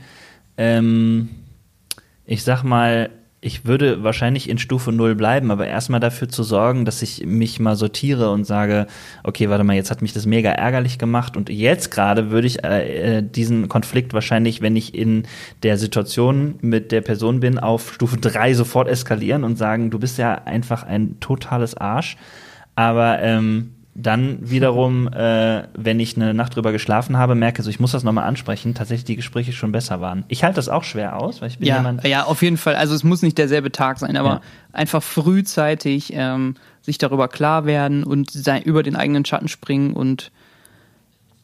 Ähm, 0.56 1.30
ich 2.26 2.42
sag 2.42 2.62
mal, 2.62 3.10
ich 3.44 3.66
würde 3.66 4.02
wahrscheinlich 4.02 4.48
in 4.48 4.56
Stufe 4.56 4.90
0 4.90 5.14
bleiben, 5.14 5.50
aber 5.50 5.66
erstmal 5.66 6.00
dafür 6.00 6.30
zu 6.30 6.42
sorgen, 6.42 6.86
dass 6.86 7.02
ich 7.02 7.26
mich 7.26 7.60
mal 7.60 7.76
sortiere 7.76 8.30
und 8.30 8.44
sage, 8.44 8.86
okay, 9.22 9.50
warte 9.50 9.64
mal, 9.64 9.76
jetzt 9.76 9.90
hat 9.90 10.00
mich 10.00 10.14
das 10.14 10.24
mega 10.24 10.50
ärgerlich 10.50 10.98
gemacht 10.98 11.36
und 11.36 11.50
jetzt 11.50 11.90
gerade 11.90 12.30
würde 12.30 12.46
ich 12.46 12.64
äh, 12.64 13.18
äh, 13.18 13.22
diesen 13.22 13.68
Konflikt 13.68 14.14
wahrscheinlich, 14.14 14.62
wenn 14.62 14.76
ich 14.76 14.94
in 14.94 15.24
der 15.62 15.76
Situation 15.76 16.54
mit 16.62 16.90
der 16.90 17.02
Person 17.02 17.40
bin, 17.40 17.58
auf 17.58 17.92
Stufe 17.92 18.16
3 18.16 18.54
sofort 18.54 18.88
eskalieren 18.88 19.44
und 19.44 19.56
sagen, 19.56 19.90
du 19.90 19.98
bist 19.98 20.16
ja 20.16 20.34
einfach 20.46 20.82
ein 20.82 21.20
totales 21.20 21.76
Arsch. 21.76 22.16
Aber 22.76 23.20
ähm, 23.20 23.73
dann 23.94 24.38
wiederum, 24.50 25.08
äh, 25.12 25.64
wenn 25.74 26.00
ich 26.00 26.16
eine 26.16 26.34
Nacht 26.34 26.56
drüber 26.56 26.72
geschlafen 26.72 27.16
habe, 27.16 27.34
merke, 27.34 27.62
so 27.62 27.70
ich 27.70 27.78
muss 27.80 27.92
das 27.92 28.02
nochmal 28.02 28.24
ansprechen, 28.24 28.74
tatsächlich 28.74 29.04
die 29.04 29.16
Gespräche 29.16 29.52
schon 29.52 29.72
besser 29.72 30.00
waren. 30.00 30.24
Ich 30.28 30.42
halte 30.44 30.56
das 30.56 30.68
auch 30.68 30.84
schwer 30.84 31.16
aus, 31.16 31.40
weil 31.40 31.48
ich 31.48 31.58
bin 31.58 31.68
Ja, 31.68 31.76
jemand. 31.76 32.04
ja, 32.04 32.24
auf 32.24 32.42
jeden 32.42 32.56
Fall. 32.56 32.74
Also 32.74 32.94
es 32.94 33.04
muss 33.04 33.22
nicht 33.22 33.38
derselbe 33.38 33.70
Tag 33.72 33.98
sein, 33.98 34.16
aber 34.16 34.28
Ja. 34.30 34.40
einfach 34.72 35.02
frühzeitig 35.02 36.12
ähm, 36.14 36.56
sich 36.82 36.98
darüber 36.98 37.28
klar 37.28 37.66
werden 37.66 38.04
und 38.04 38.30
sein, 38.30 38.62
über 38.62 38.82
den 38.82 38.96
eigenen 38.96 39.24
Schatten 39.24 39.48
springen 39.48 39.92
und 39.92 40.30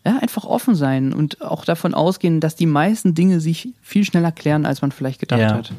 ja, 0.04 0.18
einfach 0.20 0.44
offen 0.44 0.74
sein 0.74 1.12
und 1.12 1.42
auch 1.42 1.64
davon 1.64 1.92
ausgehen, 1.94 2.40
dass 2.40 2.56
die 2.56 2.66
meisten 2.66 3.14
Dinge 3.14 3.38
sich 3.40 3.68
viel 3.82 4.04
schneller 4.04 4.32
klären, 4.32 4.64
als 4.66 4.80
man 4.82 4.92
vielleicht 4.92 5.20
gedacht 5.20 5.40
Ja. 5.40 5.52
hat. 5.54 5.72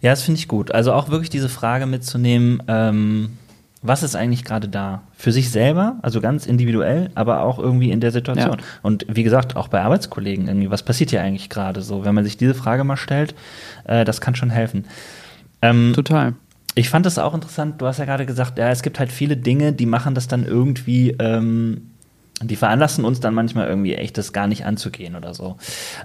Ja, 0.00 0.10
das 0.10 0.22
finde 0.22 0.38
ich 0.38 0.46
gut. 0.46 0.70
Also 0.70 0.92
auch 0.92 1.08
wirklich 1.08 1.30
diese 1.30 1.48
Frage 1.48 1.86
mitzunehmen, 1.86 2.62
ähm, 2.68 3.36
was 3.82 4.02
ist 4.02 4.16
eigentlich 4.16 4.44
gerade 4.44 4.68
da? 4.68 5.02
Für 5.16 5.30
sich 5.30 5.50
selber, 5.50 5.96
also 6.02 6.20
ganz 6.20 6.46
individuell, 6.46 7.10
aber 7.14 7.42
auch 7.42 7.58
irgendwie 7.58 7.90
in 7.90 8.00
der 8.00 8.10
Situation. 8.10 8.58
Ja. 8.58 8.64
Und 8.82 9.06
wie 9.08 9.22
gesagt, 9.22 9.56
auch 9.56 9.68
bei 9.68 9.82
Arbeitskollegen 9.82 10.48
irgendwie, 10.48 10.70
was 10.70 10.82
passiert 10.82 11.10
hier 11.10 11.22
eigentlich 11.22 11.48
gerade 11.48 11.82
so? 11.82 12.04
Wenn 12.04 12.14
man 12.14 12.24
sich 12.24 12.36
diese 12.36 12.54
Frage 12.54 12.84
mal 12.84 12.96
stellt, 12.96 13.34
äh, 13.84 14.04
das 14.04 14.20
kann 14.20 14.34
schon 14.34 14.50
helfen. 14.50 14.84
Ähm, 15.62 15.92
Total. 15.94 16.34
Ich 16.74 16.90
fand 16.90 17.06
das 17.06 17.18
auch 17.18 17.34
interessant. 17.34 17.80
Du 17.80 17.86
hast 17.86 17.98
ja 17.98 18.04
gerade 18.04 18.26
gesagt, 18.26 18.58
ja, 18.58 18.68
es 18.70 18.82
gibt 18.82 18.98
halt 18.98 19.12
viele 19.12 19.36
Dinge, 19.36 19.72
die 19.72 19.86
machen 19.86 20.14
das 20.14 20.28
dann 20.28 20.44
irgendwie, 20.44 21.10
ähm, 21.18 21.90
die 22.42 22.56
veranlassen 22.56 23.04
uns 23.04 23.20
dann 23.20 23.34
manchmal 23.34 23.68
irgendwie 23.68 23.94
echt, 23.94 24.18
das 24.18 24.32
gar 24.32 24.46
nicht 24.46 24.64
anzugehen 24.64 25.16
oder 25.16 25.34
so. 25.34 25.56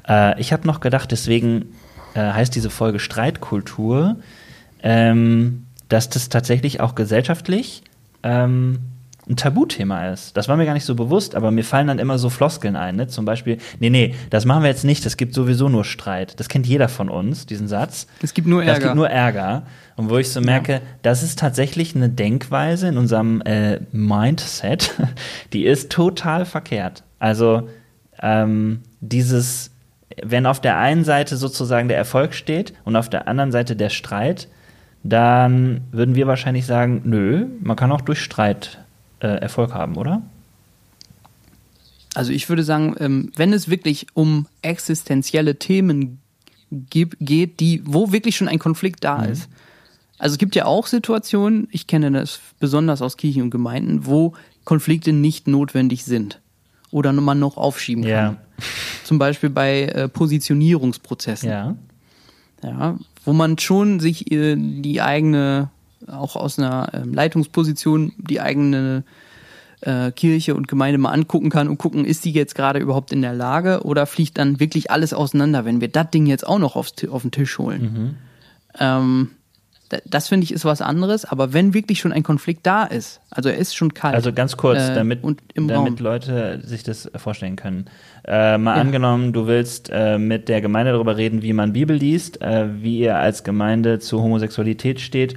Äh, 0.07 0.39
ich 0.39 0.53
habe 0.53 0.67
noch 0.67 0.79
gedacht, 0.79 1.11
deswegen 1.11 1.73
äh, 2.13 2.21
heißt 2.21 2.55
diese 2.55 2.69
Folge 2.69 2.99
Streitkultur, 2.99 4.17
ähm, 4.81 5.65
dass 5.93 6.09
das 6.09 6.27
tatsächlich 6.27 6.81
auch 6.81 6.95
gesellschaftlich 6.95 7.83
ähm, 8.23 8.79
ein 9.29 9.35
Tabuthema 9.35 10.09
ist. 10.09 10.35
Das 10.35 10.49
war 10.49 10.57
mir 10.57 10.65
gar 10.65 10.73
nicht 10.73 10.85
so 10.85 10.95
bewusst, 10.95 11.35
aber 11.35 11.51
mir 11.51 11.63
fallen 11.63 11.85
dann 11.85 11.99
immer 11.99 12.17
so 12.17 12.31
Floskeln 12.31 12.75
ein. 12.75 12.95
Ne? 12.95 13.07
Zum 13.07 13.25
Beispiel, 13.25 13.59
nee, 13.79 13.91
nee, 13.91 14.15
das 14.31 14.45
machen 14.45 14.63
wir 14.63 14.69
jetzt 14.69 14.85
nicht, 14.85 15.05
das 15.05 15.17
gibt 15.17 15.35
sowieso 15.35 15.69
nur 15.69 15.85
Streit. 15.85 16.39
Das 16.39 16.49
kennt 16.49 16.65
jeder 16.65 16.89
von 16.89 17.09
uns, 17.09 17.45
diesen 17.45 17.67
Satz. 17.67 18.07
Es 18.23 18.33
gibt 18.33 18.47
nur 18.47 18.63
Ärger. 18.63 18.79
gibt 18.79 18.95
nur 18.95 19.07
Ärger. 19.07 19.67
Und 19.95 20.09
wo 20.09 20.17
ich 20.17 20.29
so 20.31 20.41
merke, 20.41 20.81
das 21.03 21.21
ist 21.21 21.37
tatsächlich 21.37 21.95
eine 21.95 22.09
Denkweise 22.09 22.87
in 22.87 22.97
unserem 22.97 23.41
äh, 23.41 23.79
Mindset, 23.91 24.95
die 25.53 25.65
ist 25.65 25.91
total 25.91 26.45
verkehrt. 26.45 27.03
Also 27.19 27.69
ähm, 28.19 28.81
dieses, 28.99 29.69
wenn 30.23 30.47
auf 30.47 30.59
der 30.59 30.79
einen 30.79 31.03
Seite 31.03 31.37
sozusagen 31.37 31.87
der 31.87 31.97
Erfolg 31.97 32.33
steht 32.33 32.73
und 32.83 32.95
auf 32.95 33.09
der 33.09 33.27
anderen 33.27 33.51
Seite 33.51 33.75
der 33.75 33.89
Streit, 33.89 34.47
dann 35.03 35.81
würden 35.91 36.15
wir 36.15 36.27
wahrscheinlich 36.27 36.65
sagen, 36.65 37.01
nö, 37.03 37.47
man 37.61 37.75
kann 37.75 37.91
auch 37.91 38.01
durch 38.01 38.19
Streit 38.21 38.79
äh, 39.19 39.27
Erfolg 39.27 39.73
haben, 39.73 39.95
oder? 39.95 40.21
Also 42.15 42.31
ich 42.31 42.47
würde 42.47 42.63
sagen, 42.63 42.95
ähm, 42.99 43.31
wenn 43.35 43.53
es 43.53 43.69
wirklich 43.69 44.07
um 44.13 44.47
existenzielle 44.61 45.57
Themen 45.57 46.19
geht, 46.71 47.59
die, 47.59 47.81
wo 47.85 48.11
wirklich 48.11 48.35
schon 48.35 48.47
ein 48.47 48.59
Konflikt 48.59 49.03
da 49.03 49.23
ist. 49.23 49.49
Also 50.17 50.33
es 50.33 50.37
gibt 50.37 50.55
ja 50.55 50.65
auch 50.65 50.87
Situationen, 50.87 51.67
ich 51.71 51.85
kenne 51.85 52.11
das 52.11 52.39
besonders 52.59 53.01
aus 53.01 53.17
Kirchen 53.17 53.43
und 53.43 53.49
Gemeinden, 53.49 54.05
wo 54.05 54.33
Konflikte 54.63 55.11
nicht 55.11 55.47
notwendig 55.47 56.05
sind 56.05 56.39
oder 56.91 57.11
man 57.11 57.39
noch 57.39 57.57
aufschieben 57.57 58.03
kann. 58.03 58.11
Ja. 58.11 58.37
Zum 59.03 59.19
Beispiel 59.19 59.49
bei 59.49 59.83
äh, 59.83 60.07
Positionierungsprozessen. 60.07 61.49
Ja. 61.49 61.75
Ja, 62.63 62.97
wo 63.25 63.33
man 63.33 63.57
schon 63.57 63.99
sich 63.99 64.31
äh, 64.31 64.55
die 64.57 65.01
eigene, 65.01 65.69
auch 66.07 66.35
aus 66.35 66.59
einer 66.59 66.89
ähm, 66.93 67.13
Leitungsposition, 67.13 68.11
die 68.17 68.41
eigene 68.41 69.03
äh, 69.81 70.11
Kirche 70.11 70.55
und 70.55 70.67
Gemeinde 70.67 70.97
mal 70.97 71.11
angucken 71.11 71.49
kann 71.49 71.67
und 71.67 71.77
gucken, 71.77 72.05
ist 72.05 72.25
die 72.25 72.31
jetzt 72.31 72.55
gerade 72.55 72.79
überhaupt 72.79 73.11
in 73.11 73.21
der 73.21 73.33
Lage 73.33 73.83
oder 73.83 74.05
fliegt 74.05 74.37
dann 74.37 74.59
wirklich 74.59 74.91
alles 74.91 75.13
auseinander, 75.13 75.65
wenn 75.65 75.81
wir 75.81 75.89
das 75.89 76.09
Ding 76.11 76.25
jetzt 76.25 76.47
auch 76.47 76.59
noch 76.59 76.75
aufs, 76.75 76.93
auf 77.09 77.21
den 77.23 77.31
Tisch 77.31 77.57
holen. 77.59 78.15
Ähm, 78.79 79.29
da- 79.29 79.33
das 80.05 80.27
finde 80.29 80.45
ich 80.45 80.51
ist 80.51 80.65
was 80.65 80.81
anderes, 80.81 81.25
aber 81.25 81.53
wenn 81.53 81.73
wirklich 81.73 81.99
schon 81.99 82.11
ein 82.11 82.23
Konflikt 82.23 82.65
da 82.65 82.83
ist, 82.83 83.21
also 83.29 83.49
er 83.49 83.57
ist 83.57 83.75
schon 83.75 83.93
kalt. 83.93 84.15
Also 84.15 84.31
ganz 84.33 84.57
kurz, 84.57 84.79
äh, 84.79 84.93
damit, 84.95 85.23
damit 85.55 85.71
Raum. 85.71 85.95
Leute 85.99 86.61
sich 86.63 86.83
das 86.83 87.09
vorstellen 87.15 87.55
können. 87.55 87.85
Äh, 88.25 88.57
mal 88.57 88.75
Ja. 88.75 88.81
angenommen, 88.81 89.33
du 89.33 89.47
willst 89.47 89.89
äh, 89.91 90.17
mit 90.17 90.47
der 90.49 90.61
Gemeinde 90.61 90.93
darüber 90.93 91.17
reden, 91.17 91.41
wie 91.41 91.53
man 91.53 91.73
Bibel 91.73 91.95
liest, 91.95 92.41
äh, 92.41 92.67
wie 92.81 92.99
ihr 92.99 93.17
als 93.17 93.43
Gemeinde 93.43 93.99
zu 93.99 94.21
Homosexualität 94.21 95.01
steht 95.01 95.35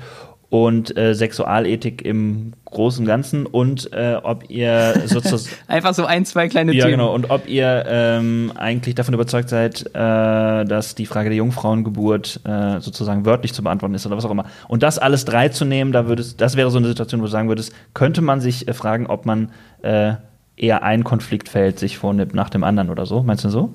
und 0.48 0.96
äh, 0.96 1.14
Sexualethik 1.14 2.04
im 2.04 2.52
Großen 2.66 3.02
und 3.02 3.06
Ganzen 3.06 3.46
und 3.46 3.92
äh, 3.92 4.16
ob 4.22 4.48
ihr 4.48 5.02
sozusagen 5.06 5.56
Einfach 5.66 5.92
so 5.94 6.04
ein, 6.04 6.24
zwei 6.24 6.48
kleine 6.48 6.72
ja, 6.72 6.84
Themen. 6.84 6.98
genau. 6.98 7.14
Und 7.14 7.30
ob 7.30 7.48
ihr 7.48 7.84
ähm, 7.88 8.52
eigentlich 8.54 8.94
davon 8.94 9.14
überzeugt 9.14 9.48
seid, 9.48 9.86
äh, 9.86 10.64
dass 10.64 10.94
die 10.94 11.06
Frage 11.06 11.30
der 11.30 11.38
Jungfrauengeburt 11.38 12.40
äh, 12.44 12.80
sozusagen 12.80 13.26
wörtlich 13.26 13.54
zu 13.54 13.62
beantworten 13.62 13.94
ist 13.94 14.06
oder 14.06 14.16
was 14.16 14.24
auch 14.24 14.30
immer. 14.30 14.46
Und 14.68 14.82
das 14.82 14.98
alles 14.98 15.24
drei 15.24 15.48
zu 15.48 15.64
nehmen, 15.64 15.90
da 15.90 16.06
würdest, 16.06 16.40
das 16.40 16.56
wäre 16.56 16.70
so 16.70 16.78
eine 16.78 16.88
Situation, 16.88 17.20
wo 17.20 17.24
du 17.24 17.30
sagen 17.30 17.48
würdest, 17.48 17.72
könnte 17.94 18.22
man 18.22 18.40
sich 18.40 18.68
äh, 18.68 18.72
fragen, 18.72 19.06
ob 19.08 19.26
man 19.26 19.50
äh, 19.82 20.14
eher 20.56 20.82
ein 20.84 21.02
Konfliktfeld 21.02 21.78
sich 21.78 21.98
vornimmt 21.98 22.34
nach 22.34 22.50
dem 22.50 22.62
anderen 22.62 22.90
oder 22.90 23.04
so. 23.04 23.22
Meinst 23.22 23.44
du 23.44 23.48
so? 23.48 23.72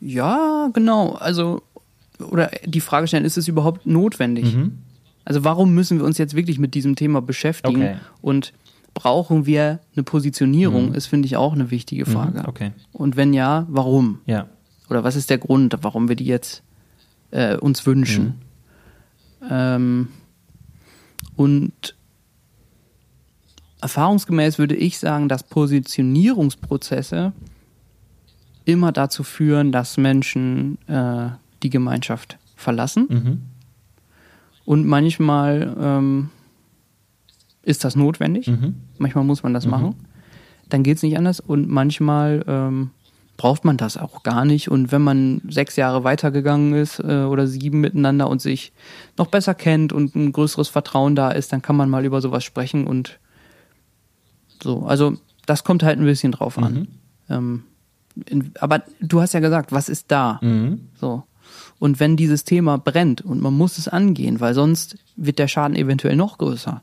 Ja, 0.00 0.68
genau. 0.74 1.12
Also, 1.12 1.62
oder 2.20 2.50
die 2.64 2.80
Frage 2.80 3.06
stellen, 3.06 3.24
ist 3.24 3.36
es 3.36 3.48
überhaupt 3.48 3.86
notwendig? 3.86 4.56
Also, 5.24 5.44
warum 5.44 5.74
müssen 5.74 5.98
wir 5.98 6.04
uns 6.04 6.18
jetzt 6.18 6.34
wirklich 6.34 6.58
mit 6.58 6.74
diesem 6.74 6.96
Thema 6.96 7.22
beschäftigen? 7.22 7.82
Okay. 7.82 7.96
Und 8.20 8.52
brauchen 8.92 9.46
wir 9.46 9.80
eine 9.94 10.04
Positionierung, 10.04 10.94
ist, 10.94 11.06
finde 11.06 11.26
ich, 11.26 11.36
auch 11.36 11.52
eine 11.52 11.70
wichtige 11.70 12.06
Frage. 12.06 12.40
Mhm, 12.40 12.46
okay. 12.46 12.72
Und 12.92 13.16
wenn 13.16 13.32
ja, 13.34 13.66
warum? 13.68 14.20
Ja. 14.26 14.46
oder 14.88 15.02
was 15.02 15.16
ist 15.16 15.30
der 15.30 15.38
Grund, 15.38 15.76
warum 15.82 16.08
wir 16.08 16.16
die 16.16 16.26
jetzt 16.26 16.62
äh, 17.32 17.56
uns 17.56 17.84
wünschen. 17.86 18.40
Mhm. 19.40 19.48
Ähm, 19.50 20.08
und 21.36 21.96
erfahrungsgemäß 23.80 24.58
würde 24.58 24.76
ich 24.76 24.98
sagen, 24.98 25.28
dass 25.28 25.42
Positionierungsprozesse 25.42 27.32
immer 28.64 28.92
dazu 28.92 29.24
führen, 29.24 29.72
dass 29.72 29.96
Menschen 29.96 30.78
äh, 30.86 31.30
die 31.64 31.70
Gemeinschaft 31.70 32.38
verlassen. 32.54 33.06
Mhm. 33.08 33.42
Und 34.64 34.86
manchmal 34.86 35.76
ähm, 35.80 36.30
ist 37.62 37.84
das 37.84 37.96
notwendig. 37.96 38.46
Mhm. 38.46 38.76
Manchmal 38.98 39.24
muss 39.24 39.42
man 39.42 39.52
das 39.52 39.64
mhm. 39.64 39.70
machen. 39.72 39.94
Dann 40.68 40.82
geht 40.82 40.98
es 40.98 41.02
nicht 41.02 41.18
anders. 41.18 41.40
Und 41.40 41.68
manchmal 41.68 42.44
ähm, 42.46 42.90
braucht 43.36 43.64
man 43.64 43.76
das 43.76 43.96
auch 43.96 44.22
gar 44.22 44.44
nicht. 44.44 44.70
Und 44.70 44.92
wenn 44.92 45.02
man 45.02 45.42
sechs 45.48 45.76
Jahre 45.76 46.04
weitergegangen 46.04 46.74
ist 46.74 47.00
äh, 47.00 47.24
oder 47.24 47.46
sieben 47.46 47.80
miteinander 47.80 48.28
und 48.28 48.40
sich 48.40 48.72
noch 49.18 49.26
besser 49.26 49.54
kennt 49.54 49.92
und 49.92 50.14
ein 50.14 50.32
größeres 50.32 50.68
Vertrauen 50.68 51.16
da 51.16 51.30
ist, 51.30 51.52
dann 51.52 51.62
kann 51.62 51.76
man 51.76 51.90
mal 51.90 52.04
über 52.04 52.20
sowas 52.20 52.44
sprechen 52.44 52.86
und 52.86 53.18
so. 54.62 54.84
Also 54.84 55.16
das 55.46 55.64
kommt 55.64 55.82
halt 55.82 55.98
ein 55.98 56.04
bisschen 56.04 56.32
drauf 56.32 56.58
an. 56.58 56.74
Mhm. 56.74 56.88
Ähm, 57.28 57.62
in, 58.26 58.52
aber 58.60 58.82
du 59.00 59.20
hast 59.20 59.34
ja 59.34 59.40
gesagt, 59.40 59.72
was 59.72 59.88
ist 59.88 60.10
da? 60.10 60.38
Mhm. 60.40 60.88
So. 60.94 61.24
Und 61.84 62.00
wenn 62.00 62.16
dieses 62.16 62.44
Thema 62.44 62.78
brennt 62.78 63.20
und 63.20 63.42
man 63.42 63.52
muss 63.52 63.76
es 63.76 63.88
angehen, 63.88 64.40
weil 64.40 64.54
sonst 64.54 64.96
wird 65.16 65.38
der 65.38 65.48
Schaden 65.48 65.76
eventuell 65.76 66.16
noch 66.16 66.38
größer, 66.38 66.80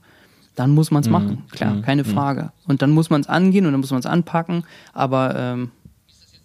dann 0.55 0.69
muss 0.69 0.91
man 0.91 1.01
es 1.01 1.07
mhm. 1.07 1.11
machen. 1.11 1.43
Klar, 1.49 1.73
mhm. 1.73 1.81
keine 1.81 2.03
mhm. 2.03 2.09
Frage. 2.09 2.51
Und 2.67 2.83
dann 2.83 2.91
muss 2.91 3.09
man 3.09 3.21
es 3.21 3.27
angehen 3.27 3.65
und 3.65 3.71
dann 3.71 3.81
muss 3.81 3.89
man 3.89 3.99
es 3.99 4.05
anpacken. 4.05 4.63
Aber 4.93 5.35
ähm, 5.35 5.71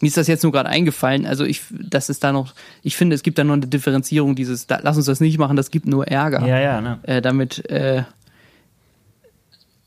mir 0.01 0.07
ist 0.07 0.17
das 0.17 0.27
jetzt 0.27 0.43
nur 0.43 0.53
gerade 0.53 0.71
eingefallen. 0.71 1.27
Also 1.27 1.45
ich, 1.45 1.65
das 1.71 2.09
ist 2.09 2.25
da 2.25 2.33
noch, 2.33 2.55
ich 2.83 2.97
finde, 2.97 3.15
es 3.15 3.23
gibt 3.23 3.37
da 3.37 3.45
noch 3.45 3.53
eine 3.53 3.67
Differenzierung 3.67 4.35
dieses, 4.35 4.67
da, 4.67 4.79
lass 4.83 4.97
uns 4.97 5.05
das 5.05 5.21
nicht 5.21 5.37
machen, 5.37 5.59
das 5.59 5.71
gibt 5.71 5.87
nur 5.87 6.09
Ärger. 6.09 6.47
Ja, 6.47 6.59
ja, 6.59 6.81
ne? 6.81 6.99
Äh, 7.03 7.21
damit 7.21 7.69
äh, 7.69 8.05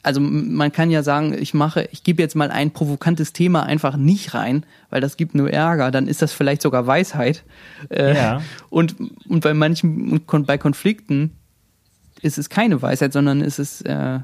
also 0.01 0.21
man 0.21 0.71
kann 0.71 0.91
ja 0.91 1.03
sagen, 1.03 1.35
ich 1.37 1.53
mache, 1.53 1.89
ich 1.91 2.03
gebe 2.03 2.21
jetzt 2.21 2.35
mal 2.35 2.51
ein 2.51 2.71
provokantes 2.71 3.33
Thema 3.33 3.63
einfach 3.63 3.97
nicht 3.97 4.33
rein, 4.33 4.65
weil 4.89 5.01
das 5.01 5.17
gibt 5.17 5.35
nur 5.35 5.51
Ärger, 5.51 5.91
dann 5.91 6.07
ist 6.07 6.21
das 6.21 6.31
vielleicht 6.31 6.61
sogar 6.61 6.87
Weisheit. 6.87 7.43
Äh, 7.89 8.15
ja. 8.15 8.41
Und, 8.69 8.95
und 9.27 9.41
bei 9.41 9.53
manchen, 9.53 10.21
bei 10.25 10.57
Konflikten 10.57 11.31
ist 12.21 12.37
es 12.37 12.49
keine 12.49 12.81
Weisheit, 12.81 13.11
sondern 13.11 13.41
ist 13.41 13.59
es 13.59 13.81
äh, 13.81 14.19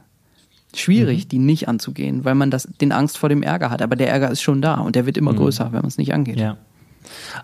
schwierig, 0.73 1.25
mhm. 1.25 1.29
die 1.29 1.39
nicht 1.39 1.67
anzugehen, 1.67 2.23
weil 2.23 2.35
man 2.35 2.51
das, 2.51 2.67
den 2.79 2.91
Angst 2.91 3.17
vor 3.17 3.29
dem 3.29 3.43
Ärger 3.43 3.69
hat. 3.69 3.81
Aber 3.81 3.95
der 3.95 4.09
Ärger 4.09 4.31
ist 4.31 4.41
schon 4.41 4.61
da 4.61 4.75
und 4.75 4.95
der 4.95 5.05
wird 5.05 5.17
immer 5.17 5.33
mhm. 5.33 5.37
größer, 5.37 5.65
wenn 5.65 5.81
man 5.81 5.87
es 5.87 5.97
nicht 5.97 6.13
angeht. 6.13 6.39
Ja. 6.39 6.57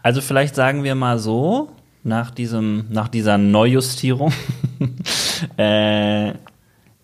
Also 0.04 0.22
vielleicht 0.22 0.56
sagen 0.56 0.84
wir 0.84 0.96
mal 0.96 1.20
so, 1.20 1.70
nach 2.04 2.32
diesem, 2.32 2.86
nach 2.90 3.08
dieser 3.08 3.38
Neujustierung, 3.38 4.34
äh, 5.58 6.34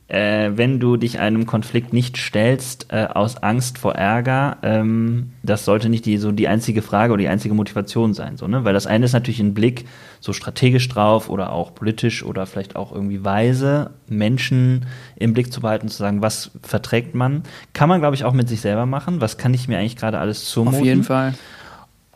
äh, 0.08 0.52
wenn 0.56 0.80
du 0.80 0.96
dich 0.96 1.20
einem 1.20 1.46
Konflikt 1.46 1.92
nicht 1.92 2.18
stellst 2.18 2.88
äh, 2.90 3.08
aus 3.14 3.38
Angst 3.44 3.78
vor 3.78 3.96
Ärger, 3.96 4.58
ähm, 4.64 5.32
das 5.44 5.66
sollte 5.66 5.90
nicht 5.90 6.06
die, 6.06 6.18
so 6.18 6.32
die 6.32 6.48
einzige 6.48 6.82
Frage 6.82 7.14
oder 7.14 7.22
die 7.22 7.28
einzige 7.28 7.54
Motivation 7.54 8.14
sein, 8.14 8.38
so, 8.38 8.48
ne? 8.48 8.64
Weil 8.64 8.74
das 8.74 8.88
eine 8.88 9.06
ist 9.06 9.14
natürlich 9.14 9.42
ein 9.42 9.54
Blick 9.54 9.86
so 10.20 10.34
strategisch 10.34 10.88
drauf 10.88 11.30
oder 11.30 11.52
auch 11.52 11.76
politisch 11.76 12.24
oder 12.24 12.46
vielleicht 12.46 12.76
auch 12.76 12.92
irgendwie 12.94 13.24
weise, 13.24 13.92
Menschen 14.08 14.86
im 15.18 15.34
Blick 15.34 15.52
zu 15.52 15.62
behalten, 15.62 15.90
zu 15.90 15.98
sagen, 15.98 16.22
was 16.22 16.52
verträgt 16.64 17.14
man. 17.14 17.44
Kann 17.74 17.90
man, 17.90 18.00
glaube 18.00 18.16
ich, 18.16 18.24
auch 18.24 18.34
mit 18.34 18.48
sich 18.48 18.62
selber 18.62 18.86
machen. 18.86 19.22
Was 19.22 19.38
kann 19.38 19.54
ich 19.54 19.68
mir 19.68 19.78
eigentlich 19.78 19.98
gerade 19.98 20.20
alles 20.20 20.46
zumuten? 20.46 20.80
Auf 20.80 20.86
jeden 20.86 21.04
Fall. 21.04 21.34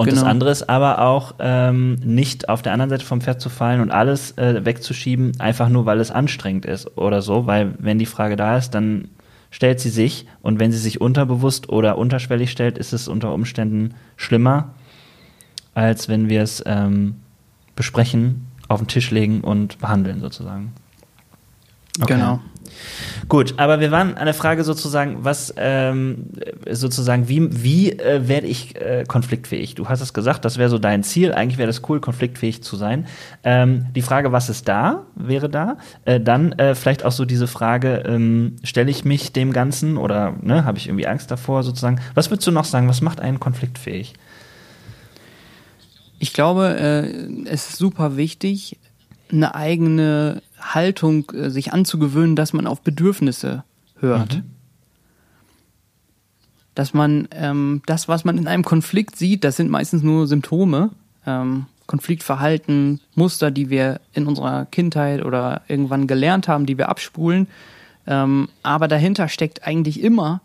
Und 0.02 0.08
genau. 0.08 0.22
das 0.22 0.28
andere 0.28 0.50
ist 0.50 0.68
aber 0.68 1.00
auch, 1.00 1.36
ähm, 1.38 1.94
nicht 2.04 2.50
auf 2.50 2.64
der 2.64 2.74
anderen 2.74 2.90
Seite 2.90 3.06
vom 3.06 3.22
Pferd 3.22 3.40
zu 3.40 3.50
fallen 3.50 3.82
und 3.82 3.92
alles 3.92 4.36
äh, 4.36 4.66
wegzuschieben, 4.66 5.40
einfach 5.40 5.70
nur, 5.70 5.86
weil 5.86 6.00
es 6.00 6.10
anstrengend 6.10 6.66
ist 6.66 6.98
oder 6.98 7.22
so, 7.22 7.46
weil 7.46 7.76
wenn 7.78 8.00
die 8.00 8.08
Frage 8.08 8.36
da 8.36 8.58
ist, 8.58 8.72
dann 8.72 9.10
stellt 9.52 9.80
sie 9.80 9.92
sich 9.92 10.26
und 10.42 10.60
wenn 10.60 10.72
sie 10.72 10.80
sich 10.80 11.02
unterbewusst 11.02 11.70
oder 11.70 12.00
unterschwellig 12.00 12.50
stellt, 12.50 12.80
ist 12.80 12.94
es 12.94 13.08
unter 13.08 13.32
Umständen 13.32 13.94
schlimmer, 14.16 14.74
als 15.76 16.10
wenn 16.10 16.30
wir 16.30 16.42
es 16.42 16.64
ähm, 16.66 17.18
besprechen, 17.76 18.48
auf 18.70 18.80
den 18.80 18.88
Tisch 18.88 19.12
legen 19.12 19.42
und 19.42 19.78
behandeln 19.78 20.20
sozusagen. 20.20 20.74
Okay. 22.02 22.16
Genau. 22.16 22.40
Gut, 23.30 23.54
aber 23.58 23.80
wir 23.80 23.92
waren 23.92 24.18
an 24.18 24.26
der 24.26 24.34
Frage 24.34 24.64
sozusagen, 24.64 25.24
was 25.24 25.54
ähm, 25.58 26.26
sozusagen, 26.70 27.30
wie, 27.30 27.64
wie 27.64 27.92
äh, 27.92 28.28
werde 28.28 28.48
ich 28.48 28.76
äh, 28.76 29.06
konfliktfähig? 29.08 29.76
Du 29.76 29.88
hast 29.88 30.02
es 30.02 30.14
gesagt, 30.14 30.44
das 30.44 30.58
wäre 30.58 30.70
so 30.70 30.78
dein 30.78 31.04
Ziel. 31.04 31.34
Eigentlich 31.34 31.58
wäre 31.58 31.68
das 31.68 31.82
cool, 31.88 32.02
konfliktfähig 32.02 32.64
zu 32.64 32.76
sein. 32.76 33.08
Ähm, 33.44 33.86
die 33.96 34.02
Frage, 34.02 34.32
was 34.32 34.50
ist 34.50 34.68
da, 34.68 35.06
wäre 35.16 35.50
da. 35.50 35.78
Äh, 36.06 36.20
dann 36.20 36.52
äh, 36.54 36.76
vielleicht 36.76 37.06
auch 37.06 37.12
so 37.12 37.26
diese 37.26 37.48
Frage, 37.48 38.04
ähm, 38.06 38.58
stelle 38.64 38.92
ich 38.92 39.06
mich 39.06 39.32
dem 39.32 39.54
Ganzen 39.54 39.98
oder 39.98 40.36
ne, 40.42 40.66
habe 40.66 40.78
ich 40.78 40.88
irgendwie 40.88 41.08
Angst 41.08 41.32
davor 41.32 41.64
sozusagen? 41.64 42.02
Was 42.14 42.30
würdest 42.30 42.48
du 42.48 42.52
noch 42.52 42.66
sagen? 42.66 42.90
Was 42.90 43.02
macht 43.02 43.20
einen 43.22 43.40
konfliktfähig? 43.40 44.14
Ich 46.20 46.34
glaube, 46.34 46.78
äh, 46.78 47.50
es 47.50 47.70
ist 47.70 47.78
super 47.78 48.18
wichtig, 48.18 48.78
eine 49.32 49.56
eigene 49.56 50.42
Haltung 50.62 51.30
äh, 51.32 51.50
sich 51.50 51.74
anzugewöhnen, 51.74 52.36
dass 52.36 52.54
man 52.54 52.68
auf 52.68 52.82
Bedürfnisse 52.82 53.64
hört. 54.00 54.38
Mhm. 54.38 54.44
Dass 56.76 56.94
man 56.94 57.28
ähm, 57.32 57.82
das, 57.86 58.08
was 58.08 58.24
man 58.24 58.38
in 58.38 58.48
einem 58.48 58.64
Konflikt 58.64 59.18
sieht, 59.18 59.44
das 59.44 59.58
sind 59.58 59.70
meistens 59.70 60.04
nur 60.04 60.28
Symptome. 60.28 60.92
Ähm, 61.26 61.66
Konfliktverhalten, 61.88 63.02
Muster, 63.16 63.52
die 63.52 63.70
wir 63.70 64.00
in 64.14 64.26
unserer 64.26 64.66
Kindheit 64.66 65.26
oder 65.26 65.62
irgendwann 65.68 66.08
gelernt 66.08 66.48
haben, 66.48 66.66
die 66.66 66.78
wir 66.78 66.88
abspulen. 66.88 67.48
Ähm, 68.08 68.48
aber 68.64 68.88
dahinter 68.88 69.28
steckt 69.28 69.68
eigentlich 69.68 70.02
immer 70.02 70.42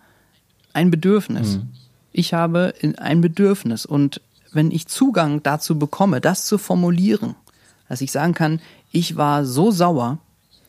ein 0.72 0.90
Bedürfnis. 0.90 1.58
Mhm. 1.58 1.68
Ich 2.10 2.34
habe 2.34 2.74
ein 2.98 3.20
Bedürfnis 3.20 3.86
und 3.86 4.20
wenn 4.52 4.72
ich 4.72 4.88
Zugang 4.88 5.42
dazu 5.42 5.78
bekomme, 5.78 6.20
das 6.20 6.46
zu 6.46 6.58
formulieren, 6.58 7.36
dass 7.88 8.00
ich 8.00 8.10
sagen 8.10 8.34
kann, 8.34 8.60
ich 8.92 9.16
war 9.16 9.44
so 9.44 9.70
sauer, 9.70 10.18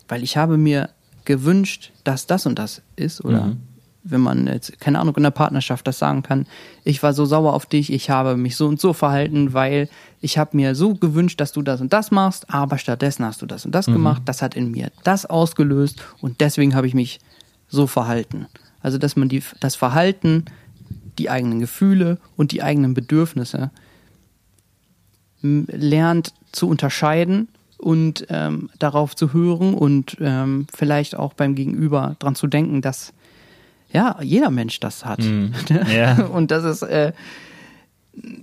weil 0.08 0.24
ich 0.24 0.38
habe 0.38 0.58
mir 0.58 0.90
gewünscht, 1.26 1.92
dass 2.04 2.26
das 2.26 2.46
und 2.46 2.58
das 2.58 2.82
ist 2.96 3.24
oder 3.24 3.48
mhm. 3.48 3.58
wenn 4.04 4.22
man 4.22 4.48
jetzt, 4.48 4.80
keine 4.80 5.00
Ahnung, 5.00 5.16
in 5.18 5.24
der 5.24 5.32
Partnerschaft 5.32 5.86
das 5.86 6.00
sagen 6.00 6.24
kann, 6.24 6.48
ich 6.86 7.04
war 7.04 7.14
so 7.14 7.26
sauer 7.26 7.54
auf 7.54 7.66
dich, 7.66 7.92
ich 7.92 8.10
habe 8.10 8.38
mich 8.38 8.56
so 8.56 8.68
und 8.68 8.80
so 8.80 8.94
verhalten, 8.94 9.54
weil 9.54 9.90
ich 10.22 10.38
habe 10.38 10.56
mir 10.56 10.74
so 10.74 10.96
gewünscht, 10.96 11.40
dass 11.42 11.52
du 11.52 11.62
das 11.62 11.82
und 11.82 11.92
das 11.92 12.12
machst, 12.12 12.50
aber 12.50 12.78
stattdessen 12.78 13.26
hast 13.26 13.42
du 13.42 13.46
das 13.46 13.66
und 13.66 13.76
das 13.76 13.88
mhm. 13.88 13.94
gemacht, 13.94 14.22
das 14.26 14.42
hat 14.42 14.56
in 14.56 14.72
mir 14.72 14.92
das 15.04 15.26
ausgelöst 15.26 16.02
und 16.22 16.40
deswegen 16.40 16.76
habe 16.76 16.88
ich 16.88 16.94
mich 16.94 17.20
so 17.68 17.88
verhalten. 17.88 18.48
Also, 18.82 18.98
dass 18.98 19.18
man 19.18 19.28
die, 19.28 19.44
das 19.60 19.76
Verhalten, 19.76 20.46
die 21.18 21.30
eigenen 21.30 21.60
Gefühle 21.60 22.20
und 22.38 22.52
die 22.52 22.64
eigenen 22.64 22.94
Bedürfnisse 22.94 23.72
lernt 25.42 26.34
zu 26.52 26.70
unterscheiden 26.70 27.50
und 27.78 28.26
ähm, 28.30 28.70
darauf 28.80 29.16
zu 29.16 29.34
hören 29.34 29.74
und 29.74 30.18
ähm, 30.20 30.68
vielleicht 30.76 31.16
auch 31.16 31.34
beim 31.34 31.56
Gegenüber 31.56 32.16
dran 32.20 32.36
zu 32.36 32.48
denken, 32.48 32.82
dass 32.82 33.14
ja 33.92 34.18
jeder 34.22 34.50
Mensch 34.50 34.80
das 34.80 35.06
hat. 35.06 35.20
Mm. 35.28 35.54
Yeah. 35.90 36.26
und 36.26 36.52
dass 36.52 36.64
es, 36.64 36.82
äh, 36.82 37.14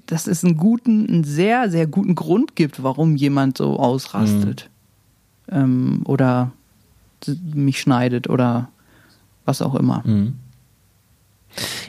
dass 0.07 0.27
es 0.27 0.45
einen 0.45 0.57
guten, 0.57 1.09
einen 1.09 1.25
sehr, 1.25 1.71
sehr 1.71 1.87
guten 1.87 2.15
Grund 2.15 2.57
gibt, 2.57 2.83
warum 2.83 3.17
jemand 3.17 3.59
so 3.59 3.79
ausrastet. 3.79 4.71
Mm. 5.47 5.55
Ähm, 5.55 6.01
oder 6.05 6.53
mich 7.55 7.81
schneidet 7.81 8.29
oder 8.29 8.69
was 9.45 9.63
auch 9.63 9.75
immer. 9.75 10.01
Mm. 10.07 10.35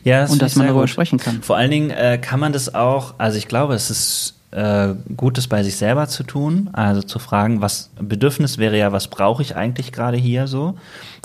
Ja, 0.04 0.22
das 0.22 0.32
und 0.32 0.42
dass 0.42 0.56
man 0.56 0.68
darüber 0.68 0.82
gut. 0.82 0.90
sprechen 0.90 1.20
kann. 1.20 1.42
Vor 1.42 1.58
allen 1.58 1.72
Dingen 1.72 1.90
äh, 1.90 2.20
kann 2.22 2.40
man 2.40 2.54
das 2.54 2.76
auch, 2.76 3.16
also 3.18 3.38
ich 3.38 3.48
glaube, 3.48 3.74
es 3.74 3.90
ist 3.90 4.36
äh, 4.56 4.96
Gutes 5.18 5.48
bei 5.48 5.64
sich 5.64 5.76
selber 5.76 6.08
zu 6.08 6.24
tun, 6.24 6.70
also 6.72 7.02
zu 7.02 7.20
fragen, 7.20 7.62
was 7.62 7.92
Bedürfnis 8.00 8.58
wäre 8.58 8.78
ja, 8.78 8.92
was 8.92 9.10
brauche 9.10 9.42
ich 9.42 9.56
eigentlich 9.56 9.92
gerade 9.92 10.18
hier 10.18 10.48
so? 10.48 10.76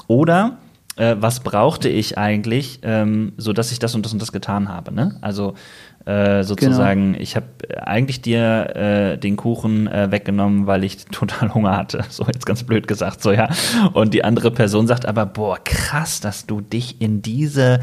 Oder 0.09 0.59
äh, 0.97 1.17
was 1.21 1.41
brauchte 1.41 1.89
ich 1.89 2.19
eigentlich, 2.19 2.81
ähm, 2.83 3.33
so 3.37 3.53
dass 3.53 3.71
ich 3.71 3.79
das 3.79 3.95
und 3.95 4.05
das 4.05 4.13
und 4.13 4.21
das 4.21 4.33
getan 4.33 4.69
habe? 4.69 4.93
Ne? 4.93 5.17
Also 5.21 5.55
äh, 6.11 6.43
sozusagen, 6.43 7.13
genau. 7.13 7.23
ich 7.23 7.37
habe 7.37 7.47
eigentlich 7.87 8.21
dir 8.21 8.75
äh, 8.75 9.19
den 9.19 9.37
Kuchen 9.37 9.87
äh, 9.87 10.11
weggenommen, 10.11 10.67
weil 10.67 10.83
ich 10.83 11.05
total 11.13 11.55
Hunger 11.55 11.77
hatte. 11.77 12.05
So 12.09 12.27
jetzt 12.27 12.47
ganz 12.47 12.65
blöd 12.65 12.89
gesagt, 12.89 13.23
so 13.23 13.31
ja. 13.31 13.49
Und 13.93 14.13
die 14.13 14.25
andere 14.25 14.51
Person 14.51 14.87
sagt 14.87 15.07
aber, 15.07 15.27
boah, 15.27 15.59
krass, 15.63 16.21
dass 16.21 16.47
du 16.47 16.61
dich 16.61 17.01
in 17.01 17.23
diese 17.23 17.81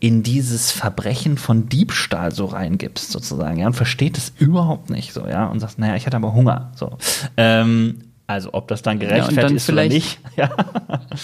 in 0.00 0.22
dieses 0.22 0.70
Verbrechen 0.70 1.38
von 1.38 1.68
Diebstahl 1.70 2.30
so 2.30 2.44
reingibst, 2.44 3.10
sozusagen, 3.10 3.58
ja, 3.58 3.66
und 3.66 3.72
versteht 3.72 4.18
es 4.18 4.34
überhaupt 4.38 4.90
nicht 4.90 5.14
so, 5.14 5.26
ja, 5.26 5.46
und 5.46 5.60
sagst, 5.60 5.78
naja, 5.78 5.96
ich 5.96 6.04
hatte 6.04 6.18
aber 6.18 6.34
Hunger, 6.34 6.72
so. 6.74 6.98
Ähm, 7.38 8.02
also 8.26 8.50
ob 8.52 8.68
das 8.68 8.82
dann 8.82 8.98
gerechtfertigt 8.98 9.36
ja, 9.36 9.42
dann 9.42 9.56
ist 9.56 9.70
oder 9.70 9.88
nicht. 9.88 10.20
Ja. 10.36 10.50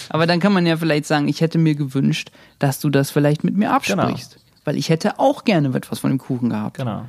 Aber 0.08 0.26
dann 0.26 0.38
kann 0.38 0.52
man 0.52 0.66
ja 0.66 0.76
vielleicht 0.76 1.06
sagen, 1.06 1.28
ich 1.28 1.40
hätte 1.40 1.58
mir 1.58 1.74
gewünscht, 1.74 2.30
dass 2.58 2.78
du 2.80 2.90
das 2.90 3.10
vielleicht 3.10 3.42
mit 3.42 3.56
mir 3.56 3.72
absprichst. 3.72 4.32
Genau. 4.32 4.39
Weil 4.64 4.76
ich 4.76 4.88
hätte 4.88 5.18
auch 5.18 5.44
gerne 5.44 5.74
etwas 5.74 5.98
von 6.00 6.10
dem 6.10 6.18
Kuchen 6.18 6.50
gehabt. 6.50 6.76
Genau. 6.76 7.04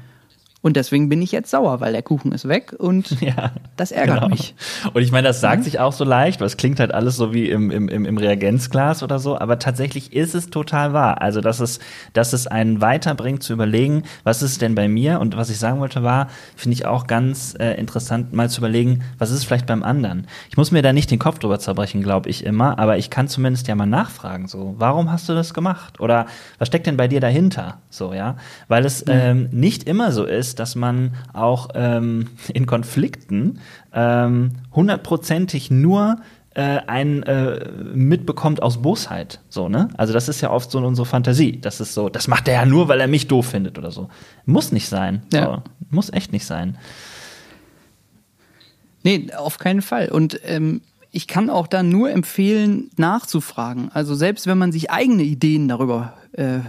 Und 0.61 0.77
deswegen 0.77 1.09
bin 1.09 1.21
ich 1.23 1.31
jetzt 1.31 1.49
sauer, 1.49 1.81
weil 1.81 1.91
der 1.91 2.03
Kuchen 2.03 2.31
ist 2.31 2.47
weg 2.47 2.75
und 2.77 3.19
ja, 3.21 3.51
das 3.77 3.91
ärgert 3.91 4.21
genau. 4.21 4.29
mich. 4.29 4.53
Und 4.93 5.01
ich 5.01 5.11
meine, 5.11 5.27
das 5.27 5.41
sagt 5.41 5.61
mhm. 5.61 5.63
sich 5.63 5.79
auch 5.79 5.93
so 5.93 6.03
leicht, 6.03 6.39
weil 6.39 6.47
es 6.47 6.57
klingt 6.57 6.79
halt 6.79 6.93
alles 6.93 7.15
so 7.15 7.33
wie 7.33 7.49
im, 7.49 7.71
im, 7.71 7.89
im 7.89 8.17
Reagenzglas 8.17 9.01
oder 9.01 9.17
so, 9.17 9.39
aber 9.39 9.57
tatsächlich 9.57 10.13
ist 10.13 10.35
es 10.35 10.51
total 10.51 10.93
wahr. 10.93 11.21
Also, 11.21 11.41
dass 11.41 11.59
es, 11.59 11.79
dass 12.13 12.33
es 12.33 12.45
einen 12.45 12.79
weiterbringt 12.79 13.41
zu 13.41 13.53
überlegen, 13.53 14.03
was 14.23 14.43
ist 14.43 14.61
denn 14.61 14.75
bei 14.75 14.87
mir? 14.87 15.19
Und 15.19 15.35
was 15.35 15.49
ich 15.49 15.57
sagen 15.57 15.79
wollte 15.79 16.03
war, 16.03 16.27
finde 16.55 16.73
ich 16.73 16.85
auch 16.85 17.07
ganz 17.07 17.55
äh, 17.59 17.73
interessant, 17.79 18.33
mal 18.33 18.49
zu 18.49 18.61
überlegen, 18.61 19.03
was 19.17 19.31
ist 19.31 19.45
vielleicht 19.45 19.65
beim 19.65 19.81
anderen? 19.81 20.27
Ich 20.49 20.57
muss 20.57 20.71
mir 20.71 20.83
da 20.83 20.93
nicht 20.93 21.09
den 21.09 21.19
Kopf 21.19 21.39
drüber 21.39 21.57
zerbrechen, 21.57 22.03
glaube 22.03 22.29
ich 22.29 22.45
immer, 22.45 22.77
aber 22.77 22.97
ich 22.97 23.09
kann 23.09 23.27
zumindest 23.27 23.67
ja 23.67 23.73
mal 23.73 23.87
nachfragen, 23.87 24.47
so, 24.47 24.75
warum 24.77 25.11
hast 25.11 25.27
du 25.27 25.33
das 25.33 25.55
gemacht? 25.55 25.99
Oder 25.99 26.27
was 26.59 26.67
steckt 26.67 26.85
denn 26.85 26.97
bei 26.97 27.07
dir 27.07 27.19
dahinter? 27.19 27.79
So, 27.89 28.13
ja, 28.13 28.37
weil 28.67 28.85
es 28.85 29.05
mhm. 29.05 29.11
ähm, 29.11 29.49
nicht 29.51 29.83
immer 29.85 30.11
so 30.11 30.25
ist, 30.25 30.50
dass 30.55 30.75
man 30.75 31.15
auch 31.33 31.69
ähm, 31.73 32.27
in 32.53 32.65
Konflikten 32.65 33.59
ähm, 33.93 34.51
hundertprozentig 34.73 35.71
nur 35.71 36.17
äh, 36.53 36.79
einen 36.87 37.23
äh, 37.23 37.71
mitbekommt 37.93 38.61
aus 38.61 38.81
Bosheit, 38.81 39.39
so 39.49 39.69
ne? 39.69 39.87
Also 39.95 40.11
das 40.11 40.27
ist 40.27 40.41
ja 40.41 40.51
oft 40.51 40.69
so 40.69 40.79
unsere 40.79 41.05
Fantasie. 41.05 41.59
Das 41.61 41.79
ist 41.79 41.93
so, 41.93 42.09
das 42.09 42.27
macht 42.27 42.47
er 42.47 42.55
ja 42.55 42.65
nur, 42.65 42.87
weil 42.89 42.99
er 42.99 43.07
mich 43.07 43.27
doof 43.27 43.47
findet 43.47 43.77
oder 43.77 43.91
so. 43.91 44.09
Muss 44.45 44.71
nicht 44.71 44.89
sein. 44.89 45.23
Ja. 45.31 45.45
So. 45.45 45.63
Muss 45.89 46.11
echt 46.11 46.33
nicht 46.33 46.45
sein. 46.45 46.77
Nee, 49.03 49.29
auf 49.35 49.57
keinen 49.57 49.81
Fall. 49.81 50.09
Und 50.09 50.39
ähm, 50.43 50.81
ich 51.11 51.27
kann 51.27 51.49
auch 51.49 51.67
da 51.67 51.83
nur 51.83 52.11
empfehlen, 52.11 52.89
nachzufragen. 52.97 53.89
Also 53.93 54.15
selbst 54.15 54.47
wenn 54.47 54.57
man 54.57 54.71
sich 54.71 54.91
eigene 54.91 55.23
Ideen 55.23 55.67
darüber 55.67 56.13
äh, 56.33 56.59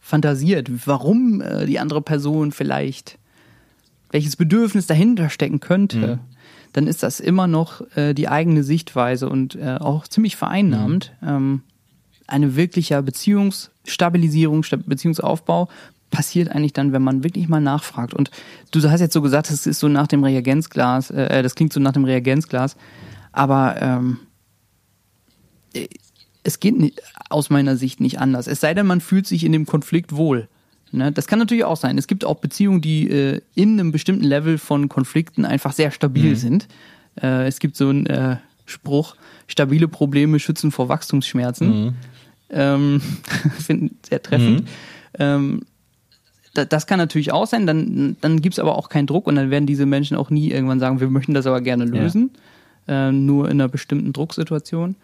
fantasiert, 0.00 0.70
warum 0.86 1.40
äh, 1.40 1.66
die 1.66 1.78
andere 1.78 2.02
Person 2.02 2.52
vielleicht, 2.52 3.18
welches 4.10 4.36
Bedürfnis 4.36 4.86
dahinter 4.86 5.30
stecken 5.30 5.60
könnte, 5.60 5.98
mhm. 5.98 6.18
dann 6.72 6.86
ist 6.86 7.02
das 7.02 7.20
immer 7.20 7.46
noch 7.46 7.82
äh, 7.96 8.14
die 8.14 8.28
eigene 8.28 8.62
Sichtweise 8.62 9.28
und 9.28 9.54
äh, 9.54 9.76
auch 9.78 10.06
ziemlich 10.08 10.36
vereinnahmend. 10.36 11.12
Mhm. 11.20 11.28
Ähm, 11.28 11.62
eine 12.26 12.54
wirkliche 12.56 13.02
Beziehungsstabilisierung, 13.02 14.64
Beziehungsaufbau 14.86 15.68
passiert 16.10 16.50
eigentlich 16.50 16.72
dann, 16.72 16.92
wenn 16.92 17.02
man 17.02 17.24
wirklich 17.24 17.48
mal 17.48 17.60
nachfragt. 17.60 18.14
Und 18.14 18.30
du 18.72 18.88
hast 18.90 19.00
jetzt 19.00 19.12
so 19.12 19.22
gesagt, 19.22 19.50
das 19.50 19.66
ist 19.66 19.80
so 19.80 19.88
nach 19.88 20.06
dem 20.06 20.24
Reagenzglas, 20.24 21.10
äh, 21.10 21.38
äh 21.38 21.42
das 21.42 21.54
klingt 21.54 21.72
so 21.72 21.80
nach 21.80 21.92
dem 21.92 22.04
Reagenzglas, 22.04 22.76
aber 23.32 23.80
ähm, 23.80 24.18
es 26.42 26.58
geht 26.58 26.78
nicht, 26.78 27.00
aus 27.28 27.50
meiner 27.50 27.76
Sicht 27.76 28.00
nicht 28.00 28.18
anders. 28.18 28.46
Es 28.46 28.60
sei 28.60 28.74
denn, 28.74 28.86
man 28.86 29.00
fühlt 29.00 29.26
sich 29.26 29.44
in 29.44 29.52
dem 29.52 29.66
Konflikt 29.66 30.16
wohl. 30.16 30.48
Ne? 30.92 31.12
Das 31.12 31.26
kann 31.26 31.38
natürlich 31.38 31.64
auch 31.64 31.76
sein. 31.76 31.98
Es 31.98 32.06
gibt 32.06 32.24
auch 32.24 32.36
Beziehungen, 32.36 32.80
die 32.80 33.08
äh, 33.08 33.40
in 33.54 33.78
einem 33.78 33.92
bestimmten 33.92 34.24
Level 34.24 34.58
von 34.58 34.88
Konflikten 34.88 35.44
einfach 35.44 35.72
sehr 35.72 35.90
stabil 35.90 36.30
mhm. 36.30 36.36
sind. 36.36 36.68
Äh, 37.20 37.46
es 37.46 37.58
gibt 37.58 37.76
so 37.76 37.88
einen 37.88 38.06
äh, 38.06 38.36
Spruch, 38.66 39.16
stabile 39.46 39.88
Probleme 39.88 40.38
schützen 40.38 40.70
vor 40.70 40.88
Wachstumsschmerzen. 40.88 41.84
Mhm. 41.84 41.94
Ähm, 42.50 43.02
Finde 43.58 43.94
sehr 44.08 44.22
treffend. 44.22 44.62
Mhm. 44.62 44.66
Ähm, 45.18 45.60
das 46.52 46.86
kann 46.88 46.98
natürlich 46.98 47.30
auch 47.30 47.46
sein, 47.46 47.66
dann, 47.66 48.16
dann 48.20 48.42
gibt 48.42 48.54
es 48.54 48.58
aber 48.58 48.76
auch 48.76 48.88
keinen 48.88 49.06
Druck 49.06 49.28
und 49.28 49.36
dann 49.36 49.50
werden 49.50 49.66
diese 49.66 49.86
Menschen 49.86 50.16
auch 50.16 50.30
nie 50.30 50.50
irgendwann 50.50 50.80
sagen, 50.80 50.98
wir 50.98 51.08
möchten 51.08 51.32
das 51.32 51.46
aber 51.46 51.60
gerne 51.60 51.84
lösen, 51.84 52.32
ja. 52.88 53.08
äh, 53.08 53.12
nur 53.12 53.46
in 53.46 53.52
einer 53.52 53.68
bestimmten 53.68 54.12
Drucksituation. 54.12 54.96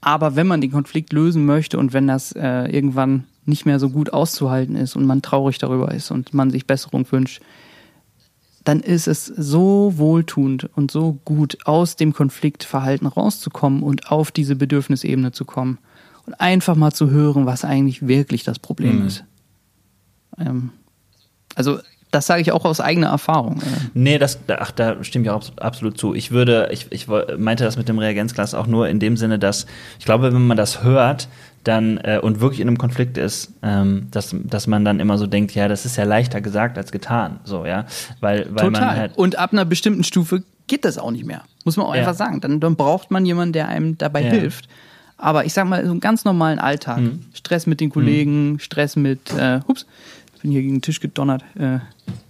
Aber 0.00 0.36
wenn 0.36 0.46
man 0.46 0.62
den 0.62 0.70
Konflikt 0.70 1.12
lösen 1.12 1.44
möchte 1.44 1.78
und 1.78 1.92
wenn 1.92 2.06
das 2.06 2.32
äh, 2.32 2.70
irgendwann 2.70 3.24
nicht 3.46 3.66
mehr 3.66 3.78
so 3.78 3.90
gut 3.90 4.12
auszuhalten 4.12 4.76
ist 4.76 4.96
und 4.96 5.04
man 5.04 5.22
traurig 5.22 5.58
darüber 5.58 5.92
ist 5.92 6.10
und 6.10 6.34
man 6.34 6.50
sich 6.50 6.66
Besserung 6.66 7.10
wünscht, 7.10 7.42
dann 8.64 8.80
ist 8.80 9.06
es 9.06 9.26
so 9.26 9.94
wohltuend 9.96 10.70
und 10.74 10.90
so 10.90 11.18
gut, 11.24 11.58
aus 11.66 11.96
dem 11.96 12.14
Konfliktverhalten 12.14 13.06
rauszukommen 13.06 13.82
und 13.82 14.10
auf 14.10 14.30
diese 14.32 14.56
Bedürfnisebene 14.56 15.32
zu 15.32 15.44
kommen 15.44 15.78
und 16.26 16.40
einfach 16.40 16.74
mal 16.74 16.92
zu 16.92 17.10
hören, 17.10 17.44
was 17.44 17.64
eigentlich 17.64 18.06
wirklich 18.06 18.42
das 18.42 18.58
Problem 18.58 19.00
mhm. 19.00 19.06
ist. 19.06 19.24
Ähm, 20.38 20.70
also 21.54 21.78
das 22.10 22.26
sage 22.26 22.42
ich 22.42 22.52
auch 22.52 22.64
aus 22.64 22.80
eigener 22.80 23.08
Erfahrung. 23.08 23.60
Nee, 23.92 24.18
das, 24.18 24.38
ach, 24.46 24.70
da 24.70 25.02
stimme 25.02 25.24
ich 25.24 25.30
auch 25.30 25.42
absolut 25.56 25.98
zu. 25.98 26.14
Ich 26.14 26.30
würde, 26.30 26.68
ich, 26.70 26.86
ich 26.90 27.08
meinte 27.08 27.64
das 27.64 27.76
mit 27.76 27.88
dem 27.88 27.98
Reagenzglas 27.98 28.54
auch 28.54 28.68
nur 28.68 28.88
in 28.88 29.00
dem 29.00 29.16
Sinne, 29.16 29.38
dass 29.38 29.66
ich 29.98 30.04
glaube, 30.04 30.32
wenn 30.32 30.46
man 30.46 30.56
das 30.56 30.84
hört, 30.84 31.28
dann 31.64 31.98
äh, 31.98 32.20
und 32.22 32.40
wirklich 32.40 32.60
in 32.60 32.68
einem 32.68 32.78
Konflikt 32.78 33.18
ist, 33.18 33.52
ähm, 33.62 34.08
dass, 34.10 34.34
dass 34.44 34.66
man 34.66 34.84
dann 34.84 35.00
immer 35.00 35.18
so 35.18 35.26
denkt, 35.26 35.54
ja, 35.54 35.68
das 35.68 35.84
ist 35.84 35.96
ja 35.96 36.04
leichter 36.04 36.40
gesagt 36.40 36.78
als 36.78 36.92
getan. 36.92 37.40
So, 37.44 37.66
ja. 37.66 37.86
Weil, 38.20 38.46
weil 38.50 38.66
Total. 38.66 38.70
man 38.70 38.96
halt 38.96 39.16
und 39.16 39.36
ab 39.36 39.52
einer 39.52 39.64
bestimmten 39.64 40.04
Stufe 40.04 40.44
geht 40.66 40.84
das 40.84 40.98
auch 40.98 41.10
nicht 41.10 41.24
mehr. 41.24 41.42
Muss 41.64 41.76
man 41.76 41.86
auch 41.86 41.94
ja. 41.94 42.00
einfach 42.00 42.14
sagen. 42.14 42.40
Dann, 42.40 42.60
dann 42.60 42.76
braucht 42.76 43.10
man 43.10 43.26
jemanden, 43.26 43.52
der 43.52 43.68
einem 43.68 43.98
dabei 43.98 44.22
ja. 44.22 44.30
hilft. 44.30 44.68
Aber 45.16 45.44
ich 45.44 45.52
sag 45.52 45.66
mal, 45.66 45.84
so 45.84 45.90
einen 45.90 46.00
ganz 46.00 46.24
normalen 46.24 46.58
Alltag. 46.58 46.98
Mhm. 46.98 47.24
Stress 47.32 47.66
mit 47.66 47.80
den 47.80 47.90
Kollegen, 47.90 48.52
mhm. 48.52 48.58
Stress 48.58 48.96
mit, 48.96 49.32
äh, 49.32 49.60
hups, 49.66 49.86
bin 50.42 50.50
hier 50.50 50.62
gegen 50.62 50.76
den 50.76 50.82
Tisch 50.82 51.00
gedonnert. 51.00 51.44
Äh, 51.56 51.78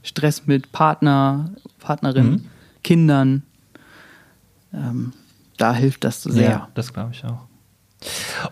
Stress 0.03 0.47
mit 0.47 0.71
Partner, 0.73 1.51
Partnerin, 1.81 2.31
mhm. 2.31 2.45
Kindern. 2.83 3.43
Ähm, 4.73 5.13
da 5.57 5.75
hilft 5.75 6.05
das 6.05 6.23
sehr. 6.23 6.51
Ja, 6.51 6.69
das 6.75 6.93
glaube 6.93 7.11
ich 7.13 7.25
auch. 7.25 7.47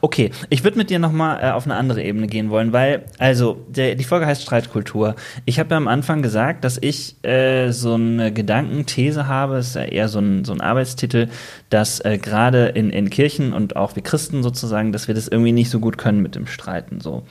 Okay, 0.00 0.30
ich 0.50 0.64
würde 0.64 0.78
mit 0.78 0.90
dir 0.90 0.98
nochmal 0.98 1.42
äh, 1.42 1.50
auf 1.50 1.64
eine 1.64 1.74
andere 1.74 2.02
Ebene 2.02 2.26
gehen 2.26 2.50
wollen, 2.50 2.72
weil, 2.72 3.04
also, 3.18 3.64
der, 3.68 3.94
die 3.94 4.04
Folge 4.04 4.26
heißt 4.26 4.42
Streitkultur. 4.42 5.14
Ich 5.44 5.58
habe 5.58 5.70
ja 5.70 5.76
am 5.76 5.88
Anfang 5.88 6.22
gesagt, 6.22 6.64
dass 6.64 6.78
ich 6.80 7.22
äh, 7.24 7.70
so 7.70 7.94
eine 7.94 8.32
Gedankenthese 8.32 9.26
habe, 9.26 9.58
ist 9.58 9.76
ja 9.76 9.82
eher 9.82 10.08
so 10.08 10.18
ein, 10.18 10.44
so 10.44 10.52
ein 10.52 10.60
Arbeitstitel, 10.60 11.28
dass 11.70 12.00
äh, 12.00 12.18
gerade 12.18 12.66
in, 12.66 12.90
in 12.90 13.10
Kirchen 13.10 13.52
und 13.52 13.76
auch 13.76 13.96
wir 13.96 14.02
Christen 14.02 14.42
sozusagen, 14.42 14.92
dass 14.92 15.08
wir 15.08 15.14
das 15.14 15.28
irgendwie 15.28 15.52
nicht 15.52 15.70
so 15.70 15.80
gut 15.80 15.98
können 15.98 16.22
mit 16.22 16.34
dem 16.34 16.46
Streiten. 16.46 17.00
So. 17.00 17.24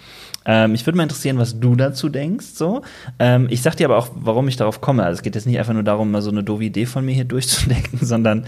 Ähm, 0.45 0.71
mich 0.71 0.85
würde 0.85 0.97
mal 0.97 1.03
interessieren, 1.03 1.37
was 1.37 1.59
du 1.59 1.75
dazu 1.75 2.09
denkst. 2.09 2.47
So. 2.55 2.81
Ähm, 3.19 3.47
ich 3.49 3.61
sag 3.61 3.75
dir 3.75 3.85
aber 3.85 3.97
auch, 3.97 4.09
warum 4.15 4.47
ich 4.47 4.57
darauf 4.57 4.81
komme. 4.81 5.03
Also 5.03 5.19
es 5.19 5.23
geht 5.23 5.35
jetzt 5.35 5.45
nicht 5.45 5.59
einfach 5.59 5.73
nur 5.73 5.83
darum, 5.83 6.11
mal 6.11 6.21
so 6.21 6.31
eine 6.31 6.43
doofe 6.43 6.63
Idee 6.63 6.85
von 6.85 7.05
mir 7.05 7.13
hier 7.13 7.23
durchzudenken, 7.25 7.99
sondern 8.01 8.45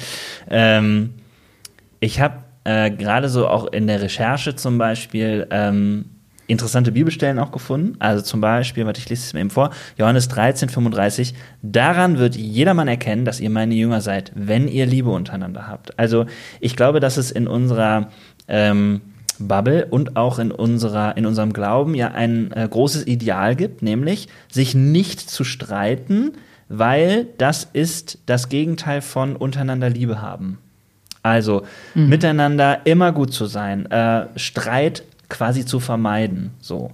ähm, 0.49 1.13
ich 1.99 2.19
habe 2.19 2.42
äh, 2.63 2.91
gerade 2.91 3.29
so 3.29 3.47
auch 3.47 3.71
in 3.71 3.87
der 3.87 4.01
Recherche 4.01 4.55
zum 4.55 4.77
Beispiel 4.77 5.47
ähm, 5.51 6.05
interessante 6.47 6.91
Bibelstellen 6.91 7.39
auch 7.39 7.51
gefunden. 7.51 7.95
Also 7.99 8.23
zum 8.23 8.41
Beispiel, 8.41 8.85
warte, 8.85 8.99
ich 8.99 9.09
lese 9.09 9.23
es 9.23 9.33
mir 9.33 9.41
eben 9.41 9.49
vor, 9.49 9.71
Johannes 9.97 10.27
13, 10.27 10.69
35, 10.69 11.33
daran 11.61 12.17
wird 12.17 12.35
jedermann 12.35 12.87
erkennen, 12.87 13.25
dass 13.25 13.39
ihr 13.39 13.49
meine 13.49 13.75
Jünger 13.75 14.01
seid, 14.01 14.31
wenn 14.35 14.67
ihr 14.67 14.85
Liebe 14.85 15.09
untereinander 15.09 15.67
habt. 15.67 15.97
Also 15.97 16.25
ich 16.59 16.75
glaube, 16.75 16.99
dass 16.99 17.17
es 17.17 17.31
in 17.31 17.47
unserer 17.47 18.09
ähm, 18.47 19.01
Bubble 19.39 19.85
und 19.85 20.15
auch 20.15 20.39
in 20.39 20.51
unserer 20.51 21.17
in 21.17 21.25
unserem 21.25 21.53
Glauben 21.53 21.95
ja 21.95 22.11
ein 22.11 22.51
äh, 22.51 22.67
großes 22.69 23.07
Ideal 23.07 23.55
gibt, 23.55 23.81
nämlich 23.81 24.27
sich 24.51 24.75
nicht 24.75 25.19
zu 25.19 25.43
streiten, 25.43 26.33
weil 26.69 27.27
das 27.37 27.67
ist 27.73 28.19
das 28.25 28.49
Gegenteil 28.49 29.01
von 29.01 29.35
untereinander 29.35 29.89
Liebe 29.89 30.21
haben. 30.21 30.59
Also 31.23 31.63
mhm. 31.95 32.09
miteinander 32.09 32.85
immer 32.85 33.11
gut 33.11 33.33
zu 33.33 33.45
sein, 33.45 33.89
äh, 33.89 34.27
Streit 34.35 35.03
quasi 35.29 35.65
zu 35.65 35.79
vermeiden. 35.79 36.51
So. 36.59 36.91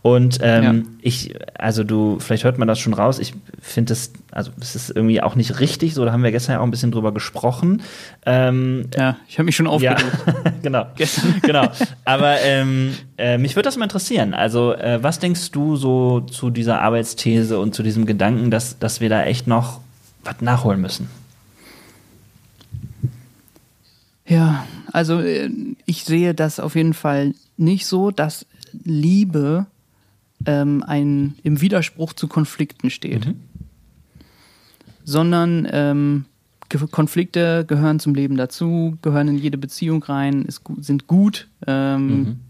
Und 0.00 0.38
ähm, 0.40 0.64
ja. 0.64 0.72
ich, 1.02 1.34
also 1.58 1.84
du, 1.84 2.18
vielleicht 2.20 2.42
hört 2.44 2.58
man 2.58 2.66
das 2.66 2.78
schon 2.78 2.94
raus, 2.94 3.18
ich 3.18 3.34
finde 3.60 3.92
es, 3.92 4.12
also 4.30 4.50
es 4.60 4.74
ist 4.74 4.90
irgendwie 4.90 5.20
auch 5.20 5.36
nicht 5.36 5.60
richtig, 5.60 5.92
so, 5.94 6.04
da 6.04 6.10
haben 6.10 6.22
wir 6.22 6.32
gestern 6.32 6.54
ja 6.54 6.60
auch 6.60 6.64
ein 6.64 6.70
bisschen 6.70 6.90
drüber 6.90 7.12
gesprochen. 7.12 7.82
Ähm, 8.24 8.86
ja, 8.96 9.16
ich 9.28 9.38
habe 9.38 9.44
mich 9.44 9.56
schon 9.56 9.66
aufgeregt. 9.66 10.04
Ja, 10.26 10.52
genau, 10.62 10.86
genau. 11.42 11.68
Aber 12.04 12.40
ähm, 12.40 12.94
äh, 13.18 13.36
mich 13.36 13.56
würde 13.56 13.66
das 13.66 13.76
mal 13.76 13.84
interessieren. 13.84 14.32
Also, 14.32 14.72
äh, 14.74 15.02
was 15.02 15.18
denkst 15.18 15.50
du 15.50 15.76
so 15.76 16.20
zu 16.20 16.50
dieser 16.50 16.80
Arbeitsthese 16.80 17.60
und 17.60 17.74
zu 17.74 17.82
diesem 17.82 18.06
Gedanken, 18.06 18.50
dass, 18.50 18.78
dass 18.78 19.00
wir 19.00 19.10
da 19.10 19.24
echt 19.24 19.46
noch 19.46 19.80
was 20.24 20.40
nachholen 20.40 20.80
müssen? 20.80 21.10
Ja, 24.26 24.66
also 24.92 25.20
äh, 25.20 25.50
ich 25.86 26.04
sehe 26.04 26.34
das 26.34 26.60
auf 26.60 26.74
jeden 26.74 26.94
Fall 26.94 27.34
nicht 27.56 27.86
so, 27.86 28.10
dass 28.10 28.46
Liebe 28.84 29.66
ähm, 30.46 30.82
ein, 30.86 31.34
im 31.42 31.60
Widerspruch 31.60 32.12
zu 32.12 32.28
Konflikten 32.28 32.90
steht. 32.90 33.26
Mhm. 33.26 33.40
Sondern 35.04 35.68
ähm, 35.70 36.24
Konflikte 36.90 37.64
gehören 37.66 38.00
zum 38.00 38.14
Leben 38.14 38.36
dazu, 38.36 38.96
gehören 39.02 39.28
in 39.28 39.38
jede 39.38 39.58
Beziehung 39.58 40.02
rein, 40.04 40.42
ist, 40.42 40.62
sind 40.80 41.06
gut 41.06 41.48
ähm, 41.66 42.06
mhm. 42.06 42.40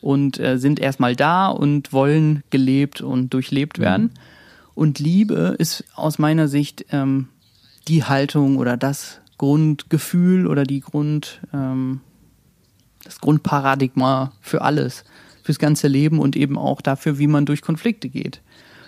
und 0.00 0.38
äh, 0.38 0.58
sind 0.58 0.78
erstmal 0.78 1.16
da 1.16 1.48
und 1.48 1.92
wollen 1.92 2.42
gelebt 2.50 3.00
und 3.00 3.32
durchlebt 3.32 3.78
mhm. 3.78 3.82
werden. 3.82 4.10
Und 4.74 4.98
Liebe 4.98 5.54
ist 5.58 5.84
aus 5.94 6.18
meiner 6.18 6.48
Sicht 6.48 6.86
ähm, 6.90 7.28
die 7.88 8.04
Haltung 8.04 8.56
oder 8.56 8.76
das 8.76 9.20
Grundgefühl 9.40 10.46
oder 10.46 10.64
die 10.64 10.80
Grund, 10.80 11.40
ähm, 11.54 12.00
das 13.04 13.22
Grundparadigma 13.22 14.32
für 14.42 14.60
alles 14.60 15.04
fürs 15.42 15.58
ganze 15.58 15.88
Leben 15.88 16.18
und 16.18 16.36
eben 16.36 16.58
auch 16.58 16.82
dafür, 16.82 17.18
wie 17.18 17.26
man 17.26 17.46
durch 17.46 17.62
Konflikte 17.62 18.10
geht. 18.10 18.42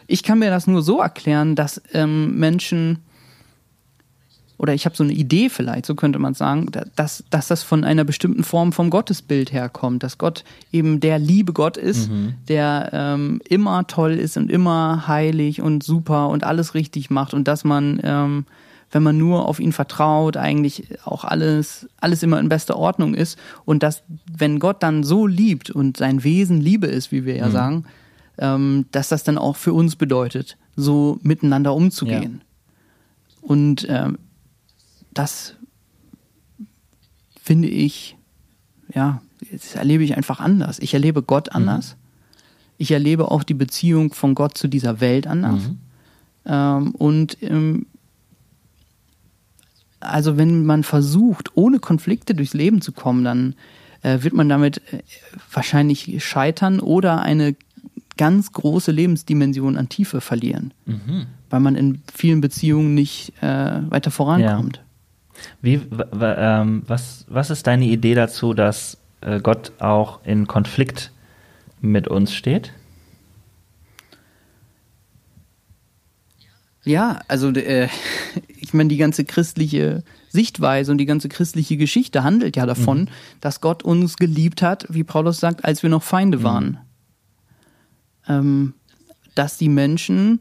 Ich 0.07 0.23
kann 0.23 0.41
mir 0.41 0.51
das 0.51 0.67
nur 0.67 0.83
so 0.83 1.01
erklären, 1.01 1.55
dass 1.55 1.81
ähm, 1.95 2.39
Menschen 2.39 2.99
oder 4.59 4.75
ich 4.75 4.85
habe 4.85 4.95
so 4.95 5.03
eine 5.03 5.15
Idee 5.15 5.49
vielleicht, 5.49 5.87
so 5.87 5.95
könnte 5.95 6.19
man 6.19 6.35
sagen, 6.35 6.67
dass, 6.97 7.25
dass 7.31 7.49
das 7.49 7.63
von 7.63 7.83
einer 7.83 8.05
bestimmten 8.05 8.45
Form 8.45 8.73
vom 8.73 8.91
Gottesbild 8.91 9.55
herkommt, 9.55 10.03
dass 10.03 10.19
Gott 10.19 10.45
eben 10.71 11.01
der 11.01 11.19
liebe 11.19 11.55
Gott 11.55 11.79
ist, 11.79 12.11
mhm. 12.11 12.35
der 12.47 12.91
ähm, 12.93 13.41
immer 13.49 13.87
toll 13.87 14.13
ist 14.13 14.37
und 14.37 14.53
immer 14.53 15.09
heilig 15.09 15.63
und 15.63 15.83
super 15.83 16.29
und 16.29 16.45
alles 16.45 16.75
richtig 16.75 17.09
macht 17.09 17.33
und 17.33 17.49
dass 17.49 17.65
man, 17.65 18.01
ähm, 18.05 18.45
wenn 18.93 19.03
man 19.03 19.17
nur 19.17 19.49
auf 19.49 19.59
ihn 19.59 19.73
vertraut, 19.73 20.37
eigentlich 20.37 20.87
auch 21.05 21.25
alles, 21.25 21.89
alles 22.01 22.23
immer 22.23 22.39
in 22.39 22.49
bester 22.49 22.77
Ordnung 22.77 23.15
ist 23.15 23.39
und 23.65 23.83
dass, 23.83 24.03
wenn 24.31 24.59
Gott 24.59 24.83
dann 24.83 25.03
so 25.03 25.27
liebt 25.27 25.71
und 25.71 25.97
sein 25.97 26.23
Wesen 26.23 26.61
Liebe 26.61 26.87
ist, 26.87 27.11
wie 27.11 27.25
wir 27.25 27.37
ja 27.37 27.49
mhm. 27.49 27.53
sagen, 27.53 27.85
ähm, 28.39 28.87
dass 28.93 29.09
das 29.09 29.25
dann 29.25 29.39
auch 29.39 29.57
für 29.57 29.73
uns 29.73 29.97
bedeutet, 29.97 30.59
so 30.77 31.19
miteinander 31.23 31.75
umzugehen. 31.75 32.43
Ja. 32.43 33.49
Und 33.49 33.87
ähm, 33.89 34.19
das 35.13 35.57
finde 37.43 37.69
ich, 37.69 38.17
ja, 38.95 39.23
das 39.51 39.75
erlebe 39.75 40.05
ich 40.05 40.17
einfach 40.17 40.39
anders. 40.39 40.79
Ich 40.79 40.95
erlebe 40.95 41.23
Gott 41.23 41.49
mhm. 41.49 41.57
anders. 41.57 41.97
Mhm. 41.97 42.03
Ich 42.79 42.91
erlebe 42.91 43.31
auch 43.31 43.43
die 43.43 43.55
Beziehung 43.55 44.13
von 44.13 44.35
Gott 44.35 44.57
zu 44.57 44.69
dieser 44.69 45.01
Welt 45.01 45.27
anders. 45.27 45.69
Mhm. 45.69 45.79
Ähm, 46.45 46.91
und 46.93 47.39
ähm, 47.43 47.87
also 50.03 50.37
wenn 50.37 50.65
man 50.65 50.85
versucht, 50.85 51.51
ohne 51.55 51.79
Konflikte 51.79 52.35
durchs 52.35 52.55
Leben 52.55 52.81
zu 52.81 52.93
kommen, 52.93 53.25
dann 53.25 53.55
äh, 54.03 54.23
wird 54.23 54.35
man 54.35 54.49
damit 54.49 54.79
äh, 54.93 55.03
wahrscheinlich 55.53 56.25
scheitern 56.25 56.81
oder 56.81 57.23
eine 57.23 57.55
ganz 58.17 58.53
große 58.53 58.93
Lebensdimension 58.93 59.77
an 59.77 59.89
Tiefe 59.89 60.21
verlieren, 60.21 60.75
mhm. 60.87 61.27
weil 61.51 61.61
man 61.61 61.77
in 61.77 62.03
vielen 62.13 62.41
Beziehungen 62.41 62.95
nicht 62.95 63.33
äh, 63.41 63.81
weiter 63.91 64.11
vorankommt. 64.11 64.77
Ja. 64.77 64.83
Wie, 65.61 65.81
ähm, 66.21 66.83
was, 66.87 67.25
was 67.29 67.51
ist 67.51 67.67
deine 67.67 67.87
Idee 67.87 68.15
dazu, 68.15 68.55
dass 68.55 68.99
äh, 69.23 69.41
Gott 69.41 69.73
auch 69.79 70.25
in 70.25 70.47
Konflikt 70.47 71.11
mit 71.81 72.07
uns 72.07 72.35
steht? 72.35 72.73
Ja, 76.85 77.21
also 77.29 77.51
äh, 77.51 77.89
ich 78.73 78.75
meine, 78.75 78.89
die 78.89 78.97
ganze 78.97 79.27
christliche 79.27 80.03
Sichtweise 80.31 80.93
und 80.93 80.97
die 80.97 81.05
ganze 81.05 81.29
christliche 81.29 81.77
Geschichte 81.77 82.25
handelt 82.25 82.57
ja 82.57 82.65
davon, 82.65 83.01
mhm. 83.01 83.09
dass 83.43 83.61
Gott 83.61 83.83
uns 83.83 84.17
geliebt 84.17 84.63
hat, 84.63 84.87
wie 84.89 85.05
Paulus 85.05 85.41
sagt, 85.41 85.63
als 85.63 85.83
wir 85.83 85.91
noch 85.91 86.03
Feinde 86.03 86.39
mhm. 86.39 86.43
waren. 86.43 86.79
Ähm, 88.27 88.73
dass 89.35 89.59
die 89.59 89.69
Menschen 89.69 90.41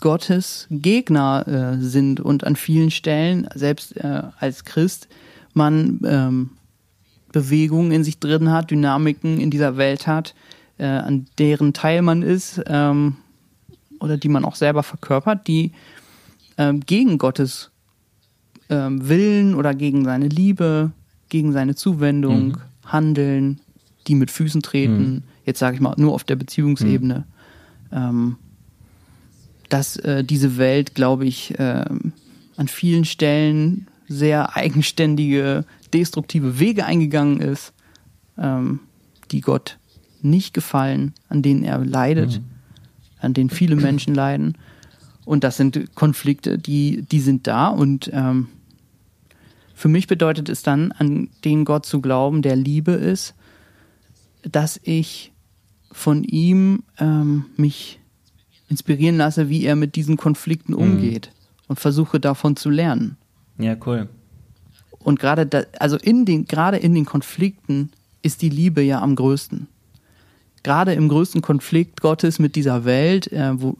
Gottes 0.00 0.66
Gegner 0.70 1.46
äh, 1.46 1.82
sind 1.82 2.18
und 2.18 2.44
an 2.44 2.56
vielen 2.56 2.90
Stellen, 2.90 3.46
selbst 3.54 3.94
äh, 3.98 4.22
als 4.38 4.64
Christ, 4.64 5.08
man 5.52 6.00
ähm, 6.06 6.50
Bewegungen 7.30 7.92
in 7.92 8.04
sich 8.04 8.20
drin 8.20 8.50
hat, 8.50 8.70
Dynamiken 8.70 9.38
in 9.38 9.50
dieser 9.50 9.76
Welt 9.76 10.06
hat, 10.06 10.34
äh, 10.78 10.86
an 10.86 11.26
deren 11.38 11.74
Teil 11.74 12.00
man 12.00 12.22
ist 12.22 12.62
ähm, 12.68 13.16
oder 14.00 14.16
die 14.16 14.30
man 14.30 14.46
auch 14.46 14.54
selber 14.54 14.82
verkörpert, 14.82 15.46
die 15.46 15.72
ähm, 16.58 16.80
gegen 16.80 17.18
Gottes 17.18 17.70
ähm, 18.70 19.08
Willen 19.08 19.54
oder 19.54 19.74
gegen 19.74 20.04
seine 20.04 20.28
Liebe, 20.28 20.92
gegen 21.28 21.52
seine 21.52 21.74
Zuwendung 21.74 22.48
mhm. 22.48 22.56
handeln, 22.86 23.60
die 24.06 24.14
mit 24.14 24.30
Füßen 24.30 24.62
treten, 24.62 25.02
mhm. 25.02 25.22
jetzt 25.44 25.58
sage 25.58 25.76
ich 25.76 25.80
mal 25.80 25.94
nur 25.96 26.14
auf 26.14 26.24
der 26.24 26.36
Beziehungsebene. 26.36 27.24
Mhm. 27.90 27.96
Ähm, 27.96 28.36
dass 29.68 29.96
äh, 29.96 30.24
diese 30.24 30.56
Welt, 30.56 30.94
glaube 30.94 31.26
ich, 31.26 31.58
äh, 31.58 31.84
an 32.56 32.68
vielen 32.68 33.04
Stellen 33.04 33.88
sehr 34.06 34.56
eigenständige, 34.56 35.64
destruktive 35.92 36.58
Wege 36.58 36.84
eingegangen 36.84 37.40
ist, 37.40 37.72
ähm, 38.38 38.80
die 39.30 39.40
Gott 39.40 39.78
nicht 40.22 40.54
gefallen, 40.54 41.12
an 41.28 41.42
denen 41.42 41.64
er 41.64 41.78
leidet, 41.84 42.40
mhm. 42.40 42.44
an 43.20 43.34
denen 43.34 43.50
viele 43.50 43.76
Menschen 43.76 44.14
leiden. 44.14 44.56
Und 45.24 45.44
das 45.44 45.56
sind 45.56 45.94
Konflikte, 45.94 46.58
die, 46.58 47.02
die 47.02 47.20
sind 47.20 47.46
da. 47.46 47.68
Und 47.68 48.10
ähm, 48.12 48.48
für 49.74 49.88
mich 49.88 50.06
bedeutet 50.06 50.48
es 50.48 50.62
dann, 50.62 50.92
an 50.92 51.28
den 51.44 51.64
Gott 51.64 51.86
zu 51.86 52.00
glauben, 52.00 52.42
der 52.42 52.56
Liebe 52.56 52.92
ist, 52.92 53.34
dass 54.42 54.78
ich 54.82 55.32
von 55.90 56.24
ihm 56.24 56.82
ähm, 56.98 57.46
mich 57.56 58.00
inspirieren 58.68 59.16
lasse, 59.16 59.48
wie 59.48 59.64
er 59.64 59.76
mit 59.76 59.96
diesen 59.96 60.16
Konflikten 60.16 60.72
mhm. 60.72 60.78
umgeht 60.78 61.30
mhm. 61.32 61.64
und 61.68 61.80
versuche 61.80 62.20
davon 62.20 62.56
zu 62.56 62.70
lernen. 62.70 63.16
Ja, 63.58 63.76
cool. 63.86 64.08
Und 64.98 65.20
gerade 65.20 65.46
da, 65.46 65.62
also 65.78 65.96
in 65.96 66.24
den, 66.24 66.46
gerade 66.46 66.78
in 66.78 66.94
den 66.94 67.04
Konflikten 67.04 67.90
ist 68.22 68.42
die 68.42 68.48
Liebe 68.48 68.82
ja 68.82 69.00
am 69.00 69.14
größten. 69.16 69.68
Gerade 70.62 70.94
im 70.94 71.08
größten 71.08 71.42
Konflikt 71.42 72.00
Gottes 72.00 72.38
mit 72.38 72.56
dieser 72.56 72.86
Welt, 72.86 73.30
äh, 73.30 73.60
wo, 73.60 73.76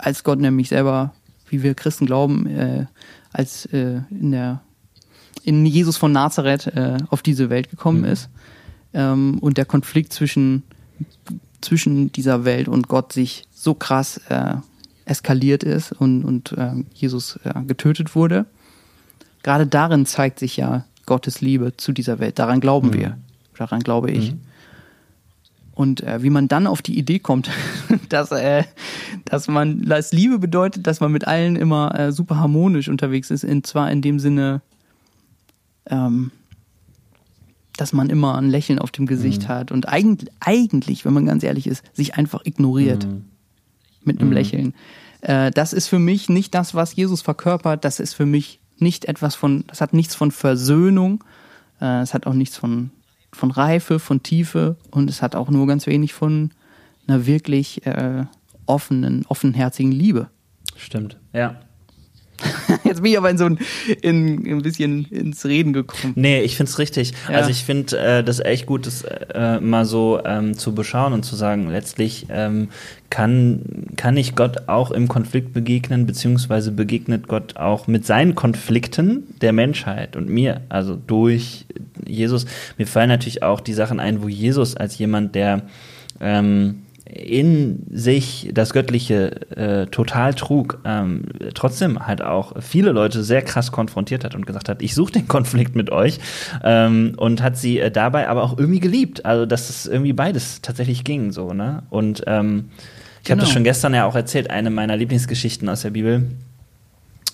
als 0.00 0.24
Gott 0.24 0.38
nämlich 0.38 0.68
selber, 0.68 1.12
wie 1.48 1.62
wir 1.62 1.74
Christen 1.74 2.06
glauben, 2.06 2.46
äh, 2.46 2.86
als 3.32 3.66
äh, 3.66 4.00
in 4.10 4.32
der 4.32 4.62
in 5.44 5.64
Jesus 5.64 5.96
von 5.96 6.12
Nazareth 6.12 6.66
äh, 6.66 6.98
auf 7.10 7.22
diese 7.22 7.48
Welt 7.48 7.70
gekommen 7.70 8.00
mhm. 8.00 8.06
ist 8.06 8.28
ähm, 8.92 9.38
und 9.40 9.56
der 9.56 9.64
Konflikt 9.64 10.12
zwischen 10.12 10.62
zwischen 11.60 12.12
dieser 12.12 12.44
Welt 12.44 12.68
und 12.68 12.88
Gott 12.88 13.12
sich 13.12 13.44
so 13.52 13.74
krass 13.74 14.18
äh, 14.28 14.54
eskaliert 15.04 15.64
ist 15.64 15.92
und, 15.92 16.24
und 16.24 16.52
äh, 16.52 16.72
Jesus 16.94 17.38
äh, 17.44 17.62
getötet 17.64 18.14
wurde. 18.14 18.46
Gerade 19.42 19.66
darin 19.66 20.06
zeigt 20.06 20.38
sich 20.38 20.56
ja 20.56 20.84
Gottes 21.06 21.40
Liebe 21.40 21.76
zu 21.76 21.92
dieser 21.92 22.18
Welt. 22.18 22.38
Daran 22.38 22.60
glauben 22.60 22.88
mhm. 22.88 22.94
wir. 22.94 23.18
Daran 23.56 23.80
glaube 23.80 24.10
ich. 24.10 24.32
Mhm. 24.32 24.40
Und 25.78 26.02
äh, 26.02 26.24
wie 26.24 26.30
man 26.30 26.48
dann 26.48 26.66
auf 26.66 26.82
die 26.82 26.98
Idee 26.98 27.20
kommt, 27.20 27.50
dass, 28.08 28.32
äh, 28.32 28.64
dass 29.24 29.46
man, 29.46 29.82
dass 29.82 30.12
Liebe 30.12 30.40
bedeutet, 30.40 30.88
dass 30.88 30.98
man 30.98 31.12
mit 31.12 31.28
allen 31.28 31.54
immer 31.54 31.96
äh, 31.96 32.10
super 32.10 32.40
harmonisch 32.40 32.88
unterwegs 32.88 33.30
ist, 33.30 33.44
und 33.44 33.64
zwar 33.64 33.88
in 33.88 34.02
dem 34.02 34.18
Sinne, 34.18 34.60
ähm, 35.86 36.32
dass 37.76 37.92
man 37.92 38.10
immer 38.10 38.36
ein 38.36 38.50
Lächeln 38.50 38.80
auf 38.80 38.90
dem 38.90 39.06
Gesicht 39.06 39.44
mhm. 39.44 39.48
hat 39.48 39.70
und 39.70 39.88
eigentlich, 39.88 40.32
eigentlich, 40.40 41.04
wenn 41.04 41.12
man 41.12 41.26
ganz 41.26 41.44
ehrlich 41.44 41.68
ist, 41.68 41.84
sich 41.94 42.16
einfach 42.16 42.40
ignoriert 42.44 43.06
mhm. 43.06 43.26
mit 44.02 44.18
einem 44.18 44.30
mhm. 44.30 44.34
Lächeln. 44.34 44.74
Äh, 45.20 45.52
das 45.52 45.72
ist 45.72 45.86
für 45.86 46.00
mich 46.00 46.28
nicht 46.28 46.56
das, 46.56 46.74
was 46.74 46.96
Jesus 46.96 47.22
verkörpert. 47.22 47.84
Das 47.84 48.00
ist 48.00 48.14
für 48.14 48.26
mich 48.26 48.58
nicht 48.78 49.04
etwas 49.04 49.36
von, 49.36 49.62
das 49.68 49.80
hat 49.80 49.92
nichts 49.92 50.16
von 50.16 50.32
Versöhnung. 50.32 51.22
Äh, 51.80 52.00
es 52.00 52.14
hat 52.14 52.26
auch 52.26 52.34
nichts 52.34 52.56
von, 52.56 52.90
von 53.32 53.50
Reife, 53.50 53.98
von 53.98 54.22
Tiefe 54.22 54.76
und 54.90 55.10
es 55.10 55.22
hat 55.22 55.34
auch 55.34 55.50
nur 55.50 55.66
ganz 55.66 55.86
wenig 55.86 56.14
von 56.14 56.50
einer 57.06 57.26
wirklich 57.26 57.84
äh, 57.86 58.24
offenen, 58.66 59.24
offenherzigen 59.26 59.92
Liebe. 59.92 60.28
Stimmt, 60.76 61.18
ja. 61.32 61.60
Jetzt 62.88 63.02
bin 63.02 63.12
ich 63.12 63.18
aber 63.18 63.30
in 63.30 63.38
so 63.38 63.44
ein, 63.44 63.58
in, 64.02 64.46
ein 64.46 64.62
bisschen 64.62 65.04
ins 65.10 65.44
Reden 65.44 65.72
gekommen. 65.72 66.14
Nee, 66.16 66.40
ich 66.40 66.56
find's 66.56 66.78
richtig. 66.78 67.12
Ja. 67.28 67.36
Also 67.36 67.50
ich 67.50 67.64
finde 67.64 67.98
äh, 67.98 68.24
das 68.24 68.40
echt 68.40 68.66
gut, 68.66 68.86
das 68.86 69.02
äh, 69.02 69.60
mal 69.60 69.84
so 69.84 70.20
ähm, 70.24 70.56
zu 70.56 70.74
beschauen 70.74 71.12
und 71.12 71.22
zu 71.22 71.36
sagen, 71.36 71.68
letztlich 71.70 72.26
ähm, 72.30 72.68
kann, 73.10 73.86
kann 73.96 74.16
ich 74.16 74.34
Gott 74.34 74.68
auch 74.68 74.90
im 74.90 75.08
Konflikt 75.08 75.52
begegnen, 75.52 76.06
beziehungsweise 76.06 76.72
begegnet 76.72 77.28
Gott 77.28 77.56
auch 77.56 77.86
mit 77.86 78.06
seinen 78.06 78.34
Konflikten 78.34 79.24
der 79.40 79.52
Menschheit 79.52 80.16
und 80.16 80.28
mir, 80.28 80.62
also 80.68 80.96
durch 81.06 81.66
Jesus. 82.06 82.46
Mir 82.78 82.86
fallen 82.86 83.08
natürlich 83.08 83.42
auch 83.42 83.60
die 83.60 83.74
Sachen 83.74 84.00
ein, 84.00 84.22
wo 84.22 84.28
Jesus 84.28 84.76
als 84.76 84.98
jemand, 84.98 85.34
der 85.34 85.62
ähm, 86.20 86.82
in 87.08 87.86
sich 87.90 88.50
das 88.52 88.74
Göttliche 88.74 89.50
äh, 89.56 89.86
total 89.86 90.34
trug, 90.34 90.78
ähm, 90.84 91.22
trotzdem 91.54 92.06
halt 92.06 92.20
auch 92.20 92.60
viele 92.60 92.92
Leute 92.92 93.22
sehr 93.22 93.40
krass 93.40 93.72
konfrontiert 93.72 94.24
hat 94.24 94.34
und 94.34 94.46
gesagt 94.46 94.68
hat, 94.68 94.82
ich 94.82 94.94
suche 94.94 95.12
den 95.12 95.28
Konflikt 95.28 95.74
mit 95.74 95.90
euch 95.90 96.18
ähm, 96.62 97.14
und 97.16 97.42
hat 97.42 97.56
sie 97.56 97.78
äh, 97.78 97.90
dabei 97.90 98.28
aber 98.28 98.42
auch 98.42 98.58
irgendwie 98.58 98.80
geliebt. 98.80 99.24
Also 99.24 99.46
dass 99.46 99.70
es 99.70 99.86
irgendwie 99.86 100.12
beides 100.12 100.60
tatsächlich 100.60 101.02
ging 101.02 101.32
so, 101.32 101.54
ne? 101.54 101.82
Und 101.88 102.24
ähm, 102.26 102.70
ich 103.22 103.24
genau. 103.24 103.38
habe 103.38 103.40
das 103.40 103.50
schon 103.50 103.64
gestern 103.64 103.94
ja 103.94 104.04
auch 104.04 104.14
erzählt, 104.14 104.50
eine 104.50 104.68
meiner 104.68 104.96
Lieblingsgeschichten 104.96 105.68
aus 105.68 105.82
der 105.82 105.90
Bibel 105.90 106.26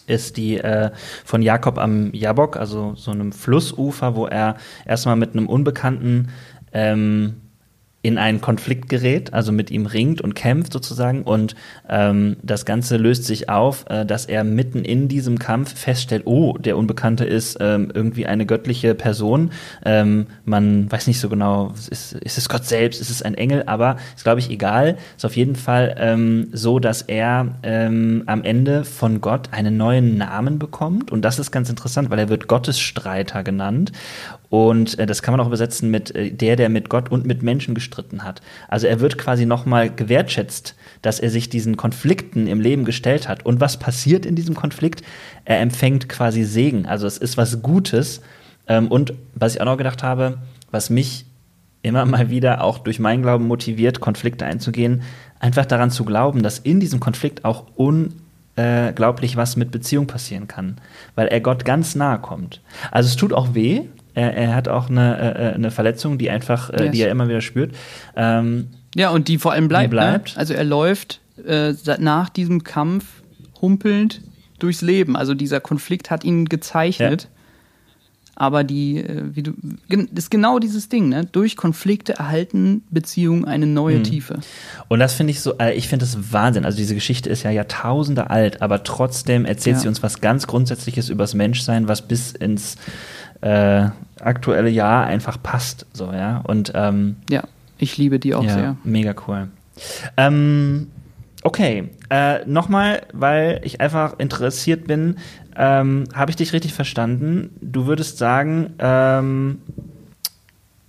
ist 0.07 0.37
die 0.37 0.59
äh, 0.59 0.91
von 1.25 1.43
Jakob 1.43 1.79
am 1.79 2.13
Jabok, 2.13 2.59
also 2.59 2.93
so 2.95 3.11
einem 3.11 3.33
Flussufer, 3.33 4.15
wo 4.15 4.27
er 4.27 4.57
erstmal 4.85 5.17
mit 5.17 5.33
einem 5.33 5.49
Unbekannten 5.49 6.29
ähm, 6.73 7.37
in 8.05 8.19
einen 8.19 8.43
Konflikt 8.43 8.91
gerät, 8.91 9.33
also 9.33 9.51
mit 9.51 9.71
ihm 9.71 9.87
ringt 9.87 10.21
und 10.21 10.35
kämpft 10.35 10.75
sozusagen. 10.75 11.23
Und 11.23 11.55
ähm, 11.89 12.37
das 12.43 12.67
Ganze 12.67 12.99
löst 12.99 13.25
sich 13.25 13.49
auf, 13.49 13.87
äh, 13.89 14.05
dass 14.05 14.27
er 14.27 14.45
mitten 14.45 14.85
in 14.85 15.09
diesem 15.09 15.39
Kampf 15.39 15.75
feststellt, 15.75 16.27
oh, 16.27 16.59
der 16.59 16.77
Unbekannte 16.77 17.25
ist 17.25 17.57
ähm, 17.61 17.91
irgendwie 17.95 18.27
eine 18.27 18.45
göttliche 18.45 18.95
Person. 18.95 19.53
Ähm, 19.87 20.27
man 20.45 20.93
weiß 20.93 21.07
nicht 21.07 21.19
so 21.19 21.31
genau, 21.31 21.73
ist, 21.91 22.13
ist 22.13 22.37
es 22.37 22.51
Gott 22.51 22.67
selbst, 22.67 23.01
ist 23.01 23.09
es 23.09 23.23
ein 23.23 23.33
Engel, 23.37 23.63
aber 23.65 23.97
ist, 24.15 24.25
glaube 24.25 24.41
ich, 24.41 24.51
egal. 24.51 24.99
Ist 25.17 25.25
auf 25.25 25.37
jeden 25.37 25.57
Fall 25.57 25.97
ähm, 25.99 26.49
so, 26.53 26.81
dass 26.81 27.01
er 27.01 27.55
ähm, 27.63 28.25
am 28.27 28.45
Ende 28.45 28.85
von 28.85 29.23
Gott 29.23 29.49
einen 29.53 29.79
neuen 29.79 30.19
Namen 30.19 30.59
bekommt. 30.59 31.11
Und 31.11 31.23
das 31.23 31.39
ist 31.39 31.53
ganz 31.53 31.71
interessant, 31.71 32.11
weil 32.11 32.19
er 32.19 32.29
wird 32.29 32.49
Gottesstreiter 32.49 33.43
genannt. 33.43 33.93
Und 34.55 35.01
äh, 35.01 35.07
das 35.07 35.21
kann 35.21 35.33
man 35.33 35.41
auch 35.41 35.49
übersetzen 35.49 35.91
mit 35.91 36.15
äh, 36.15 36.31
der, 36.31 36.55
der 36.55 36.69
mit 36.69 36.89
Gott 36.89 37.11
und 37.11 37.27
mit 37.27 37.43
Menschen 37.43 37.75
gestritten 37.75 38.23
hat. 38.23 38.41
Also 38.69 38.87
er 38.87 39.01
wird 39.01 39.19
quasi 39.19 39.47
nochmal 39.47 39.93
gewertschätzt, 39.93 40.77
dass 41.03 41.19
er 41.19 41.31
sich 41.31 41.49
diesen 41.49 41.77
Konflikten 41.77 42.47
im 42.47 42.61
Leben 42.61 42.85
gestellt 42.85 43.29
hat. 43.29 43.45
Und 43.45 43.61
was 43.61 43.79
passiert 43.79 44.25
in 44.25 44.37
diesem 44.37 44.55
Konflikt? 44.55 45.03
Er 45.45 45.59
empfängt 45.59 46.09
quasi 46.09 46.45
Segen. 46.45 46.87
Also 46.87 47.09
es 47.09 47.19
ist 47.19 47.37
was 47.37 47.63
Gutes. 47.63 48.21
Ähm, 48.69 48.87
und 48.87 49.15
was 49.35 49.57
ich 49.57 49.61
auch 49.61 49.65
noch 49.65 49.77
gedacht 49.77 50.05
habe, 50.05 50.39
was 50.71 50.89
mich 50.89 51.27
immer 51.83 52.05
mal 52.05 52.31
wieder 52.31 52.63
auch 52.63 52.79
durch 52.79 53.01
meinen 53.01 53.23
Glauben 53.23 53.49
motiviert, 53.49 53.99
Konflikte 53.99 54.47
einzugehen, 54.47 55.03
einfach 55.41 55.67
daran 55.67 55.91
zu 55.91 56.05
glauben, 56.05 56.45
dass 56.45 56.61
in 56.61 56.79
diesem 56.79 57.01
Konflikt 57.01 57.45
auch 57.45 57.65
unglaublich 57.75 59.37
was 59.37 59.57
mit 59.57 59.73
Beziehung 59.73 60.07
passieren 60.07 60.47
kann, 60.47 60.77
weil 61.17 61.27
er 61.27 61.41
Gott 61.41 61.65
ganz 61.65 61.97
nahe 61.97 62.21
kommt. 62.21 62.61
Also 62.93 63.09
es 63.09 63.17
tut 63.17 63.33
auch 63.33 63.57
weh, 63.57 63.83
er, 64.15 64.35
er 64.35 64.55
hat 64.55 64.69
auch 64.69 64.89
eine, 64.89 65.19
äh, 65.19 65.49
äh, 65.51 65.55
eine 65.55 65.71
Verletzung, 65.71 66.19
die 66.19 66.31
einfach, 66.31 66.71
äh, 66.71 66.85
yes. 66.85 66.93
die 66.93 67.03
er 67.03 67.11
immer 67.11 67.29
wieder 67.29 67.41
spürt. 67.41 67.75
Ähm, 68.17 68.69
ja, 68.95 69.11
und 69.11 69.29
die 69.29 69.39
vor 69.39 69.53
allem 69.53 69.69
bleibt. 69.69 69.91
Bleibt. 69.91 70.35
Ne? 70.35 70.39
Also 70.39 70.55
er 70.55 70.65
läuft 70.65 71.21
äh, 71.47 71.75
nach 71.99 72.29
diesem 72.29 72.63
Kampf 72.63 73.05
humpelnd 73.61 74.23
durchs 74.59 74.83
Leben. 74.83 75.17
Also 75.17 75.35
dieser 75.35 75.61
Konflikt 75.61 76.11
hat 76.11 76.25
ihn 76.25 76.47
gezeichnet. 76.47 77.23
Ja. 77.25 77.29
Aber 78.37 78.65
die, 78.65 78.99
äh, 78.99 79.23
wie 79.33 79.43
du, 79.45 79.53
ist 80.15 80.31
genau 80.31 80.59
dieses 80.59 80.89
Ding, 80.89 81.09
ne? 81.09 81.25
Durch 81.31 81.57
Konflikte 81.57 82.15
erhalten 82.15 82.83
Beziehungen 82.91 83.45
eine 83.45 83.67
neue 83.67 83.99
mhm. 83.99 84.05
Tiefe. 84.05 84.41
Und 84.89 84.99
das 84.99 85.15
finde 85.15 85.31
ich 85.31 85.41
so, 85.41 85.55
ich 85.75 85.89
finde 85.89 86.05
das 86.05 86.33
Wahnsinn. 86.33 86.65
Also 86.65 86.77
diese 86.77 86.95
Geschichte 86.95 87.31
ist 87.31 87.45
ja 87.45 87.51
Jahrtausende 87.51 88.31
alt, 88.31 88.61
aber 88.61 88.83
trotzdem 88.83 89.45
erzählt 89.45 89.77
ja. 89.77 89.83
sie 89.83 89.89
uns 89.89 90.03
was 90.03 90.21
ganz 90.21 90.49
Grundsätzliches 90.49 91.11
übers 91.11 91.35
Menschsein, 91.35 91.87
was 91.87 92.03
bis 92.03 92.33
ins 92.33 92.77
äh, 93.45 93.91
aktuelle 94.21 94.71
Jahr 94.71 95.05
einfach 95.05 95.41
passt. 95.41 95.87
So, 95.93 96.13
ja. 96.13 96.41
Und 96.45 96.73
ähm, 96.75 97.17
ja, 97.29 97.43
ich 97.79 97.99
liebe 97.99 98.19
die 98.19 98.35
auch 98.35 98.45
ja, 98.45 98.55
sehr. 98.55 98.77
Mega 98.85 99.15
cool. 99.29 99.49
Ähm, 100.17 100.89
okay, 101.43 101.91
äh, 102.09 102.45
nochmal, 102.47 103.03
weil 103.13 103.61
ich 103.65 103.81
einfach 103.83 104.19
interessiert 104.19 104.87
bin, 104.87 105.19
ähm, 105.57 106.05
habe 106.15 106.31
ich 106.31 106.37
dich 106.37 106.55
richtig 106.55 106.73
verstanden? 106.73 107.51
Du 107.61 107.87
würdest 107.87 108.17
sagen, 108.17 108.73
ähm, 108.79 109.59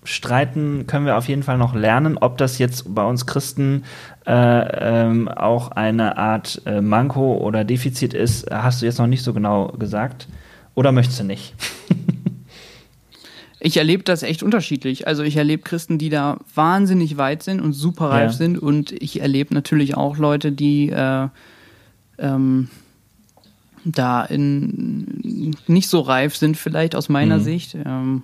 streiten 0.05 0.87
können 0.87 1.05
wir 1.05 1.17
auf 1.17 1.27
jeden 1.27 1.43
Fall 1.43 1.57
noch 1.57 1.75
lernen, 1.75 2.17
ob 2.17 2.37
das 2.37 2.57
jetzt 2.57 2.95
bei 2.95 3.03
uns 3.03 3.25
Christen 3.25 3.83
äh, 4.25 4.31
ähm, 4.31 5.27
auch 5.27 5.71
eine 5.71 6.17
Art 6.17 6.61
äh, 6.65 6.79
Manko 6.79 7.35
oder 7.37 7.65
Defizit 7.65 8.13
ist, 8.13 8.49
hast 8.49 8.81
du 8.81 8.85
jetzt 8.85 8.99
noch 8.99 9.07
nicht 9.07 9.23
so 9.23 9.33
genau 9.33 9.67
gesagt. 9.69 10.27
Oder 10.73 10.91
möchtest 10.91 11.19
du 11.19 11.25
nicht? 11.25 11.53
ich 13.65 13.77
erlebe 13.77 14.03
das 14.03 14.21
echt 14.21 14.43
unterschiedlich. 14.43 15.07
Also 15.07 15.23
ich 15.23 15.37
erlebe 15.37 15.63
Christen, 15.63 15.97
die 15.97 16.09
da 16.09 16.37
wahnsinnig 16.53 17.17
weit 17.17 17.41
sind 17.41 17.61
und 17.61 17.73
super 17.73 18.11
reif 18.11 18.31
ja. 18.33 18.37
sind. 18.37 18.59
Und 18.59 18.91
ich 18.91 19.21
erlebe 19.21 19.55
natürlich 19.55 19.97
auch 19.97 20.17
Leute, 20.17 20.51
die 20.51 20.91
äh, 20.91 21.27
ähm, 22.19 22.69
da 23.83 24.23
in, 24.23 25.55
nicht 25.65 25.89
so 25.89 26.01
reif 26.01 26.35
sind, 26.35 26.57
vielleicht 26.57 26.95
aus 26.95 27.09
meiner 27.09 27.39
mhm. 27.39 27.43
Sicht. 27.43 27.75
Ähm, 27.83 28.23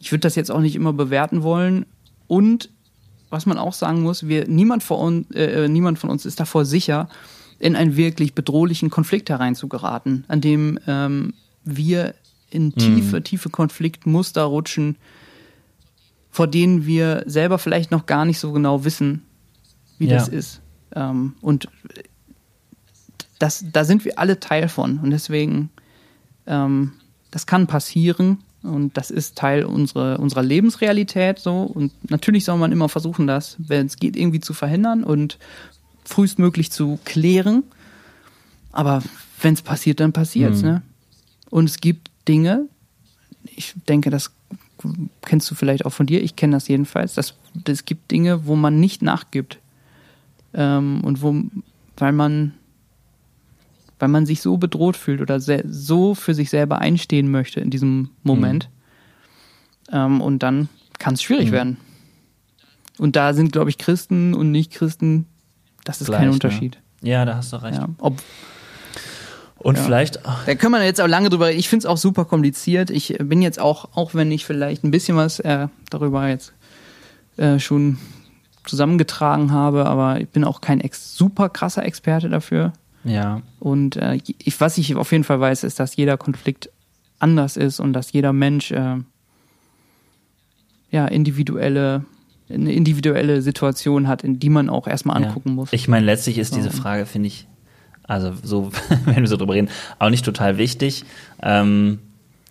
ich 0.00 0.10
würde 0.10 0.22
das 0.22 0.34
jetzt 0.34 0.50
auch 0.50 0.60
nicht 0.60 0.74
immer 0.74 0.92
bewerten 0.92 1.44
wollen. 1.44 1.86
Und 2.26 2.68
was 3.30 3.46
man 3.46 3.58
auch 3.58 3.72
sagen 3.72 4.02
muss, 4.02 4.26
wir, 4.26 4.48
niemand, 4.48 4.82
von, 4.82 5.30
äh, 5.30 5.68
niemand 5.68 6.00
von 6.00 6.10
uns 6.10 6.26
ist 6.26 6.40
davor 6.40 6.64
sicher, 6.64 7.08
in 7.60 7.76
einen 7.76 7.96
wirklich 7.96 8.34
bedrohlichen 8.34 8.90
Konflikt 8.90 9.30
hereinzugeraten, 9.30 10.24
an 10.26 10.40
dem 10.40 10.76
ähm, 10.88 11.34
wir 11.62 12.16
in 12.50 12.74
tiefe, 12.74 13.16
mhm. 13.16 13.24
tiefe 13.24 13.50
Konfliktmuster 13.50 14.42
rutschen, 14.42 14.96
vor 16.30 16.46
denen 16.46 16.86
wir 16.86 17.24
selber 17.26 17.58
vielleicht 17.58 17.90
noch 17.90 18.06
gar 18.06 18.24
nicht 18.24 18.38
so 18.38 18.52
genau 18.52 18.84
wissen, 18.84 19.22
wie 19.98 20.06
ja. 20.06 20.16
das 20.16 20.28
ist. 20.28 20.60
Ähm, 20.94 21.34
und 21.40 21.68
das, 23.38 23.64
da 23.72 23.84
sind 23.84 24.04
wir 24.04 24.18
alle 24.18 24.40
Teil 24.40 24.68
von. 24.68 24.98
Und 24.98 25.10
deswegen, 25.10 25.70
ähm, 26.46 26.92
das 27.30 27.46
kann 27.46 27.66
passieren. 27.66 28.38
Und 28.62 28.96
das 28.96 29.10
ist 29.10 29.36
Teil 29.36 29.64
unserer, 29.64 30.18
unserer 30.18 30.42
Lebensrealität 30.42 31.38
so. 31.38 31.62
Und 31.62 31.92
natürlich 32.10 32.44
soll 32.44 32.58
man 32.58 32.72
immer 32.72 32.88
versuchen, 32.88 33.26
das, 33.26 33.56
wenn 33.58 33.86
es 33.86 33.96
geht, 33.96 34.16
irgendwie 34.16 34.40
zu 34.40 34.54
verhindern 34.54 35.04
und 35.04 35.38
frühestmöglich 36.04 36.72
zu 36.72 36.98
klären. 37.04 37.62
Aber 38.72 39.02
wenn 39.40 39.54
es 39.54 39.62
passiert, 39.62 40.00
dann 40.00 40.12
passiert 40.12 40.54
es. 40.54 40.62
Mhm. 40.62 40.68
Ne? 40.68 40.82
Und 41.50 41.66
es 41.66 41.80
gibt 41.80 42.10
Dinge, 42.28 42.68
ich 43.44 43.74
denke, 43.88 44.10
das 44.10 44.32
kennst 45.22 45.50
du 45.50 45.54
vielleicht 45.54 45.86
auch 45.86 45.90
von 45.90 46.06
dir, 46.06 46.22
ich 46.22 46.36
kenne 46.36 46.56
das 46.56 46.68
jedenfalls, 46.68 47.14
dass 47.14 47.34
es 47.66 47.84
gibt 47.84 48.10
Dinge, 48.10 48.46
wo 48.46 48.56
man 48.56 48.78
nicht 48.80 49.02
nachgibt. 49.02 49.58
Ähm, 50.54 51.02
und 51.02 51.22
wo, 51.22 51.34
weil 51.96 52.12
man, 52.12 52.54
weil 53.98 54.08
man 54.08 54.26
sich 54.26 54.40
so 54.40 54.56
bedroht 54.56 54.96
fühlt 54.96 55.20
oder 55.20 55.40
so 55.40 56.14
für 56.14 56.34
sich 56.34 56.50
selber 56.50 56.78
einstehen 56.78 57.30
möchte 57.30 57.60
in 57.60 57.70
diesem 57.70 58.10
Moment. 58.22 58.68
Mhm. 59.90 59.96
Ähm, 59.96 60.20
und 60.20 60.42
dann 60.42 60.68
kann 60.98 61.14
es 61.14 61.22
schwierig 61.22 61.48
mhm. 61.48 61.52
werden. 61.52 61.76
Und 62.98 63.16
da 63.16 63.34
sind, 63.34 63.52
glaube 63.52 63.70
ich, 63.70 63.78
Christen 63.78 64.34
und 64.34 64.50
Nicht-Christen, 64.50 65.26
das 65.84 66.00
ist 66.00 66.06
Gleich, 66.06 66.20
kein 66.20 66.28
ne? 66.28 66.34
Unterschied. 66.34 66.78
Ne? 67.02 67.10
Ja, 67.10 67.24
da 67.24 67.36
hast 67.36 67.52
du 67.52 67.62
recht. 67.62 67.78
Ja, 67.78 67.88
ob, 67.98 68.22
und 69.58 69.76
ja. 69.76 69.82
vielleicht. 69.82 70.20
Da 70.46 70.54
können 70.54 70.72
wir 70.72 70.84
jetzt 70.84 71.00
auch 71.00 71.08
lange 71.08 71.28
drüber 71.28 71.48
reden. 71.48 71.58
Ich 71.58 71.68
finde 71.68 71.80
es 71.80 71.86
auch 71.86 71.96
super 71.96 72.24
kompliziert. 72.24 72.90
Ich 72.90 73.16
bin 73.18 73.42
jetzt 73.42 73.58
auch, 73.58 73.88
auch 73.94 74.14
wenn 74.14 74.30
ich 74.30 74.44
vielleicht 74.44 74.84
ein 74.84 74.90
bisschen 74.90 75.16
was 75.16 75.40
äh, 75.40 75.68
darüber 75.90 76.28
jetzt 76.28 76.52
äh, 77.36 77.58
schon 77.58 77.98
zusammengetragen 78.64 79.52
habe, 79.52 79.86
aber 79.86 80.20
ich 80.20 80.28
bin 80.28 80.44
auch 80.44 80.60
kein 80.60 80.80
ex 80.80 81.16
super 81.16 81.48
krasser 81.48 81.84
Experte 81.84 82.28
dafür. 82.28 82.72
Ja. 83.04 83.42
Und 83.60 83.96
äh, 83.96 84.18
ich, 84.38 84.60
was 84.60 84.76
ich 84.78 84.94
auf 84.96 85.12
jeden 85.12 85.24
Fall 85.24 85.40
weiß, 85.40 85.64
ist, 85.64 85.78
dass 85.78 85.96
jeder 85.96 86.16
Konflikt 86.16 86.70
anders 87.18 87.56
ist 87.56 87.80
und 87.80 87.92
dass 87.92 88.12
jeder 88.12 88.32
Mensch 88.32 88.72
äh, 88.72 88.96
ja 90.90 91.06
individuelle 91.06 92.04
eine 92.48 92.72
individuelle 92.72 93.42
Situation 93.42 94.06
hat, 94.06 94.22
in 94.22 94.38
die 94.38 94.50
man 94.50 94.68
auch 94.68 94.86
erstmal 94.86 95.16
angucken 95.16 95.50
ja. 95.50 95.54
muss. 95.56 95.72
Ich 95.72 95.88
meine, 95.88 96.06
letztlich 96.06 96.38
ist 96.38 96.54
diese 96.54 96.70
Frage, 96.70 97.04
finde 97.06 97.26
ich, 97.26 97.48
also 98.06 98.32
so, 98.42 98.70
wenn 99.04 99.16
wir 99.16 99.26
so 99.26 99.36
drüber 99.36 99.54
reden, 99.54 99.68
auch 99.98 100.10
nicht 100.10 100.24
total 100.24 100.58
wichtig. 100.58 101.04
Ähm, 101.42 101.98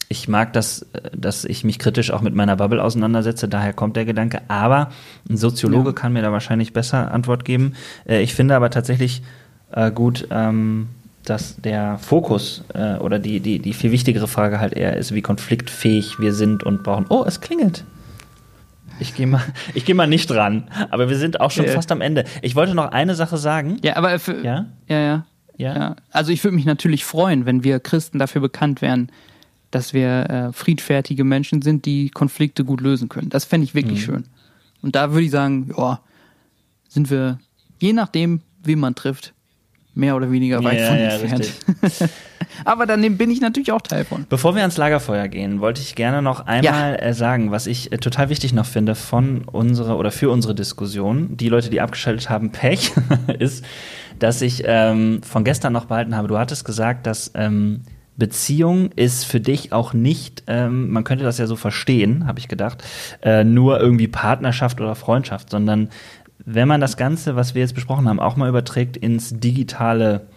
ich 0.08 0.28
mag 0.28 0.54
das, 0.54 0.86
dass 1.16 1.46
ich 1.46 1.64
mich 1.64 1.80
kritisch 1.80 2.12
auch 2.12 2.22
mit 2.22 2.36
meiner 2.36 2.56
Bubble 2.58 2.84
auseinandersetze, 2.84 3.48
daher 3.48 3.74
kommt 3.74 3.96
der 3.96 4.06
Gedanke. 4.06 4.42
Aber 4.48 4.92
ein 5.30 5.38
Soziologe 5.38 5.90
ja. 5.90 5.94
kann 5.94 6.14
mir 6.14 6.22
da 6.22 6.32
wahrscheinlich 6.32 6.74
besser 6.74 7.12
Antwort 7.12 7.46
geben. 7.46 7.74
Äh, 8.08 8.22
ich 8.22 8.34
finde 8.34 8.56
aber 8.56 8.70
tatsächlich 8.70 9.24
äh, 9.72 9.92
gut, 9.92 10.28
ähm, 10.30 10.90
dass 11.24 11.56
der 11.58 11.98
Fokus 11.98 12.64
äh, 12.74 12.98
oder 12.98 13.18
die, 13.18 13.40
die, 13.40 13.60
die 13.60 13.74
viel 13.74 13.92
wichtigere 13.92 14.28
Frage 14.28 14.60
halt 14.60 14.74
eher 14.74 14.96
ist, 14.96 15.14
wie 15.14 15.22
konfliktfähig 15.22 16.20
wir 16.20 16.34
sind 16.34 16.64
und 16.64 16.84
brauchen. 16.84 17.08
Oh, 17.10 17.24
es 17.26 17.42
klingelt. 17.42 17.84
Ich 19.00 19.16
gehe 19.16 19.28
mal, 19.28 19.42
ich 19.74 19.86
gehe 19.86 19.96
mal 19.96 20.08
nicht 20.08 20.30
dran. 20.30 20.70
Aber 20.92 21.10
wir 21.10 21.18
sind 21.18 21.42
auch 21.42 21.52
schon 21.52 21.66
fast 21.66 21.92
am 21.92 22.02
Ende. 22.02 22.26
Ich 22.44 22.56
wollte 22.56 22.76
noch 22.76 22.92
eine 22.92 23.16
Sache 23.16 23.38
sagen. 23.38 23.80
Ja, 23.84 23.96
aber 23.96 24.20
für, 24.20 24.44
ja, 24.44 24.68
ja, 24.88 25.00
ja. 25.00 25.26
Ja. 25.58 25.76
ja. 25.76 25.96
Also 26.12 26.32
ich 26.32 26.44
würde 26.44 26.56
mich 26.56 26.66
natürlich 26.66 27.06
freuen, 27.06 27.46
wenn 27.46 27.64
wir 27.64 27.80
Christen 27.80 28.20
dafür 28.20 28.42
bekannt 28.42 28.82
wären, 28.82 29.10
dass 29.72 29.94
wir 29.94 30.30
äh, 30.30 30.54
friedfertige 30.54 31.24
Menschen 31.24 31.62
sind, 31.62 31.86
die 31.86 32.10
Konflikte 32.10 32.64
gut 32.64 32.82
lösen 32.82 33.10
können. 33.10 33.30
Das 33.30 33.46
fände 33.46 33.66
ich 33.66 33.76
wirklich 33.76 34.02
mhm. 34.02 34.04
schön. 34.04 34.24
Und 34.82 34.96
da 34.96 35.12
würde 35.12 35.26
ich 35.26 35.32
sagen, 35.32 35.74
ja, 35.78 36.00
sind 36.88 37.10
wir, 37.10 37.40
je 37.80 37.94
nachdem, 37.94 38.42
wen 38.64 38.80
man 38.80 38.96
trifft, 38.96 39.34
mehr 39.96 40.16
oder 40.16 40.32
weniger 40.32 40.64
weit 40.64 40.80
ja, 40.80 40.88
von 40.88 40.98
ja, 40.98 41.10
entfernt. 41.10 41.54
Aber 42.66 42.86
dann 42.86 43.18
bin 43.18 43.32
ich 43.32 43.42
natürlich 43.42 43.72
auch 43.72 43.82
Teil 43.82 44.06
von. 44.06 44.26
Bevor 44.30 44.56
wir 44.56 44.62
ans 44.62 44.78
Lagerfeuer 44.78 45.28
gehen, 45.28 45.62
wollte 45.62 45.82
ich 45.82 45.96
gerne 45.96 46.22
noch 46.22 46.46
einmal 46.46 46.94
ja. 46.94 46.96
Äh, 46.96 47.14
sagen, 47.14 47.52
was 47.52 47.66
ich 47.66 47.92
äh, 47.92 47.98
total 47.98 48.30
wichtig 48.30 48.54
noch 48.54 48.66
finde 48.66 48.96
von 48.96 49.44
unserer 49.46 49.98
oder 49.98 50.12
für 50.12 50.30
unsere 50.30 50.54
Diskussion. 50.54 51.38
Die 51.38 51.50
Leute, 51.50 51.70
die 51.70 51.82
abgeschaltet 51.82 52.30
haben, 52.30 52.52
Pech, 52.52 52.92
ist, 53.40 53.66
dass 54.20 54.42
ich 54.42 54.64
ähm, 54.66 55.22
von 55.24 55.44
gestern 55.44 55.74
noch 55.74 55.86
behalten 55.86 56.16
habe. 56.16 56.28
Du 56.28 56.38
hattest 56.38 56.66
gesagt, 56.66 57.08
dass 57.08 57.32
ähm, 57.36 57.82
Beziehung 58.18 58.92
ist 58.96 59.26
für 59.26 59.40
dich 59.40 59.74
auch 59.74 59.94
nicht, 59.94 60.44
ähm, 60.48 60.92
man 60.92 61.04
könnte 61.04 61.26
das 61.26 61.38
ja 61.38 61.48
so 61.48 61.56
verstehen, 61.56 62.28
habe 62.28 62.40
ich 62.40 62.48
gedacht, 62.48 62.84
äh, 63.22 63.44
nur 63.44 63.80
irgendwie 63.80 64.08
Partnerschaft 64.08 64.80
oder 64.80 64.96
Freundschaft, 64.96 65.50
sondern 65.50 65.90
wenn 66.46 66.68
man 66.68 66.80
das 66.80 66.96
Ganze, 66.96 67.36
was 67.36 67.56
wir 67.56 67.62
jetzt 67.62 67.76
besprochen 67.76 68.08
haben, 68.08 68.20
auch 68.20 68.36
mal 68.36 68.50
überträgt 68.50 68.98
ins 68.98 69.40
digitale 69.40 70.28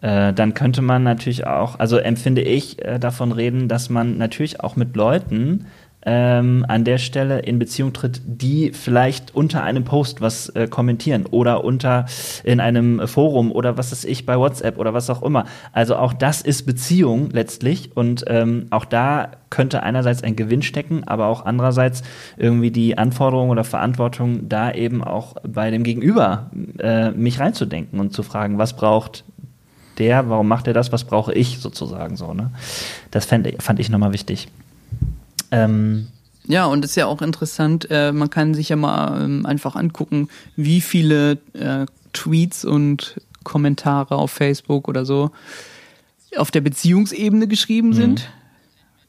äh, 0.00 0.32
dann 0.32 0.54
könnte 0.54 0.80
man 0.80 1.02
natürlich 1.02 1.46
auch, 1.46 1.78
also 1.78 1.98
empfinde 1.98 2.40
ich 2.40 2.82
äh, 2.82 2.98
davon 2.98 3.32
reden, 3.32 3.68
dass 3.68 3.90
man 3.90 4.16
natürlich 4.16 4.60
auch 4.60 4.76
mit 4.76 4.96
Leuten 4.96 5.66
ähm, 6.02 6.64
an 6.68 6.84
der 6.84 6.98
Stelle 6.98 7.40
in 7.40 7.58
Beziehung 7.58 7.92
tritt, 7.92 8.22
die 8.24 8.72
vielleicht 8.72 9.34
unter 9.34 9.62
einem 9.62 9.84
Post 9.84 10.20
was 10.20 10.48
äh, 10.50 10.66
kommentieren 10.66 11.26
oder 11.26 11.64
unter 11.64 12.06
in 12.42 12.60
einem 12.60 13.06
Forum 13.06 13.52
oder 13.52 13.76
was 13.76 13.92
ist 13.92 14.04
ich 14.04 14.24
bei 14.24 14.38
WhatsApp 14.38 14.78
oder 14.78 14.94
was 14.94 15.10
auch 15.10 15.22
immer. 15.22 15.44
Also 15.72 15.96
auch 15.96 16.12
das 16.12 16.40
ist 16.40 16.64
Beziehung 16.64 17.30
letztlich 17.30 17.96
und 17.96 18.24
ähm, 18.28 18.66
auch 18.70 18.84
da 18.84 19.32
könnte 19.50 19.82
einerseits 19.82 20.22
ein 20.22 20.36
Gewinn 20.36 20.62
stecken, 20.62 21.04
aber 21.04 21.26
auch 21.26 21.44
andererseits 21.44 22.02
irgendwie 22.36 22.70
die 22.70 22.96
Anforderung 22.96 23.50
oder 23.50 23.64
Verantwortung 23.64 24.48
da 24.48 24.72
eben 24.72 25.04
auch 25.04 25.34
bei 25.46 25.70
dem 25.70 25.82
Gegenüber 25.82 26.50
äh, 26.78 27.10
mich 27.10 27.40
reinzudenken 27.40 28.00
und 28.00 28.12
zu 28.12 28.22
fragen, 28.22 28.58
was 28.58 28.74
braucht 28.74 29.24
der, 29.98 30.30
warum 30.30 30.48
macht 30.48 30.66
er 30.66 30.72
das, 30.72 30.92
was 30.92 31.04
brauche 31.04 31.34
ich 31.34 31.58
sozusagen 31.58 32.16
so. 32.16 32.32
Ne? 32.32 32.50
Das 33.10 33.26
fand, 33.26 33.48
fand 33.62 33.80
ich 33.80 33.90
nochmal 33.90 34.12
wichtig. 34.14 34.48
Ähm, 35.50 36.08
ja, 36.46 36.66
und 36.66 36.84
es 36.84 36.92
ist 36.92 36.96
ja 36.96 37.06
auch 37.06 37.22
interessant, 37.22 37.86
äh, 37.90 38.12
man 38.12 38.30
kann 38.30 38.54
sich 38.54 38.70
ja 38.70 38.76
mal 38.76 39.22
ähm, 39.22 39.46
einfach 39.46 39.76
angucken, 39.76 40.28
wie 40.56 40.80
viele 40.80 41.38
äh, 41.52 41.86
Tweets 42.12 42.64
und 42.64 43.20
Kommentare 43.44 44.16
auf 44.16 44.30
Facebook 44.30 44.88
oder 44.88 45.04
so 45.04 45.30
auf 46.36 46.50
der 46.50 46.60
Beziehungsebene 46.60 47.46
geschrieben 47.48 47.88
mhm. 47.88 47.94
sind, 47.94 48.30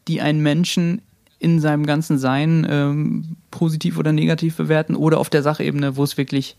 die 0.07 0.21
einen 0.21 0.41
Menschen 0.41 1.01
in 1.39 1.59
seinem 1.59 1.85
ganzen 1.85 2.17
Sein 2.19 2.67
ähm, 2.69 3.35
positiv 3.49 3.97
oder 3.97 4.11
negativ 4.11 4.57
bewerten 4.57 4.95
oder 4.95 5.19
auf 5.19 5.29
der 5.29 5.41
Sachebene, 5.41 5.97
wo 5.97 6.03
es 6.03 6.17
wirklich 6.17 6.55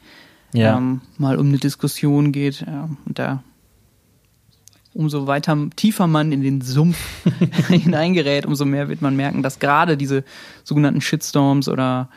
ja. 0.53 0.77
ähm, 0.77 1.01
mal 1.19 1.39
um 1.39 1.49
eine 1.49 1.59
Diskussion 1.59 2.33
geht. 2.33 2.65
Ja, 2.67 2.89
und 3.07 3.19
da 3.19 3.43
umso 4.95 5.27
weiter 5.27 5.57
tiefer 5.77 6.07
man 6.07 6.33
in 6.33 6.43
den 6.43 6.61
Sumpf 6.61 6.99
hineingerät, 7.69 8.47
umso 8.47 8.65
mehr 8.65 8.89
wird 8.89 9.03
man 9.03 9.17
merken, 9.17 9.43
dass 9.43 9.59
gerade 9.59 9.97
diese 9.97 10.25
sogenannten 10.65 11.01
Shitstorms 11.01 11.69
oder 11.69 12.09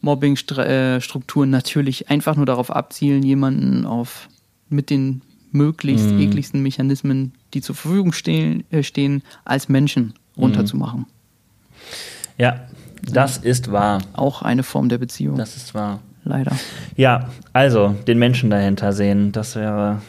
Mobbing-Strukturen 0.00 1.50
natürlich 1.50 2.10
einfach 2.10 2.36
nur 2.36 2.46
darauf 2.46 2.70
abzielen, 2.70 3.22
jemanden 3.22 3.86
auf 3.86 4.28
mit 4.68 4.90
den 4.90 5.22
möglichst 5.50 6.10
mhm. 6.10 6.20
ekligsten 6.20 6.62
Mechanismen, 6.62 7.32
die 7.54 7.62
zur 7.62 7.74
Verfügung 7.74 8.12
stehen, 8.12 8.64
äh, 8.70 8.82
stehen 8.82 9.22
als 9.44 9.68
Menschen 9.68 10.14
runterzumachen. 10.36 11.06
Ja, 12.36 12.66
das 13.02 13.38
ist 13.38 13.70
wahr. 13.70 14.02
Auch 14.14 14.42
eine 14.42 14.62
Form 14.62 14.88
der 14.88 14.98
Beziehung. 14.98 15.36
Das 15.36 15.56
ist 15.56 15.74
wahr. 15.74 16.00
Leider. 16.24 16.52
Ja, 16.96 17.28
also 17.52 17.94
den 18.06 18.18
Menschen 18.18 18.50
dahinter 18.50 18.92
sehen, 18.92 19.30
das 19.32 19.56
wäre 19.56 20.00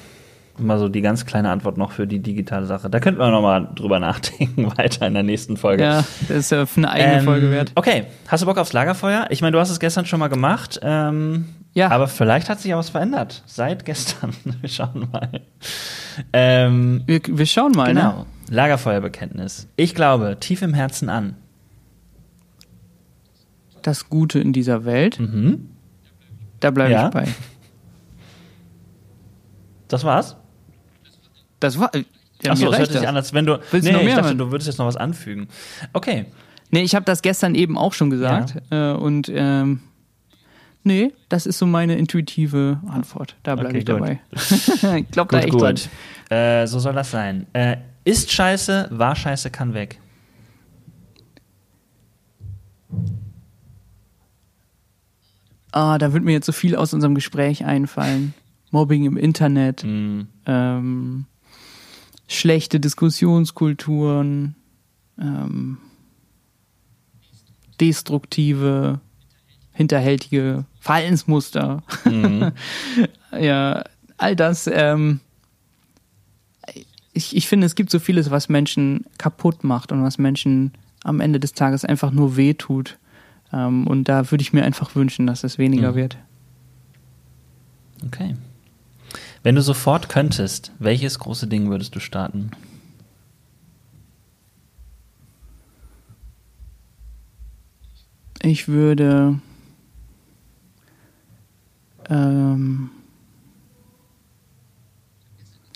Mal 0.58 0.80
so 0.80 0.88
die 0.88 1.02
ganz 1.02 1.26
kleine 1.26 1.50
Antwort 1.50 1.78
noch 1.78 1.92
für 1.92 2.08
die 2.08 2.20
digitale 2.20 2.66
Sache. 2.66 2.90
Da 2.90 3.02
könnten 3.02 3.20
wir 3.20 3.30
noch 3.30 3.42
mal 3.42 3.70
drüber 3.76 4.00
nachdenken, 4.00 4.72
weiter 4.78 5.06
in 5.06 5.14
der 5.14 5.24
nächsten 5.24 5.58
Folge. 5.58 5.84
Ja, 5.84 6.06
das 6.28 6.38
ist 6.38 6.52
ja 6.52 6.66
für 6.66 6.78
eine 6.78 6.92
eigene 6.92 7.18
ähm, 7.18 7.26
Folge 7.26 7.52
wert. 7.52 7.72
Okay, 7.76 8.06
hast 8.28 8.42
du 8.42 8.46
Bock 8.46 8.58
aufs 8.58 8.72
Lagerfeuer? 8.72 9.28
Ich 9.32 9.42
meine, 9.42 9.52
du 9.52 9.60
hast 9.60 9.70
es 9.70 9.80
gestern 9.80 10.06
schon 10.06 10.20
mal 10.20 10.30
gemacht. 10.30 10.80
Ähm, 10.82 11.46
ja. 11.74 11.90
Aber 11.90 12.08
vielleicht 12.08 12.50
hat 12.50 12.62
sich 12.62 12.72
ja 12.72 12.78
was 12.78 12.90
verändert 12.90 13.44
seit 13.46 13.84
gestern. 13.84 14.34
wir 14.62 14.70
schauen 14.70 15.10
mal. 15.12 15.42
Ähm, 16.32 17.04
wir, 17.06 17.20
wir, 17.26 17.46
schauen 17.46 17.74
mal, 17.74 17.88
genau. 17.94 18.20
Ne? 18.20 18.26
Lagerfeuerbekenntnis. 18.50 19.68
Ich 19.76 19.94
glaube 19.94 20.38
tief 20.40 20.62
im 20.62 20.74
Herzen 20.74 21.10
an. 21.10 21.36
Das 23.82 24.10
Gute 24.10 24.40
in 24.40 24.54
dieser 24.54 24.86
Welt. 24.86 25.20
Mhm. 25.20 25.70
Da 26.62 26.72
bleibe 26.72 26.94
ja. 26.94 27.08
ich 27.08 27.14
bei. 27.14 27.28
Das 29.90 30.06
war's? 30.06 30.38
Das 31.60 31.80
war. 31.80 31.92
Ja, 32.44 32.52
Achso, 32.52 32.70
das 32.70 32.80
hört 32.80 32.92
sich 32.92 33.08
an, 33.08 33.16
als 33.16 33.34
wenn 33.34 33.46
du. 33.46 33.60
Willst 33.72 33.86
nee, 33.86 33.92
du 33.92 33.98
noch 33.98 34.04
mehr 34.04 34.18
ich 34.18 34.22
dachte, 34.22 34.36
du 34.36 34.52
würdest 34.52 34.68
jetzt 34.68 34.78
noch 34.78 34.86
was 34.86 34.98
anfügen. 34.98 35.48
Okay. 35.94 36.26
Nee, 36.72 36.82
ich 36.82 36.96
habe 36.96 37.06
das 37.06 37.22
gestern 37.22 37.56
eben 37.56 37.78
auch 37.78 37.94
schon 37.94 38.10
gesagt. 38.10 38.56
Ja. 38.72 38.94
Äh, 38.94 38.98
und 38.98 39.32
ähm, 39.34 39.80
nee, 40.84 41.14
das 41.30 41.46
ist 41.46 41.58
so 41.58 41.66
meine 41.66 41.96
intuitive 41.96 42.82
Antwort. 42.88 43.36
Da 43.44 43.56
bleibe 43.56 43.70
okay, 43.70 43.78
ich 43.80 43.86
dabei. 43.86 44.20
ich 44.34 45.12
glaube 45.12 45.32
da 45.32 45.40
echt 45.40 45.52
gut. 45.52 45.90
Äh, 46.30 46.68
so 46.68 46.80
soll 46.80 46.94
das 46.94 47.12
sein. 47.12 47.48
Äh, 47.54 47.78
ist 48.04 48.32
scheiße, 48.32 48.90
war 48.92 49.16
scheiße, 49.16 49.50
kann 49.52 49.74
weg. 49.74 50.00
Ah, 55.72 55.98
da 55.98 56.14
wird 56.14 56.24
mir 56.24 56.32
jetzt 56.32 56.46
so 56.46 56.52
viel 56.52 56.76
aus 56.76 56.94
unserem 56.94 57.16
Gespräch 57.16 57.66
einfallen. 57.66 58.34
Mobbing 58.72 59.06
im 59.06 59.18
Internet, 59.18 59.84
mhm. 59.84 60.28
ähm, 60.46 61.26
schlechte 62.28 62.80
Diskussionskulturen, 62.80 64.56
ähm, 65.20 65.78
destruktive, 67.80 69.00
hinterhältige 69.72 70.66
Verhaltensmuster. 70.80 71.84
Mhm. 72.06 72.52
ja, 73.40 73.84
all 74.18 74.36
das. 74.36 74.68
Ähm, 74.72 75.20
ich, 77.14 77.36
ich 77.36 77.48
finde, 77.48 77.66
es 77.66 77.76
gibt 77.76 77.92
so 77.92 78.00
vieles, 78.00 78.32
was 78.32 78.50
Menschen 78.50 79.06
kaputt 79.18 79.64
macht 79.64 79.92
und 79.92 80.04
was 80.04 80.18
Menschen 80.18 80.74
am 81.04 81.22
Ende 81.22 81.40
des 81.40 81.54
Tages 81.54 81.86
einfach 81.86 82.12
nur 82.12 82.36
wehtut. 82.36 82.98
Ähm, 83.54 83.88
und 83.88 84.06
da 84.06 84.32
würde 84.32 84.42
ich 84.42 84.54
mir 84.54 84.64
einfach 84.64 84.96
wünschen, 84.96 85.28
dass 85.28 85.44
es 85.44 85.58
weniger 85.58 85.92
mhm. 85.92 85.96
wird. 85.96 86.18
Okay. 88.06 88.36
Wenn 89.46 89.54
du 89.54 89.62
sofort 89.62 90.10
könntest, 90.10 90.72
welches 90.80 91.20
große 91.20 91.46
Ding 91.46 91.70
würdest 91.70 91.94
du 91.94 92.00
starten? 92.00 92.50
Ich 98.42 98.68
würde 98.68 99.40
ähm, 102.10 102.90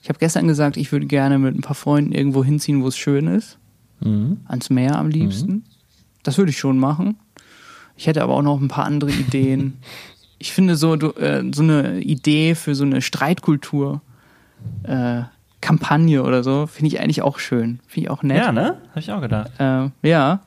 ich 0.01 0.09
habe 0.09 0.17
gestern 0.17 0.47
gesagt, 0.47 0.75
ich 0.75 0.91
würde 0.91 1.05
gerne 1.05 1.37
mit 1.37 1.53
ein 1.53 1.61
paar 1.61 1.75
Freunden 1.75 2.11
irgendwo 2.11 2.43
hinziehen, 2.43 2.81
wo 2.81 2.87
es 2.87 2.97
schön 2.97 3.27
ist. 3.27 3.59
Mhm. 3.99 4.39
Ans 4.45 4.71
Meer 4.71 4.97
am 4.97 5.09
liebsten. 5.09 5.51
Mhm. 5.51 5.63
Das 6.23 6.39
würde 6.39 6.49
ich 6.49 6.57
schon 6.57 6.79
machen. 6.79 7.19
Ich 7.95 8.07
hätte 8.07 8.23
aber 8.23 8.33
auch 8.33 8.41
noch 8.41 8.59
ein 8.59 8.67
paar 8.67 8.85
andere 8.85 9.11
Ideen. 9.11 9.77
ich 10.39 10.53
finde 10.53 10.75
so, 10.75 10.95
du, 10.95 11.11
äh, 11.11 11.43
so 11.53 11.61
eine 11.61 11.99
Idee 11.99 12.55
für 12.55 12.73
so 12.73 12.85
eine 12.85 13.01
Streitkultur, 13.01 14.01
äh, 14.83 15.23
Kampagne 15.61 16.23
oder 16.23 16.43
so, 16.43 16.67
finde 16.67 16.87
ich 16.87 17.01
eigentlich 17.01 17.21
auch 17.21 17.37
schön. 17.37 17.79
Finde 17.87 18.07
ich 18.07 18.09
auch 18.09 18.23
nett. 18.23 18.37
Ja, 18.37 18.51
ne? 18.51 18.77
Habe 18.89 18.99
ich 18.99 19.11
auch 19.11 19.21
gedacht. 19.21 19.51
Äh, 19.59 19.89
ja. 20.01 20.39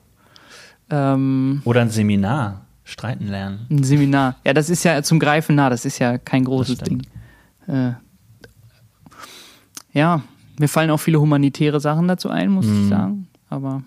Ähm, 0.91 1.61
oder 1.65 1.83
ein 1.83 1.91
Seminar. 1.91 2.63
Streiten 2.85 3.29
lernen. 3.29 3.67
Ein 3.71 3.85
Seminar. 3.85 4.37
Ja, 4.45 4.53
das 4.53 4.69
ist 4.69 4.85
ja 4.85 5.03
zum 5.03 5.19
Greifen 5.19 5.55
nah, 5.55 5.71
das 5.71 5.85
ist 5.85 5.99
ja 5.99 6.19
kein 6.19 6.45
großes 6.45 6.79
Ding. 6.79 7.07
Äh, 7.69 7.93
ja, 9.93 10.23
mir 10.59 10.69
fallen 10.69 10.91
auch 10.91 10.99
viele 10.99 11.21
humanitäre 11.21 11.81
Sachen 11.81 12.09
dazu 12.09 12.29
ein, 12.29 12.51
muss 12.51 12.67
mm. 12.67 12.73
ich 12.73 12.81
mhm. 12.81 12.89
sagen. 12.89 13.29
Aber 13.49 13.83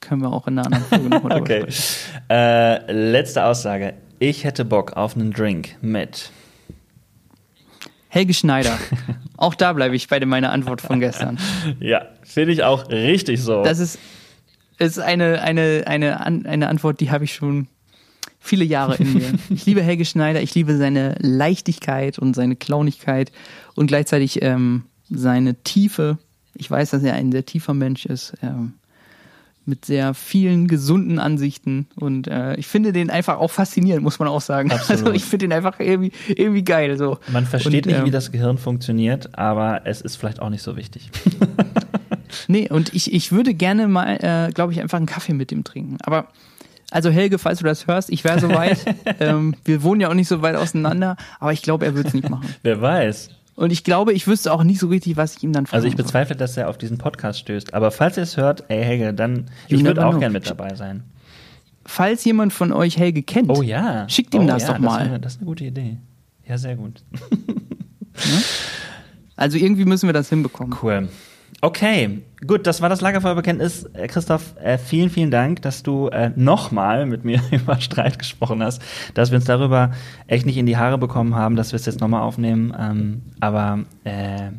können 0.00 0.22
wir 0.22 0.32
auch 0.32 0.46
in 0.48 0.58
einer 0.58 0.66
anderen 0.66 0.84
Folge 0.84 1.08
nochmal 1.08 1.32
Okay. 1.40 1.66
Äh, 2.28 2.92
letzte 2.92 3.44
Aussage. 3.44 3.94
Ich 4.22 4.44
hätte 4.44 4.66
Bock 4.66 4.98
auf 4.98 5.16
einen 5.16 5.32
Drink 5.32 5.76
mit 5.80 6.30
Helge 8.08 8.34
Schneider. 8.34 8.78
auch 9.38 9.54
da 9.54 9.72
bleibe 9.72 9.96
ich 9.96 10.08
bei 10.08 10.22
meiner 10.26 10.52
Antwort 10.52 10.82
von 10.82 11.00
gestern. 11.00 11.38
ja, 11.80 12.04
finde 12.22 12.52
ich 12.52 12.62
auch 12.62 12.90
richtig 12.90 13.40
so. 13.40 13.64
Das 13.64 13.78
ist, 13.78 13.98
ist 14.78 14.98
eine, 14.98 15.40
eine, 15.40 15.84
eine, 15.86 16.20
eine 16.20 16.68
Antwort, 16.68 17.00
die 17.00 17.10
habe 17.10 17.24
ich 17.24 17.32
schon 17.32 17.68
viele 18.38 18.62
Jahre 18.64 18.96
in 18.96 19.14
mir. 19.14 19.32
Ich 19.48 19.64
liebe 19.64 19.80
Helge 19.80 20.04
Schneider, 20.04 20.42
ich 20.42 20.54
liebe 20.54 20.76
seine 20.76 21.14
Leichtigkeit 21.20 22.18
und 22.18 22.36
seine 22.36 22.56
Clownigkeit 22.56 23.32
und 23.74 23.86
gleichzeitig 23.86 24.42
ähm, 24.42 24.82
seine 25.08 25.62
Tiefe. 25.62 26.18
Ich 26.54 26.70
weiß, 26.70 26.90
dass 26.90 27.02
er 27.04 27.14
ein 27.14 27.32
sehr 27.32 27.46
tiefer 27.46 27.72
Mensch 27.72 28.04
ist. 28.04 28.34
Ähm, 28.42 28.74
mit 29.66 29.84
sehr 29.84 30.14
vielen 30.14 30.68
gesunden 30.68 31.18
Ansichten 31.18 31.86
und 31.96 32.26
äh, 32.28 32.54
ich 32.56 32.66
finde 32.66 32.92
den 32.92 33.10
einfach 33.10 33.38
auch 33.38 33.50
faszinierend, 33.50 34.02
muss 34.02 34.18
man 34.18 34.28
auch 34.28 34.40
sagen. 34.40 34.72
Absolut. 34.72 35.00
Also 35.00 35.12
ich 35.12 35.24
finde 35.24 35.48
den 35.48 35.52
einfach 35.52 35.78
irgendwie, 35.80 36.12
irgendwie 36.28 36.64
geil. 36.64 36.96
So. 36.96 37.18
Man 37.28 37.46
versteht 37.46 37.86
und, 37.86 37.92
nicht, 37.92 38.00
ähm, 38.00 38.06
wie 38.06 38.10
das 38.10 38.32
Gehirn 38.32 38.58
funktioniert, 38.58 39.38
aber 39.38 39.82
es 39.84 40.00
ist 40.00 40.16
vielleicht 40.16 40.40
auch 40.40 40.50
nicht 40.50 40.62
so 40.62 40.76
wichtig. 40.76 41.10
nee, 42.48 42.68
und 42.68 42.94
ich, 42.94 43.12
ich 43.12 43.32
würde 43.32 43.54
gerne 43.54 43.86
mal, 43.86 44.16
äh, 44.20 44.52
glaube 44.52 44.72
ich, 44.72 44.80
einfach 44.80 44.98
einen 44.98 45.06
Kaffee 45.06 45.34
mit 45.34 45.50
dem 45.50 45.64
trinken. 45.64 45.98
Aber 46.02 46.28
also 46.90 47.10
Helge, 47.10 47.38
falls 47.38 47.60
du 47.60 47.64
das 47.64 47.86
hörst, 47.86 48.10
ich 48.10 48.24
wäre 48.24 48.40
soweit. 48.40 48.78
ähm, 49.20 49.54
wir 49.64 49.82
wohnen 49.82 50.00
ja 50.00 50.08
auch 50.08 50.14
nicht 50.14 50.28
so 50.28 50.42
weit 50.42 50.56
auseinander, 50.56 51.16
aber 51.38 51.52
ich 51.52 51.62
glaube, 51.62 51.86
er 51.86 51.94
wird 51.94 52.08
es 52.08 52.14
nicht 52.14 52.28
machen. 52.28 52.52
Wer 52.62 52.80
weiß. 52.80 53.30
Und 53.56 53.72
ich 53.72 53.84
glaube, 53.84 54.12
ich 54.12 54.26
wüsste 54.26 54.52
auch 54.52 54.64
nicht 54.64 54.80
so 54.80 54.88
richtig, 54.88 55.16
was 55.16 55.36
ich 55.36 55.42
ihm 55.42 55.52
dann 55.52 55.66
fragen 55.66 55.76
Also 55.76 55.88
ich 55.88 55.96
bezweifle, 55.96 56.36
dass 56.36 56.56
er 56.56 56.68
auf 56.68 56.78
diesen 56.78 56.98
Podcast 56.98 57.40
stößt. 57.40 57.74
Aber 57.74 57.90
falls 57.90 58.16
ihr 58.16 58.22
es 58.22 58.36
hört, 58.36 58.64
ey 58.68 58.82
Helge, 58.82 59.12
dann 59.12 59.46
You 59.68 59.78
ich 59.78 59.84
würde 59.84 60.06
auch 60.06 60.12
know. 60.12 60.20
gern 60.20 60.32
mit 60.32 60.48
dabei 60.48 60.74
sein. 60.74 61.02
Falls 61.84 62.24
jemand 62.24 62.52
von 62.52 62.72
euch 62.72 62.98
Helge 62.98 63.22
kennt, 63.22 63.50
Oh 63.50 63.62
ja. 63.62 64.08
schickt 64.08 64.34
ihm 64.34 64.44
oh, 64.44 64.46
das 64.46 64.62
ja, 64.62 64.72
doch 64.72 64.78
mal. 64.78 65.08
Das, 65.08 65.20
das 65.20 65.32
ist 65.34 65.38
eine 65.40 65.46
gute 65.46 65.64
Idee. 65.64 65.98
Ja, 66.46 66.58
sehr 66.58 66.76
gut. 66.76 67.02
also 69.36 69.58
irgendwie 69.58 69.84
müssen 69.84 70.08
wir 70.08 70.12
das 70.12 70.28
hinbekommen. 70.28 70.76
Cool. 70.82 71.08
Okay, 71.62 72.22
gut, 72.46 72.66
das 72.66 72.80
war 72.80 72.88
das 72.88 73.02
Lagerfeuerbekenntnis. 73.02 73.84
Äh, 73.92 74.06
Christoph, 74.08 74.54
äh, 74.62 74.78
vielen, 74.78 75.10
vielen 75.10 75.30
Dank, 75.30 75.60
dass 75.60 75.82
du 75.82 76.08
äh, 76.08 76.30
nochmal 76.34 77.04
mit 77.04 77.22
mir 77.24 77.40
über 77.50 77.78
Streit 77.80 78.18
gesprochen 78.18 78.62
hast, 78.62 78.80
dass 79.12 79.30
wir 79.30 79.36
uns 79.36 79.44
darüber 79.44 79.90
echt 80.26 80.46
nicht 80.46 80.56
in 80.56 80.64
die 80.64 80.78
Haare 80.78 80.96
bekommen 80.96 81.34
haben, 81.34 81.56
dass 81.56 81.72
wir 81.72 81.76
es 81.76 81.84
jetzt 81.84 82.00
nochmal 82.00 82.22
aufnehmen. 82.22 82.74
Ähm, 82.78 83.22
aber 83.40 83.80
äh, 84.04 84.52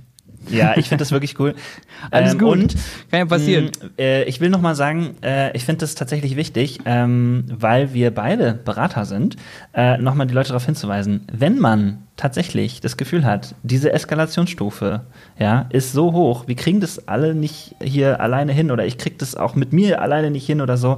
ja, 0.49 0.75
ich 0.77 0.89
finde 0.89 1.01
das 1.01 1.11
wirklich 1.11 1.39
cool. 1.39 1.55
Alles 2.11 2.33
Ähm, 2.33 2.39
gut. 2.39 2.49
Und 2.49 2.75
Kann 3.09 3.19
ja 3.19 3.25
passieren. 3.25 3.65
mh, 3.65 3.89
äh, 3.99 4.23
ich 4.23 4.39
will 4.41 4.49
noch 4.49 4.61
mal 4.61 4.75
sagen, 4.75 5.15
äh, 5.21 5.55
ich 5.55 5.65
finde 5.65 5.79
das 5.79 5.95
tatsächlich 5.95 6.35
wichtig, 6.35 6.79
ähm, 6.85 7.45
weil 7.49 7.93
wir 7.93 8.11
beide 8.11 8.53
Berater 8.53 9.05
sind, 9.05 9.35
äh, 9.73 9.97
noch 9.97 10.15
mal 10.15 10.25
die 10.25 10.33
Leute 10.33 10.49
darauf 10.49 10.65
hinzuweisen, 10.65 11.27
wenn 11.31 11.59
man 11.59 11.99
tatsächlich 12.17 12.81
das 12.81 12.97
Gefühl 12.97 13.25
hat, 13.25 13.55
diese 13.63 13.93
Eskalationsstufe 13.93 15.01
ja, 15.39 15.65
ist 15.69 15.91
so 15.93 16.11
hoch, 16.13 16.47
wir 16.47 16.55
kriegen 16.55 16.79
das 16.79 17.07
alle 17.07 17.33
nicht 17.33 17.75
hier 17.81 18.19
alleine 18.19 18.51
hin 18.53 18.69
oder 18.71 18.85
ich 18.85 18.97
krieg 18.97 19.17
das 19.19 19.35
auch 19.35 19.55
mit 19.55 19.73
mir 19.73 20.01
alleine 20.01 20.29
nicht 20.31 20.45
hin 20.45 20.61
oder 20.61 20.77
so, 20.77 20.97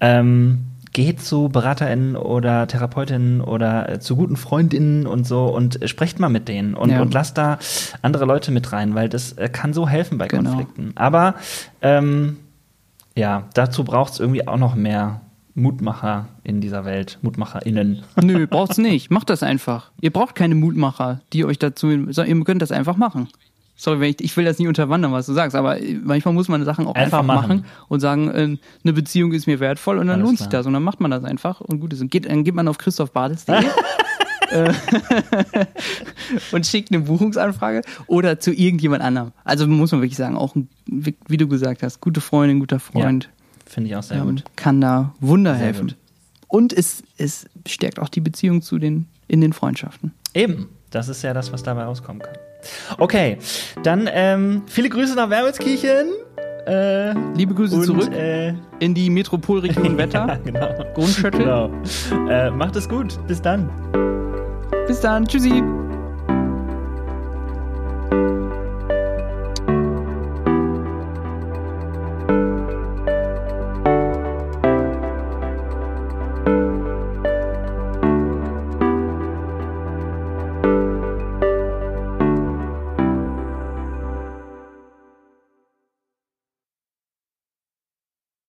ähm, 0.00 0.66
geht 0.92 1.20
zu 1.22 1.48
BeraterInnen 1.48 2.16
oder 2.16 2.66
TherapeutInnen 2.66 3.40
oder 3.40 3.88
äh, 3.88 4.00
zu 4.00 4.16
guten 4.16 4.36
FreundInnen 4.36 5.06
und 5.06 5.26
so 5.26 5.44
und 5.46 5.80
äh, 5.82 5.88
sprecht 5.88 6.18
mal 6.18 6.28
mit 6.28 6.48
denen 6.48 6.74
und, 6.74 6.90
Ja. 6.90 7.00
und 7.00 7.14
lasst 7.14 7.38
da 7.38 7.58
andere 8.02 8.24
Leute 8.24 8.50
mit 8.50 8.72
rein, 8.72 8.94
weil 8.94 9.08
das 9.08 9.32
äh, 9.34 9.48
kann 9.48 9.72
so 9.72 9.88
helfen 9.88 10.18
bei 10.18 10.26
Genau. 10.28 10.50
Konflikten. 10.50 10.92
Aber 10.96 11.34
ähm, 11.80 12.38
ja, 13.16 13.44
dazu 13.54 13.84
braucht 13.84 14.14
es 14.14 14.20
irgendwie 14.20 14.46
auch 14.48 14.56
noch 14.58 14.74
mehr 14.74 15.20
Mutmacher 15.54 16.28
in 16.44 16.60
dieser 16.60 16.84
Welt, 16.84 17.18
MutmacherInnen. 17.22 18.02
Nö, 18.22 18.46
braucht's 18.46 18.78
nicht. 18.78 19.10
Macht 19.10 19.30
das 19.30 19.42
einfach. 19.42 19.90
Ihr 20.00 20.12
braucht 20.12 20.34
keine 20.34 20.54
Mutmacher, 20.54 21.20
die 21.32 21.44
euch 21.44 21.58
dazu, 21.58 21.88
sondern 22.12 22.26
ihr 22.38 22.44
könnt 22.44 22.62
das 22.62 22.72
einfach 22.72 22.96
machen. 22.96 23.28
Sorry, 23.80 24.08
ich, 24.10 24.20
ich 24.20 24.36
will 24.36 24.44
das 24.44 24.58
nicht 24.58 24.68
unterwandern, 24.68 25.10
was 25.10 25.24
du 25.24 25.32
sagst, 25.32 25.56
aber 25.56 25.78
manchmal 26.04 26.34
muss 26.34 26.48
man 26.48 26.62
Sachen 26.66 26.86
auch 26.86 26.94
Einfach 26.94 27.20
einfach, 27.20 27.34
machen. 27.34 27.48
machen. 27.60 27.64
und 27.88 28.00
sagen, 28.00 28.28
äh, 28.28 28.58
eine 28.84 28.92
Beziehung 28.92 29.32
ist 29.32 29.46
mir 29.46 29.58
wertvoll 29.58 29.96
und 29.96 30.08
dann 30.08 30.16
Alles 30.16 30.26
lohnt 30.26 30.38
sich 30.38 30.50
klar. 30.50 30.60
das 30.60 30.66
und 30.66 30.74
dann 30.74 30.82
macht 30.82 31.00
man 31.00 31.10
das 31.10 31.24
einfach 31.24 31.62
und 31.62 31.80
gut 31.80 31.94
ist. 31.94 32.02
Und 32.02 32.10
geht, 32.10 32.26
dann 32.26 32.44
geht 32.44 32.54
man 32.54 32.68
auf 32.68 32.76
christophbades.de 32.76 33.56
äh, 34.50 34.72
und 36.52 36.66
schickt 36.66 36.92
eine 36.92 37.00
Buchungsanfrage 37.00 37.80
oder 38.06 38.38
zu 38.38 38.52
irgendjemand 38.52 39.02
anderem. 39.02 39.32
Also 39.44 39.66
muss 39.66 39.92
man 39.92 40.02
wirklich 40.02 40.18
sagen, 40.18 40.36
auch, 40.36 40.54
wie 40.86 41.36
du 41.38 41.48
gesagt 41.48 41.82
hast, 41.82 42.02
gute 42.02 42.20
Freundin, 42.20 42.60
guter 42.60 42.80
Freund 42.80 43.30
Finde 43.64 43.88
ich 43.88 43.96
auch 43.96 44.02
sehr 44.02 44.18
ähm, 44.18 44.26
gut. 44.26 44.44
kann 44.56 44.80
da 44.82 45.14
Wunder 45.20 45.54
Sehr 45.54 45.64
helfen. 45.66 45.86
gut. 45.88 45.96
Und 46.48 46.72
es, 46.74 47.02
es 47.16 47.46
stärkt 47.66 47.98
auch 47.98 48.08
die 48.10 48.20
Beziehung 48.20 48.60
zu 48.60 48.78
den, 48.78 49.06
in 49.26 49.40
den 49.40 49.52
Freundschaften. 49.54 50.12
Eben, 50.34 50.68
das 50.90 51.08
ist 51.08 51.22
ja 51.22 51.32
das, 51.32 51.50
was 51.52 51.62
dabei 51.62 51.84
rauskommen 51.84 52.20
kann. 52.20 52.34
Okay, 52.98 53.38
dann 53.82 54.08
ähm, 54.12 54.62
viele 54.66 54.88
Grüße 54.88 55.14
nach 55.14 55.30
Wermelskirchen. 55.30 56.08
Äh, 56.66 57.14
Liebe 57.34 57.54
Grüße 57.54 57.74
und, 57.76 57.84
zurück 57.84 58.12
äh, 58.12 58.52
in 58.80 58.94
die 58.94 59.08
Metropolregion 59.10 59.96
Wetter. 59.98 60.26
ja, 60.28 60.36
genau. 60.36 60.68
Grundschüttel. 60.94 61.40
Genau. 61.40 61.70
Äh, 62.28 62.50
macht 62.50 62.76
es 62.76 62.88
gut. 62.88 63.18
Bis 63.26 63.40
dann. 63.40 63.68
Bis 64.86 65.00
dann. 65.00 65.26
Tschüssi. 65.26 65.62